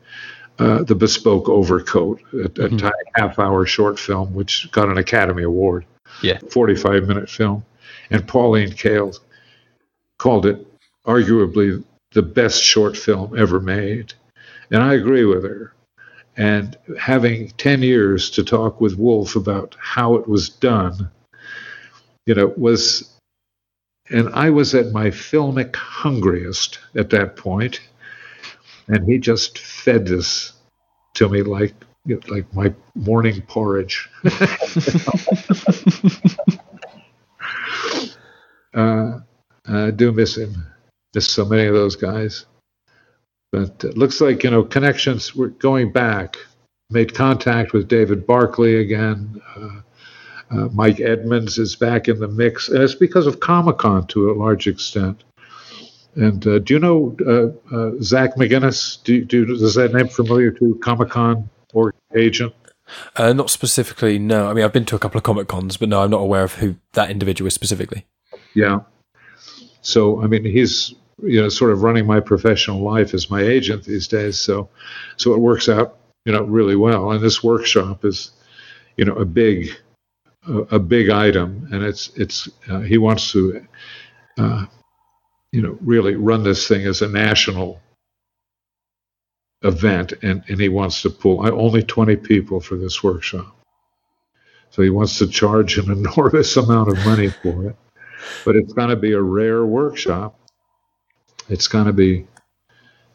[0.59, 2.89] uh, the bespoke overcoat, a, a mm-hmm.
[3.15, 5.87] half-hour short film which got an Academy Award.
[6.23, 7.65] Yeah, forty-five-minute film,
[8.11, 9.19] and Pauline Kael
[10.19, 10.67] called it
[11.07, 11.83] arguably
[12.13, 14.13] the best short film ever made,
[14.71, 15.73] and I agree with her.
[16.37, 21.11] And having ten years to talk with Wolf about how it was done,
[22.27, 23.11] you know, was
[24.11, 27.81] and I was at my filmic hungriest at that point
[28.91, 30.53] and he just fed this
[31.15, 31.75] to me like
[32.29, 34.09] like my morning porridge.
[38.75, 39.21] uh,
[39.67, 40.67] I do miss him.
[41.15, 42.47] Miss so many of those guys.
[43.53, 45.35] But it looks like you know connections.
[45.35, 46.37] We're going back.
[46.91, 49.41] Made contact with David Barclay again.
[49.57, 49.81] Uh,
[50.51, 54.31] uh, Mike Edmonds is back in the mix, and it's because of Comic Con to
[54.31, 55.23] a large extent.
[56.17, 59.03] And uh, do you know uh, uh, Zach McGinnis?
[59.05, 62.53] Do, do, is that name familiar to Comic Con or agent?
[63.15, 64.49] Uh, not specifically, no.
[64.49, 66.43] I mean, I've been to a couple of Comic Cons, but no, I'm not aware
[66.43, 68.05] of who that individual is specifically.
[68.55, 68.81] Yeah.
[69.83, 73.85] So, I mean, he's you know sort of running my professional life as my agent
[73.85, 74.39] these days.
[74.39, 74.69] So,
[75.17, 77.13] so it works out you know really well.
[77.13, 78.33] And this workshop is
[78.97, 79.71] you know a big
[80.47, 83.67] a, a big item, and it's it's uh, he wants to
[84.39, 84.67] uh,
[85.53, 87.81] you know, really run this thing as a national
[89.63, 93.55] event, and, and he wants to pull only 20 people for this workshop.
[94.71, 97.77] So he wants to charge an enormous amount of money for it.
[98.45, 100.39] But it's going to be a rare workshop.
[101.49, 102.27] It's going to be,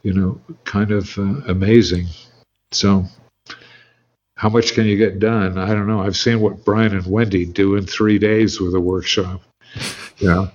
[0.04, 2.08] you know, kind of uh, amazing.
[2.72, 3.06] So,
[4.36, 5.58] how much can you get done?
[5.58, 6.02] I don't know.
[6.02, 9.42] I've seen what Brian and Wendy do in three days with a workshop.
[10.22, 10.50] Know,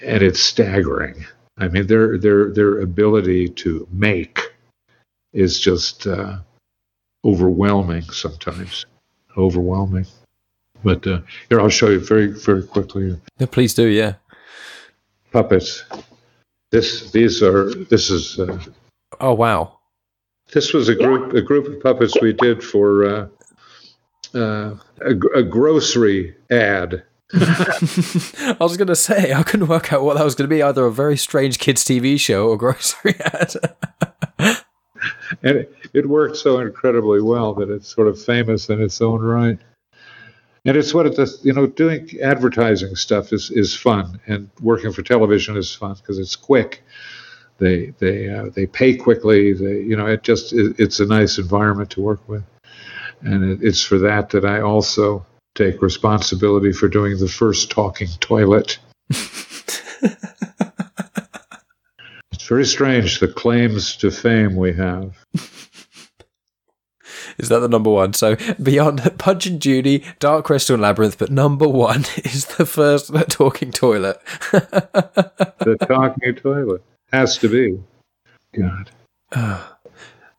[0.00, 1.24] and it's staggering.
[1.58, 4.40] I mean, their their their ability to make
[5.32, 6.38] is just uh,
[7.24, 8.86] overwhelming sometimes,
[9.36, 10.06] overwhelming.
[10.84, 13.18] But uh, here, I'll show you very very quickly.
[13.38, 13.86] Yeah, please do.
[13.86, 14.14] Yeah,
[15.32, 15.84] puppets.
[16.70, 18.38] This these are this is.
[18.38, 18.58] Uh,
[19.20, 19.78] oh wow!
[20.52, 23.28] This was a group a group of puppets we did for uh,
[24.34, 30.16] uh, a, a grocery ad I was going to say, I couldn't work out what
[30.16, 33.54] that was going to be either a very strange kids' TV show or grocery ad.
[35.42, 39.20] and it, it, worked so incredibly well that it's sort of famous in its own
[39.20, 39.58] right.
[40.66, 44.92] And it's what it does, you know, doing advertising stuff is, is fun, and working
[44.92, 46.82] for television is fun because it's quick.
[47.58, 49.52] They they uh, they pay quickly.
[49.52, 52.42] They you know it just it, it's a nice environment to work with,
[53.20, 55.24] and it, it's for that that I also
[55.54, 58.78] take responsibility for doing the first talking toilet.
[59.08, 60.18] it's
[62.46, 65.16] very strange the claims to fame we have.
[67.38, 68.12] Is that the number one?
[68.12, 73.12] So beyond Punch and Judy, Dark Crystal and Labyrinth, but number one is the first
[73.28, 74.20] talking toilet.
[74.52, 76.82] the talking toilet
[77.12, 77.80] has to be.
[78.52, 78.90] God.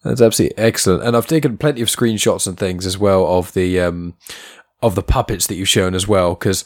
[0.04, 3.80] That's absolutely excellent, and I've taken plenty of screenshots and things as well of the
[3.82, 4.14] um,
[4.82, 6.64] of the puppets that you've shown as well, because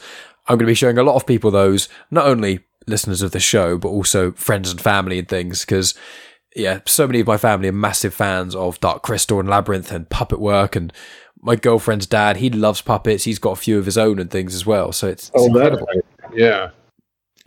[0.47, 3.39] I'm going to be showing a lot of people those, not only listeners of the
[3.39, 5.95] show, but also friends and family and things, because
[6.55, 10.09] yeah, so many of my family are massive fans of Dark Crystal and Labyrinth and
[10.09, 10.91] puppet work, and
[11.41, 13.23] my girlfriend's dad, he loves puppets.
[13.23, 15.45] He's got a few of his own and things as well, so it's, it's oh,
[15.47, 15.87] incredible.
[15.87, 16.03] Right.
[16.35, 16.69] Yeah.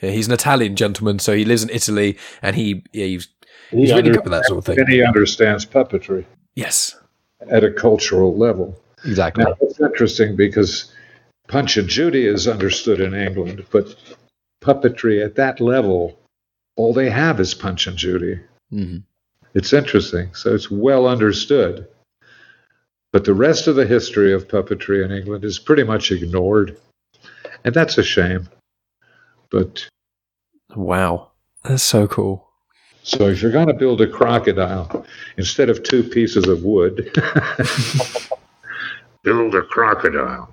[0.02, 0.10] yeah.
[0.10, 3.28] he's an Italian gentleman, so he lives in Italy, and he yeah, he's,
[3.70, 4.78] he's really good with that sort of thing.
[4.78, 6.24] And he understands puppetry.
[6.55, 6.97] Yes,
[7.51, 8.81] at a cultural level.
[9.05, 9.44] Exactly.
[9.44, 10.93] Now, it's interesting because
[11.48, 13.94] Punch and Judy is understood in England, but
[14.62, 16.18] puppetry at that level,
[16.76, 18.40] all they have is Punch and Judy.
[18.75, 18.99] Mm-hmm.
[19.55, 20.35] It's interesting.
[20.35, 21.87] So it's well understood.
[23.13, 26.77] But the rest of the history of puppetry in England is pretty much ignored.
[27.65, 28.49] And that's a shame.
[29.51, 29.89] But.
[30.75, 31.31] Wow.
[31.63, 32.49] That's so cool.
[33.05, 35.07] So if you're going to build a crocodile,
[35.37, 37.11] instead of two pieces of wood,
[39.23, 40.53] build a crocodile.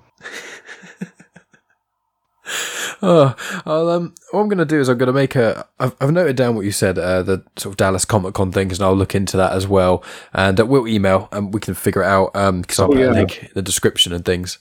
[3.02, 3.34] Oh,
[3.66, 5.66] I'll, um, what I'm going to do is I'm going to make a.
[5.78, 8.78] I've, I've noted down what you said, uh, the sort of Dallas Comic Con things,
[8.78, 10.02] and I'll look into that as well.
[10.32, 13.00] And uh, we'll email and we can figure it out because um, I'll oh, put
[13.00, 13.10] yeah.
[13.10, 14.58] a link in the description and things.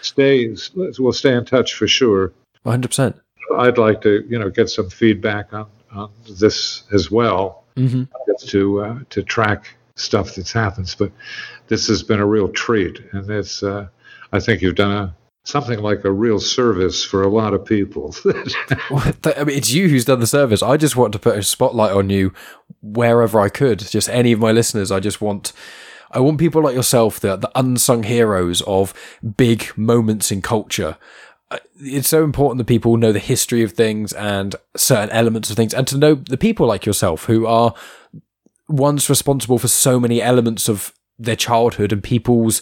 [0.00, 0.70] Stays.
[0.74, 2.32] We'll stay in touch for sure.
[2.62, 2.88] 100.
[2.88, 3.16] percent
[3.58, 8.04] I'd like to, you know, get some feedback on, on this as well mm-hmm.
[8.46, 10.94] to uh, to track stuff that happens.
[10.94, 11.12] But
[11.68, 13.88] this has been a real treat, and it's uh,
[14.32, 18.14] I think you've done a something like a real service for a lot of people.
[18.24, 20.62] I mean, it's you who's done the service.
[20.62, 22.32] I just want to put a spotlight on you
[22.82, 23.78] wherever I could.
[23.78, 24.90] Just any of my listeners.
[24.90, 25.52] I just want,
[26.10, 28.94] I want people like yourself, the the unsung heroes of
[29.36, 30.96] big moments in culture.
[31.50, 35.56] Uh, It's so important that people know the history of things and certain elements of
[35.56, 37.74] things, and to know the people like yourself who are
[38.66, 42.60] ones responsible for so many elements of their childhood and people's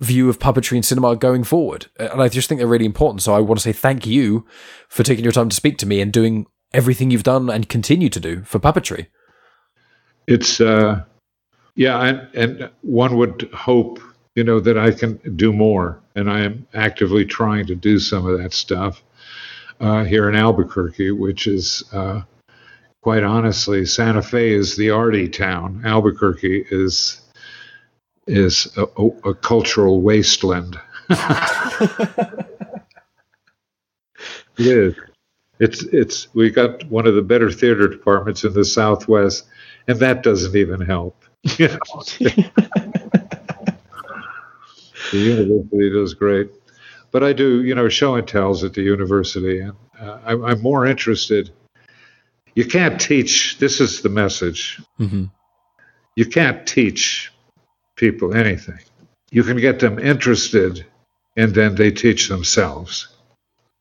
[0.00, 1.86] view of puppetry and cinema going forward.
[1.98, 3.22] Uh, And I just think they're really important.
[3.22, 4.46] So I want to say thank you
[4.88, 8.08] for taking your time to speak to me and doing everything you've done and continue
[8.08, 9.06] to do for puppetry.
[10.26, 11.02] it's uh,
[11.74, 14.00] yeah, and, and one would hope
[14.36, 18.26] you know that I can do more, and I am actively trying to do some
[18.26, 19.02] of that stuff
[19.80, 22.22] uh, here in Albuquerque, which is uh,
[23.02, 25.82] quite honestly, Santa Fe is the arty town.
[25.84, 27.20] Albuquerque is
[28.26, 30.78] is a, a, a cultural wasteland.
[31.10, 32.46] it
[34.58, 34.94] is.
[35.58, 39.46] It's it's we got one of the better theater departments in the Southwest,
[39.86, 41.24] and that doesn't even help.
[41.58, 41.78] You know?
[45.10, 46.50] the university does great,
[47.10, 50.62] but I do you know show and tells at the university, and uh, I, I'm
[50.62, 51.50] more interested.
[52.54, 53.58] You can't teach.
[53.58, 54.80] This is the message.
[54.98, 55.24] Mm-hmm.
[56.14, 57.32] You can't teach
[58.00, 58.80] people anything.
[59.30, 60.84] You can get them interested,
[61.36, 63.08] and then they teach themselves.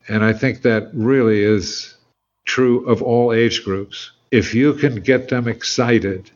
[0.09, 1.95] And I think that really is
[2.45, 4.11] true of all age groups.
[4.31, 6.29] If you can get them excited,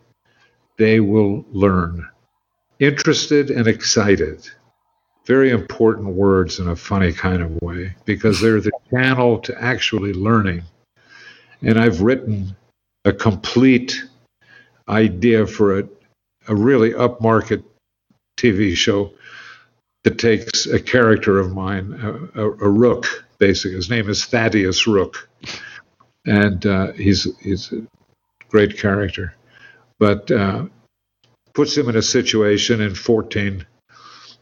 [0.78, 2.08] they will learn.
[2.80, 4.50] Interested and excited.
[5.26, 10.14] Very important words in a funny kind of way because they're the channel to actually
[10.14, 10.64] learning.
[11.62, 12.56] And I've written
[13.06, 14.04] a complete
[14.88, 15.84] idea for a,
[16.48, 17.64] a really upmarket
[18.44, 19.12] TV show
[20.04, 21.94] that takes a character of mine,
[22.36, 23.76] a, a, a rook, basically.
[23.76, 25.30] His name is Thaddeus Rook,
[26.26, 27.88] and uh, he's he's a
[28.50, 29.34] great character,
[29.98, 30.66] but uh,
[31.54, 33.66] puts him in a situation in 14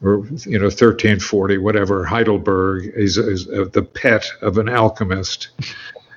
[0.03, 2.95] or you know 1340 whatever Heidelberg.
[2.95, 5.49] He's uh, the pet of an alchemist,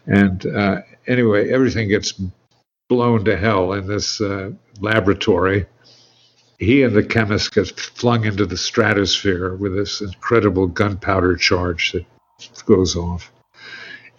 [0.07, 2.19] and uh, anyway, everything gets
[2.89, 5.67] blown to hell in this uh, laboratory
[6.59, 12.05] he and the chemist get flung into the stratosphere with this incredible gunpowder charge that
[12.67, 13.33] goes off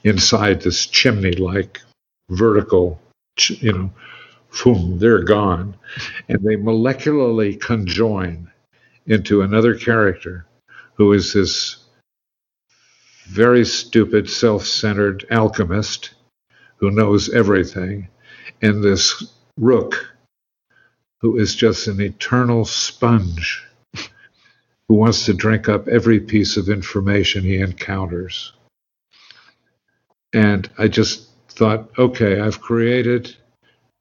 [0.03, 1.81] inside this chimney like
[2.29, 2.99] vertical,
[3.47, 3.91] you know,
[4.63, 5.75] boom, they're gone.
[6.29, 8.51] And they molecularly conjoin
[9.07, 10.45] into another character
[10.95, 11.77] who is this
[13.27, 16.13] very stupid, self centered alchemist
[16.77, 18.07] who knows everything,
[18.61, 20.14] and this rook
[21.25, 23.65] who is just an eternal sponge
[24.87, 28.53] who wants to drink up every piece of information he encounters.
[30.33, 33.35] And I just thought, okay, I've created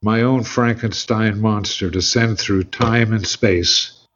[0.03, 4.07] my own Frankenstein monster to send through time and space.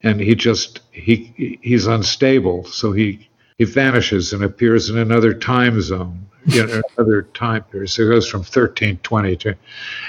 [0.00, 3.28] And he just he he's unstable, so he
[3.58, 7.90] he vanishes and appears in another time zone, you know, another time period.
[7.90, 9.56] So he goes from 1320 to,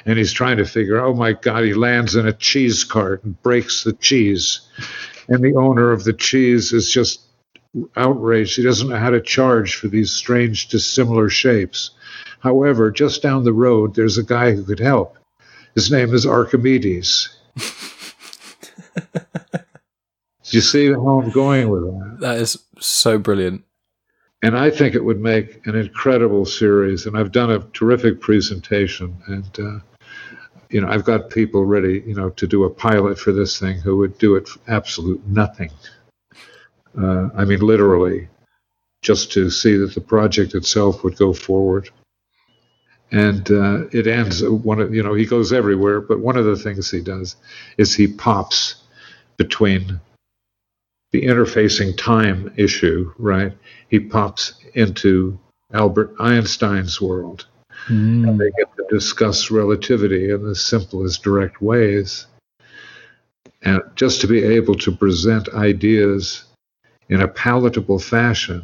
[0.06, 3.41] and he's trying to figure, oh my God, he lands in a cheese cart and
[3.41, 4.61] breaks the cheese.
[5.27, 7.22] And the owner of the cheese is just
[7.95, 8.56] outraged.
[8.56, 11.91] He doesn't know how to charge for these strange, dissimilar shapes.
[12.39, 15.18] However, just down the road, there's a guy who could help.
[15.76, 17.30] His name is Archimedes.
[17.57, 17.64] Do
[20.45, 22.18] you see how I'm going with that?
[22.19, 23.64] That is so brilliant.
[24.41, 27.06] And I think it would make an incredible series.
[27.06, 29.18] And I've done a terrific presentation.
[29.28, 29.80] And, uh,
[30.70, 33.80] you know, I've got people ready, you know, to do a pilot for this thing
[33.80, 35.72] who would do it for absolute nothing.
[36.98, 38.30] Uh, I mean, literally,
[39.02, 41.90] just to see that the project itself would go forward.
[43.11, 46.56] And uh, it ends one of you know he goes everywhere, but one of the
[46.56, 47.38] things he does
[47.78, 48.84] is he pops
[49.38, 49.99] between
[51.11, 53.53] the interfacing time issue, right?
[53.90, 55.40] He pops into
[55.73, 57.45] Albert Einstein's world.
[57.88, 58.27] Mm.
[58.27, 62.27] And they get to discuss relativity in the simplest, direct ways.
[63.61, 66.45] And just to be able to present ideas
[67.10, 68.64] in a palatable fashion,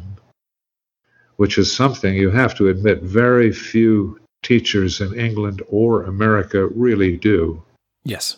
[1.36, 7.16] which is something you have to admit very few teachers in England or America really
[7.16, 7.62] do
[8.04, 8.36] Yes.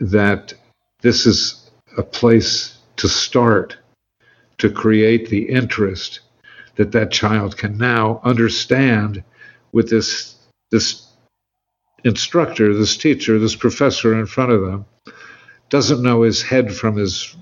[0.00, 0.54] that
[1.02, 1.65] this is
[1.96, 3.76] a place to start
[4.58, 6.20] to create the interest
[6.76, 9.22] that that child can now understand
[9.72, 10.36] with this
[10.70, 11.06] this
[12.04, 14.84] instructor this teacher this professor in front of them
[15.68, 17.36] doesn't know his head from his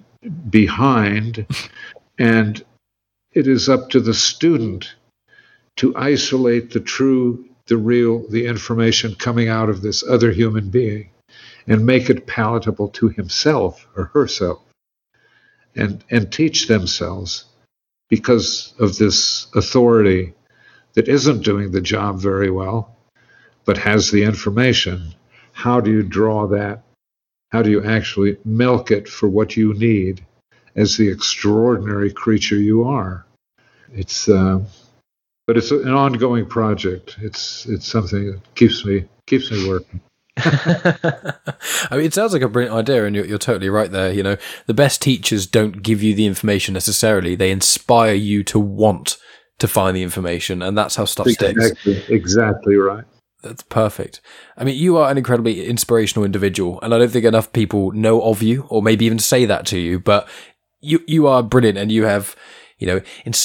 [0.50, 1.46] behind
[2.18, 2.64] And
[3.32, 4.94] it is up to the student
[5.76, 11.10] to isolate the true, the real, the information coming out of this other human being
[11.66, 14.62] and make it palatable to himself or herself
[15.76, 17.46] and, and teach themselves
[18.08, 20.34] because of this authority
[20.94, 22.96] that isn't doing the job very well,
[23.64, 25.14] but has the information.
[25.52, 26.82] How do you draw that?
[27.50, 30.24] How do you actually milk it for what you need
[30.76, 33.24] as the extraordinary creature you are?
[33.92, 34.64] It's, uh,
[35.46, 37.16] but it's an ongoing project.
[37.20, 40.00] It's it's something that keeps me keeps me working.
[40.36, 44.12] I mean, it sounds like a brilliant idea, and you're, you're, totally right there.
[44.12, 44.36] You know,
[44.66, 49.16] the best teachers don't give you the information necessarily; they inspire you to want
[49.58, 52.08] to find the information, and that's how stuff exactly, sticks.
[52.08, 53.04] Exactly right.
[53.44, 54.20] That's perfect.
[54.56, 58.20] I mean, you are an incredibly inspirational individual, and I don't think enough people know
[58.22, 60.00] of you, or maybe even say that to you.
[60.00, 60.28] But
[60.80, 62.34] you you are brilliant, and you have
[62.84, 63.00] you know,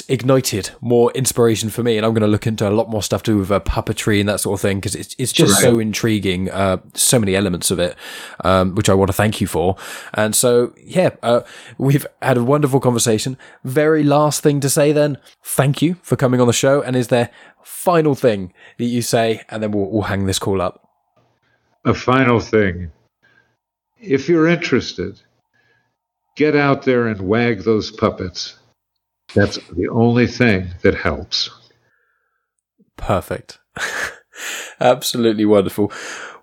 [0.09, 1.95] ignited more inspiration for me.
[1.95, 4.19] And I'm going to look into a lot more stuff to do with uh, puppetry
[4.19, 6.51] and that sort of thing because it's, it's just so intriguing.
[6.51, 7.95] Uh, so many elements of it,
[8.43, 9.77] um, which I want to thank you for.
[10.13, 11.41] And so, yeah, uh,
[11.77, 13.37] we've had a wonderful conversation.
[13.63, 16.81] Very last thing to say then, thank you for coming on the show.
[16.81, 17.29] And is there
[17.63, 19.43] final thing that you say?
[19.47, 20.85] And then we'll, we'll hang this call up.
[21.85, 22.91] A final thing.
[24.01, 25.21] If you're interested,
[26.35, 28.58] get out there and wag those puppets
[29.33, 31.49] that's the only thing that helps.
[32.97, 33.59] Perfect.
[34.79, 35.91] Absolutely wonderful.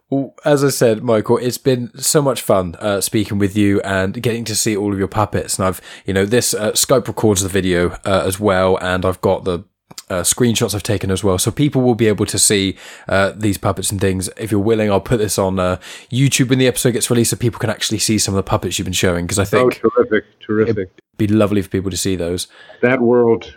[0.08, 4.22] Well, as I said, Michael, it's been so much fun uh, speaking with you and
[4.22, 5.58] getting to see all of your puppets.
[5.58, 9.20] And I've, you know, this uh, Skype records the video uh, as well, and I've
[9.20, 9.64] got the
[10.08, 11.38] uh, screenshots I've taken as well.
[11.38, 12.76] So people will be able to see
[13.08, 14.28] uh, these puppets and things.
[14.36, 15.76] If you're willing, I'll put this on uh,
[16.10, 18.78] YouTube when the episode gets released so people can actually see some of the puppets
[18.78, 19.26] you've been showing.
[19.26, 19.80] Because I think.
[19.84, 20.76] Oh, terrific, terrific.
[20.76, 22.46] It'd be lovely for people to see those.
[22.82, 23.56] That world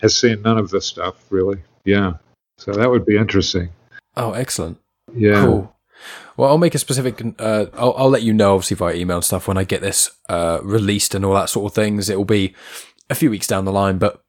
[0.00, 1.62] has seen none of this stuff, really.
[1.84, 2.14] Yeah.
[2.58, 3.70] So that would be interesting.
[4.16, 4.78] Oh, excellent.
[5.14, 5.44] Yeah.
[5.44, 5.74] Cool.
[6.36, 7.22] Well, I'll make a specific.
[7.38, 10.10] Uh, I'll, I'll, let you know, obviously, via email and stuff when I get this
[10.28, 12.08] uh, released and all that sort of things.
[12.10, 12.54] It will be
[13.08, 14.23] a few weeks down the line, but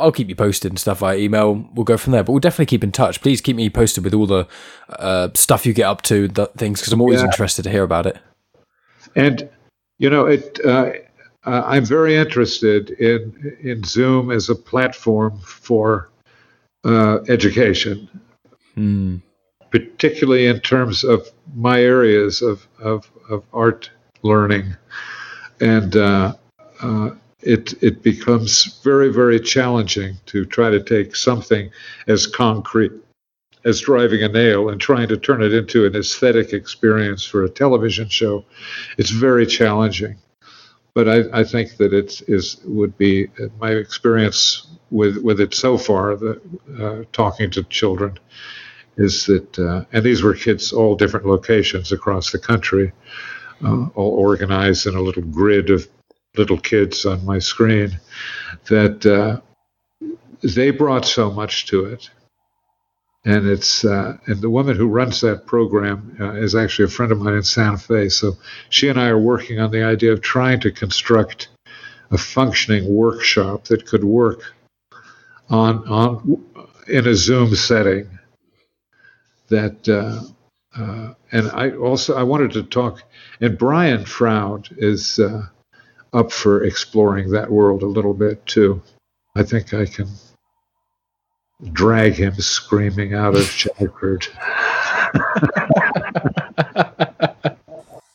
[0.00, 1.68] I'll, keep you posted and stuff via email.
[1.74, 3.20] We'll go from there, but we'll definitely keep in touch.
[3.20, 4.46] Please keep me posted with all the
[4.90, 7.26] uh, stuff you get up to, the things, because I'm always yeah.
[7.26, 8.18] interested to hear about it.
[9.14, 9.48] And
[9.98, 10.60] you know, it.
[10.64, 10.92] Uh,
[11.46, 16.08] uh, I'm very interested in in Zoom as a platform for
[16.84, 18.08] uh, education,
[18.76, 19.20] mm.
[19.70, 23.90] particularly in terms of my areas of of, of art
[24.22, 24.74] learning,
[25.60, 26.34] and uh,
[26.80, 27.10] uh
[27.44, 31.70] it it becomes very very challenging to try to take something
[32.06, 32.92] as concrete
[33.64, 37.48] as driving a nail and trying to turn it into an aesthetic experience for a
[37.48, 38.44] television show.
[38.98, 40.16] It's very challenging,
[40.92, 45.78] but I, I think that it is would be my experience with with it so
[45.78, 46.16] far.
[46.16, 46.40] The,
[46.78, 48.18] uh, talking to children
[48.96, 52.92] is that, uh, and these were kids all different locations across the country,
[53.64, 55.88] uh, all organized in a little grid of
[56.36, 57.98] little kids on my screen
[58.68, 59.40] that uh,
[60.42, 62.10] they brought so much to it.
[63.26, 67.10] And it's uh, and the woman who runs that program uh, is actually a friend
[67.10, 68.10] of mine in Santa Fe.
[68.10, 68.36] So
[68.68, 71.48] she and I are working on the idea of trying to construct
[72.10, 74.42] a functioning workshop that could work
[75.48, 76.44] on on
[76.86, 78.10] in a Zoom setting.
[79.48, 80.20] That uh,
[80.78, 83.02] uh, and I also I wanted to talk.
[83.40, 85.46] And Brian Froud is uh,
[86.14, 88.80] up for exploring that world a little bit too.
[89.36, 90.08] I think I can
[91.72, 94.28] drag him screaming out of Chagford.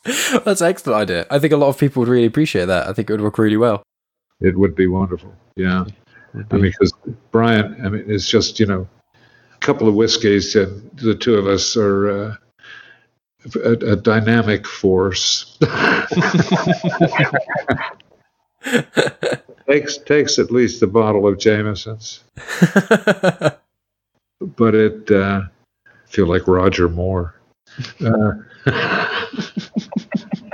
[0.44, 1.26] That's an excellent idea.
[1.30, 2.88] I think a lot of people would really appreciate that.
[2.88, 3.82] I think it would work really well.
[4.40, 5.34] It would be wonderful.
[5.56, 5.84] Yeah.
[6.34, 6.92] I mean, because
[7.30, 8.88] Brian, I mean, it's just, you know,
[9.54, 12.36] a couple of whiskeys and the two of us are uh,
[13.54, 15.58] a, a dynamic force.
[19.70, 22.24] takes takes at least a bottle of Jameson's,
[24.40, 25.42] but it uh,
[26.06, 27.34] feel like Roger Moore.
[28.04, 28.32] Uh,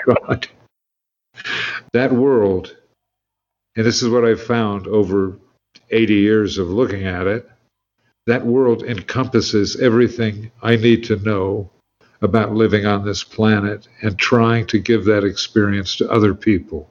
[0.07, 0.47] God,
[1.93, 2.77] that world,
[3.75, 5.39] and this is what I've found over
[5.91, 7.51] 80 years of looking at it.
[8.27, 11.71] That world encompasses everything I need to know
[12.23, 16.89] about living on this planet and trying to give that experience to other people.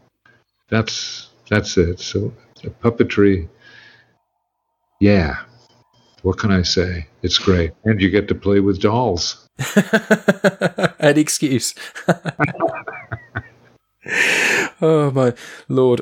[0.69, 1.99] That's that's it.
[1.99, 2.33] So
[2.81, 3.47] puppetry,
[4.99, 5.37] yeah.
[6.21, 7.07] What can I say?
[7.21, 9.47] It's great, and you get to play with dolls.
[10.99, 11.75] An excuse.
[14.81, 15.33] oh my
[15.69, 16.01] lord!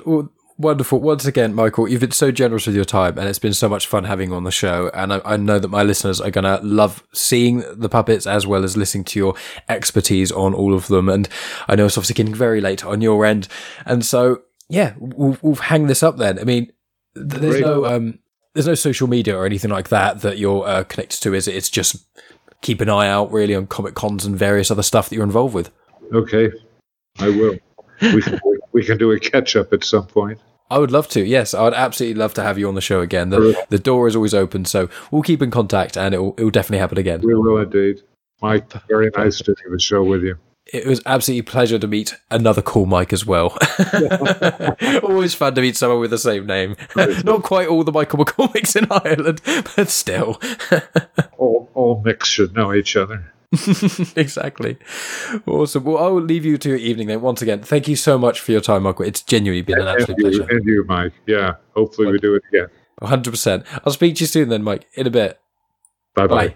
[0.63, 1.01] Wonderful.
[1.01, 3.85] Once again, Michael, you've been so generous with your time and it's been so much
[3.85, 4.89] fun having you on the show.
[4.93, 8.47] And I, I know that my listeners are going to love seeing the puppets as
[8.47, 9.35] well as listening to your
[9.67, 11.09] expertise on all of them.
[11.09, 11.27] And
[11.67, 13.49] I know it's obviously getting very late on your end.
[13.85, 16.39] And so, yeah, we'll, we'll hang this up then.
[16.39, 16.71] I mean,
[17.13, 18.19] there's no, um,
[18.53, 21.55] there's no social media or anything like that that you're uh, connected to, is it?
[21.55, 22.07] It's just
[22.61, 25.53] keep an eye out really on Comic Cons and various other stuff that you're involved
[25.53, 25.71] with.
[26.13, 26.49] Okay,
[27.19, 27.57] I will.
[28.01, 28.39] We can,
[28.71, 30.39] we can do a catch up at some point.
[30.69, 31.23] I would love to.
[31.23, 33.29] Yes, I would absolutely love to have you on the show again.
[33.29, 36.43] The, the door is always open, so we'll keep in contact, and it will, it
[36.43, 37.21] will definitely happen again.
[37.21, 38.01] We will indeed.
[38.41, 40.37] Mike, very nice to do the show with you.
[40.65, 43.57] It was absolutely a pleasure to meet another cool Mike as well.
[45.03, 46.75] Always fun to meet someone with the same name.
[46.95, 49.41] Not quite all the Michael McCormicks in Ireland,
[49.75, 50.41] but still.
[51.37, 53.32] all, all mix should know each other.
[54.15, 54.77] exactly.
[55.45, 55.83] Awesome.
[55.83, 57.21] Well, I will leave you to your evening then.
[57.21, 59.05] Once again, thank you so much for your time, Michael.
[59.05, 60.47] It's genuinely been an absolute you, pleasure.
[60.49, 61.13] And you, Mike.
[61.27, 61.55] Yeah.
[61.75, 62.67] Hopefully we do it again.
[63.01, 63.65] 100%.
[63.85, 65.39] I'll speak to you soon then, Mike, in a bit.
[66.15, 66.47] Bye-bye.
[66.47, 66.55] Bye.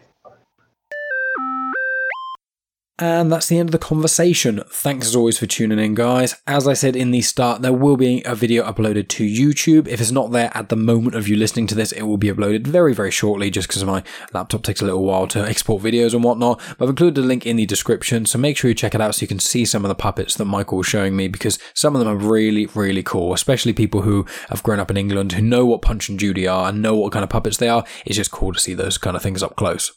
[2.99, 4.63] And that's the end of the conversation.
[4.69, 6.35] Thanks as always for tuning in, guys.
[6.47, 9.87] As I said in the start, there will be a video uploaded to YouTube.
[9.87, 12.29] If it's not there at the moment of you listening to this, it will be
[12.29, 14.01] uploaded very, very shortly just because my
[14.33, 16.59] laptop takes a little while to export videos and whatnot.
[16.77, 19.13] But I've included a link in the description, so make sure you check it out
[19.13, 21.95] so you can see some of the puppets that Michael was showing me because some
[21.95, 25.41] of them are really, really cool, especially people who have grown up in England, who
[25.43, 27.85] know what Punch and Judy are and know what kind of puppets they are.
[28.07, 29.91] It's just cool to see those kind of things up close.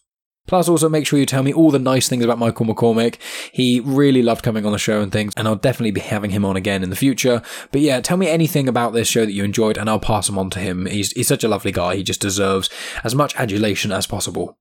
[0.46, 3.16] Plus, also make sure you tell me all the nice things about Michael McCormick.
[3.52, 6.44] He really loved coming on the show and things, and I'll definitely be having him
[6.44, 7.42] on again in the future.
[7.70, 10.38] But yeah, tell me anything about this show that you enjoyed, and I'll pass them
[10.38, 10.86] on to him.
[10.86, 11.96] He's, he's such a lovely guy.
[11.96, 12.68] He just deserves
[13.04, 14.58] as much adulation as possible.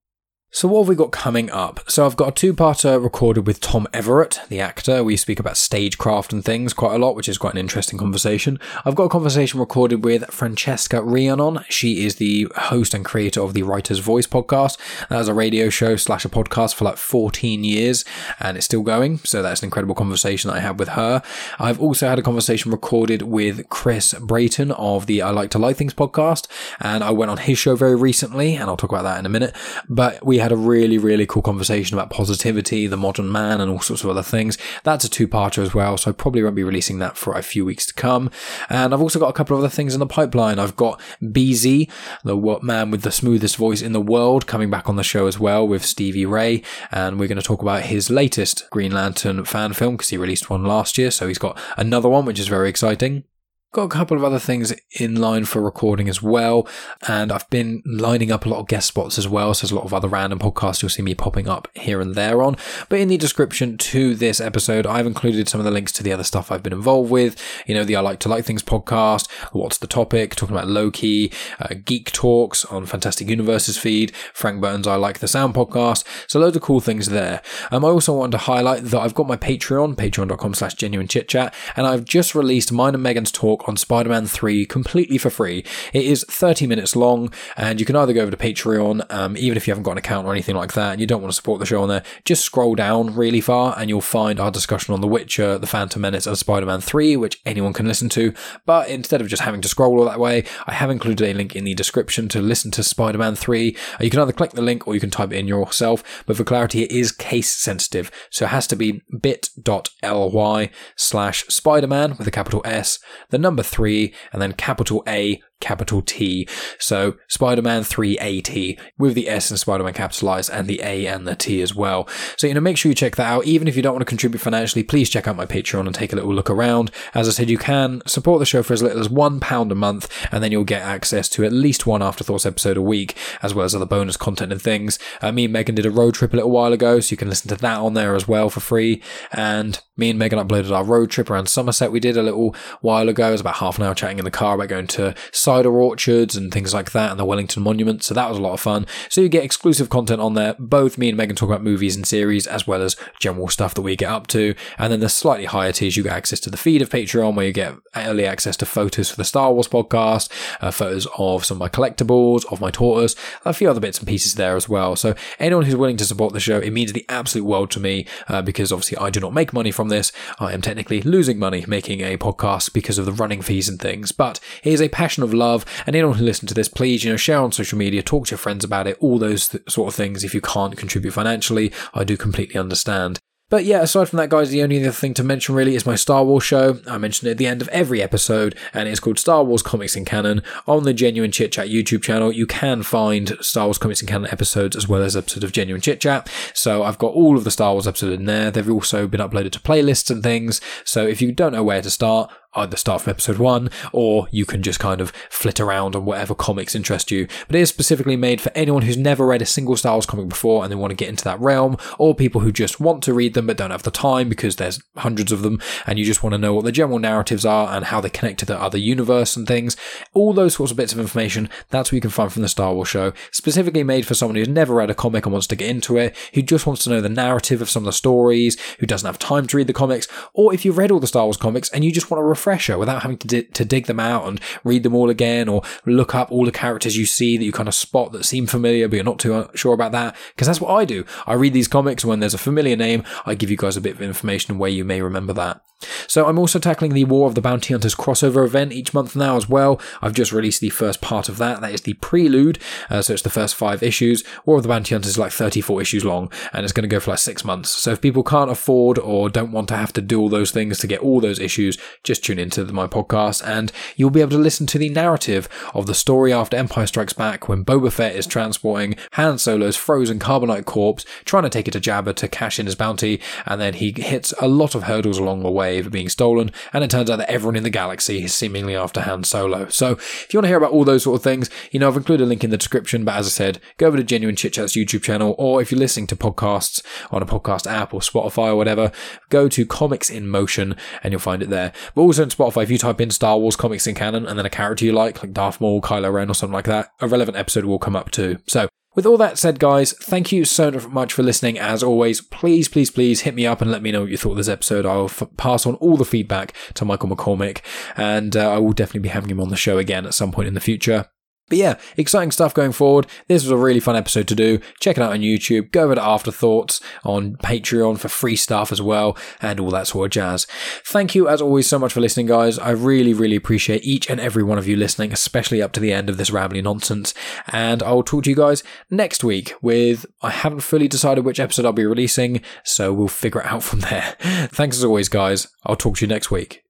[0.52, 1.80] So, what have we got coming up?
[1.88, 5.04] So, I've got a two parter recorded with Tom Everett, the actor.
[5.04, 8.60] We speak about stagecraft and things quite a lot, which is quite an interesting conversation.
[8.84, 11.66] I've got a conversation recorded with Francesca Rhiannon.
[11.70, 14.80] She is the host and creator of the Writer's Voice podcast.
[15.10, 18.04] That a radio show slash a podcast for like 14 years,
[18.40, 19.20] and it's still going.
[19.20, 21.22] So, that's an incredible conversation that I had with her.
[21.60, 25.78] I've also had a conversation recorded with Chris Brayton of the I Like to Like
[25.78, 26.48] Things podcast,
[26.80, 29.30] and I went on his show very recently, and I'll talk about that in a
[29.30, 29.56] minute.
[29.88, 33.80] But we had a really, really cool conversation about positivity, the modern man, and all
[33.80, 34.58] sorts of other things.
[34.84, 37.42] That's a two parter as well, so I probably won't be releasing that for a
[37.42, 38.30] few weeks to come.
[38.70, 40.60] And I've also got a couple of other things in the pipeline.
[40.60, 41.90] I've got BZ,
[42.24, 45.40] the man with the smoothest voice in the world, coming back on the show as
[45.40, 49.74] well with Stevie Ray, and we're going to talk about his latest Green Lantern fan
[49.74, 52.70] film because he released one last year, so he's got another one, which is very
[52.70, 53.24] exciting.
[53.72, 56.68] Got a couple of other things in line for recording as well,
[57.08, 59.54] and I've been lining up a lot of guest spots as well.
[59.54, 62.16] So there's a lot of other random podcasts you'll see me popping up here and
[62.16, 62.58] there on.
[62.90, 66.12] But in the description to this episode, I've included some of the links to the
[66.12, 67.40] other stuff I've been involved with.
[67.68, 71.32] You know, the I Like to Like Things podcast, What's the Topic, talking about Loki,
[71.60, 76.04] uh, Geek Talks on Fantastic Universes feed, Frank Burns' I Like the Sound podcast.
[76.26, 77.44] So loads of cool things there.
[77.70, 81.30] Um, I also wanted to highlight that I've got my Patreon, patreon.com slash genuine chit
[81.30, 85.18] chat, and I've just released mine and Megan's talk talk on Spider Man 3 completely
[85.18, 85.64] for free.
[85.94, 89.58] It is 30 minutes long, and you can either go over to Patreon, um, even
[89.58, 91.36] if you haven't got an account or anything like that, and you don't want to
[91.36, 94.94] support the show on there, just scroll down really far, and you'll find our discussion
[94.94, 98.34] on The Witcher, The Phantom Menace, and Spider Man 3, which anyone can listen to.
[98.66, 101.56] But instead of just having to scroll all that way, I have included a link
[101.56, 103.76] in the description to listen to Spider Man 3.
[104.00, 106.38] Uh, you can either click the link or you can type it in yourself, but
[106.38, 112.16] for clarity, it is case sensitive, so it has to be bit.ly slash Spider Man
[112.18, 113.00] with a capital S,
[113.30, 116.48] the number three, and then capital A capital T.
[116.80, 121.62] So Spider-Man 380 with the S and Spider-Man capitalized and the A and the T
[121.62, 122.08] as well.
[122.38, 123.46] So, you know, make sure you check that out.
[123.46, 126.14] Even if you don't want to contribute financially, please check out my Patreon and take
[126.14, 126.92] a little look around.
[127.14, 129.76] As I said, you can support the show for as little as one pound a
[129.76, 133.54] month and then you'll get access to at least one Afterthoughts episode a week, as
[133.54, 135.00] well as other bonus content and things.
[135.22, 137.30] Uh, me and Megan did a road trip a little while ago, so you can
[137.30, 139.02] listen to that on there as well for free.
[139.32, 143.10] And me and Megan uploaded our road trip around Somerset we did a little while
[143.10, 143.30] ago.
[143.30, 145.14] It was about half an hour chatting in the car about going to
[145.50, 148.04] cider orchards and things like that and the Wellington Monument.
[148.04, 148.86] So that was a lot of fun.
[149.10, 150.56] So you get exclusive content on there.
[150.60, 153.82] Both me and Megan talk about movies and series as well as general stuff that
[153.82, 154.54] we get up to.
[154.78, 157.48] And then the slightly higher tiers, you get access to the feed of Patreon where
[157.48, 160.30] you get early access to photos for the Star Wars podcast,
[160.62, 164.08] uh, photos of some of my collectibles, of my tortoise, a few other bits and
[164.08, 164.96] pieces there as well.
[164.96, 168.06] So anyone who's willing to support the show, it means the absolute world to me
[168.28, 170.12] uh, because obviously I do not make money from this.
[170.38, 174.12] I am technically losing money making a podcast because of the running fees and things,
[174.12, 177.12] but it is a passion of love and anyone who listens to this, please, you
[177.12, 179.88] know, share on social media, talk to your friends about it, all those th- sort
[179.88, 180.24] of things.
[180.24, 183.20] If you can't contribute financially, I do completely understand.
[183.50, 185.96] But yeah, aside from that, guys, the only other thing to mention really is my
[185.96, 186.80] Star Wars show.
[186.88, 189.96] I mentioned it at the end of every episode, and it's called Star Wars Comics
[189.96, 192.32] in Canon on the Genuine Chit Chat YouTube channel.
[192.32, 195.82] You can find Star Wars Comics in Canon episodes as well as episodes of Genuine
[195.82, 196.30] Chit Chat.
[196.54, 198.52] So I've got all of the Star Wars episodes in there.
[198.52, 200.62] They've also been uploaded to playlists and things.
[200.84, 204.46] So if you don't know where to start, either start from episode one or you
[204.46, 207.28] can just kind of flit around on whatever comics interest you.
[207.48, 210.30] But it is specifically made for anyone who's never read a single Star Wars comic
[210.30, 213.14] before and they want to get into that realm, or people who just want to
[213.14, 216.24] read them but don't have the time because there's hundreds of them and you just
[216.24, 218.78] want to know what the general narratives are and how they connect to the other
[218.78, 219.76] universe and things.
[220.14, 222.74] All those sorts of bits of information, that's what you can find from the Star
[222.74, 225.70] Wars show, specifically made for someone who's never read a comic and wants to get
[225.70, 228.86] into it, who just wants to know the narrative of some of the stories, who
[228.86, 231.38] doesn't have time to read the comics, or if you've read all the Star Wars
[231.38, 234.42] comics and you just want a refresher without having to, to dig them out and
[234.64, 237.70] read them all again or look up all the characters you see that you kind
[237.70, 240.16] of spot that seem familiar but you're not too uh, sure about that.
[240.36, 241.06] Because that's what I do.
[241.28, 243.96] I read these comics when there's a familiar name, I give you guys a bit
[243.96, 245.62] of information where you may remember that.
[246.08, 249.38] So I'm also tackling the War of the Bounty Hunters crossover event each month now
[249.38, 249.80] as well.
[250.02, 251.62] I've just released the first part of that.
[251.62, 252.60] That is the prelude.
[252.90, 254.24] Uh, so it's the first five issues.
[254.46, 257.00] War of the Bounty Hunters is like 34 issues long and it's going to go
[257.00, 257.70] for like six months.
[257.70, 260.80] So if people can't afford or don't want to have to do all those things
[260.80, 264.38] to get all those issues, just tune into my podcast and you'll be able to
[264.38, 268.28] listen to the narrative of the story after Empire Strikes Back when Boba Fett is
[268.28, 272.66] transporting Han Solo's frozen carbonite corpse, trying to take it to Jabba to cash in
[272.66, 276.10] his bounty, and then he hits a lot of hurdles along the way of being
[276.10, 279.70] stolen, and it turns out that everyone in the galaxy is seemingly after Han Solo.
[279.70, 281.98] So if you want to hear about all those sort of things, you know, I've
[281.98, 284.54] included a link in the description, but as I said, go over to Genuine Chit
[284.54, 286.82] Chat's YouTube channel, or if you're listening to podcasts
[287.12, 288.92] on a podcast app or Spotify or whatever,
[289.30, 291.74] go to Comics in Motion and you'll find it there.
[291.96, 294.46] But also on Spotify, if you type in Star Wars Comics in Canon and then
[294.46, 297.38] a character you like, like Darth Maul, Kylo Ren, or something like that, a relevant
[297.38, 298.38] episode will come up too.
[298.48, 298.69] So
[299.00, 301.58] with all that said, guys, thank you so much for listening.
[301.58, 304.32] As always, please, please, please hit me up and let me know what you thought
[304.32, 304.86] of this episode.
[304.86, 307.62] I'll f- pass on all the feedback to Michael McCormick,
[307.96, 310.50] and uh, I will definitely be having him on the show again at some point
[310.50, 311.06] in the future.
[311.50, 313.08] But yeah, exciting stuff going forward.
[313.28, 314.60] This was a really fun episode to do.
[314.80, 315.72] Check it out on YouTube.
[315.72, 320.06] Go over to Afterthoughts on Patreon for free stuff as well and all that sort
[320.06, 320.46] of jazz.
[320.86, 322.60] Thank you as always so much for listening, guys.
[322.60, 325.92] I really, really appreciate each and every one of you listening, especially up to the
[325.92, 327.14] end of this rambling nonsense.
[327.48, 331.66] And I'll talk to you guys next week with, I haven't fully decided which episode
[331.66, 334.16] I'll be releasing, so we'll figure it out from there.
[334.52, 335.48] Thanks as always, guys.
[335.66, 336.69] I'll talk to you next week.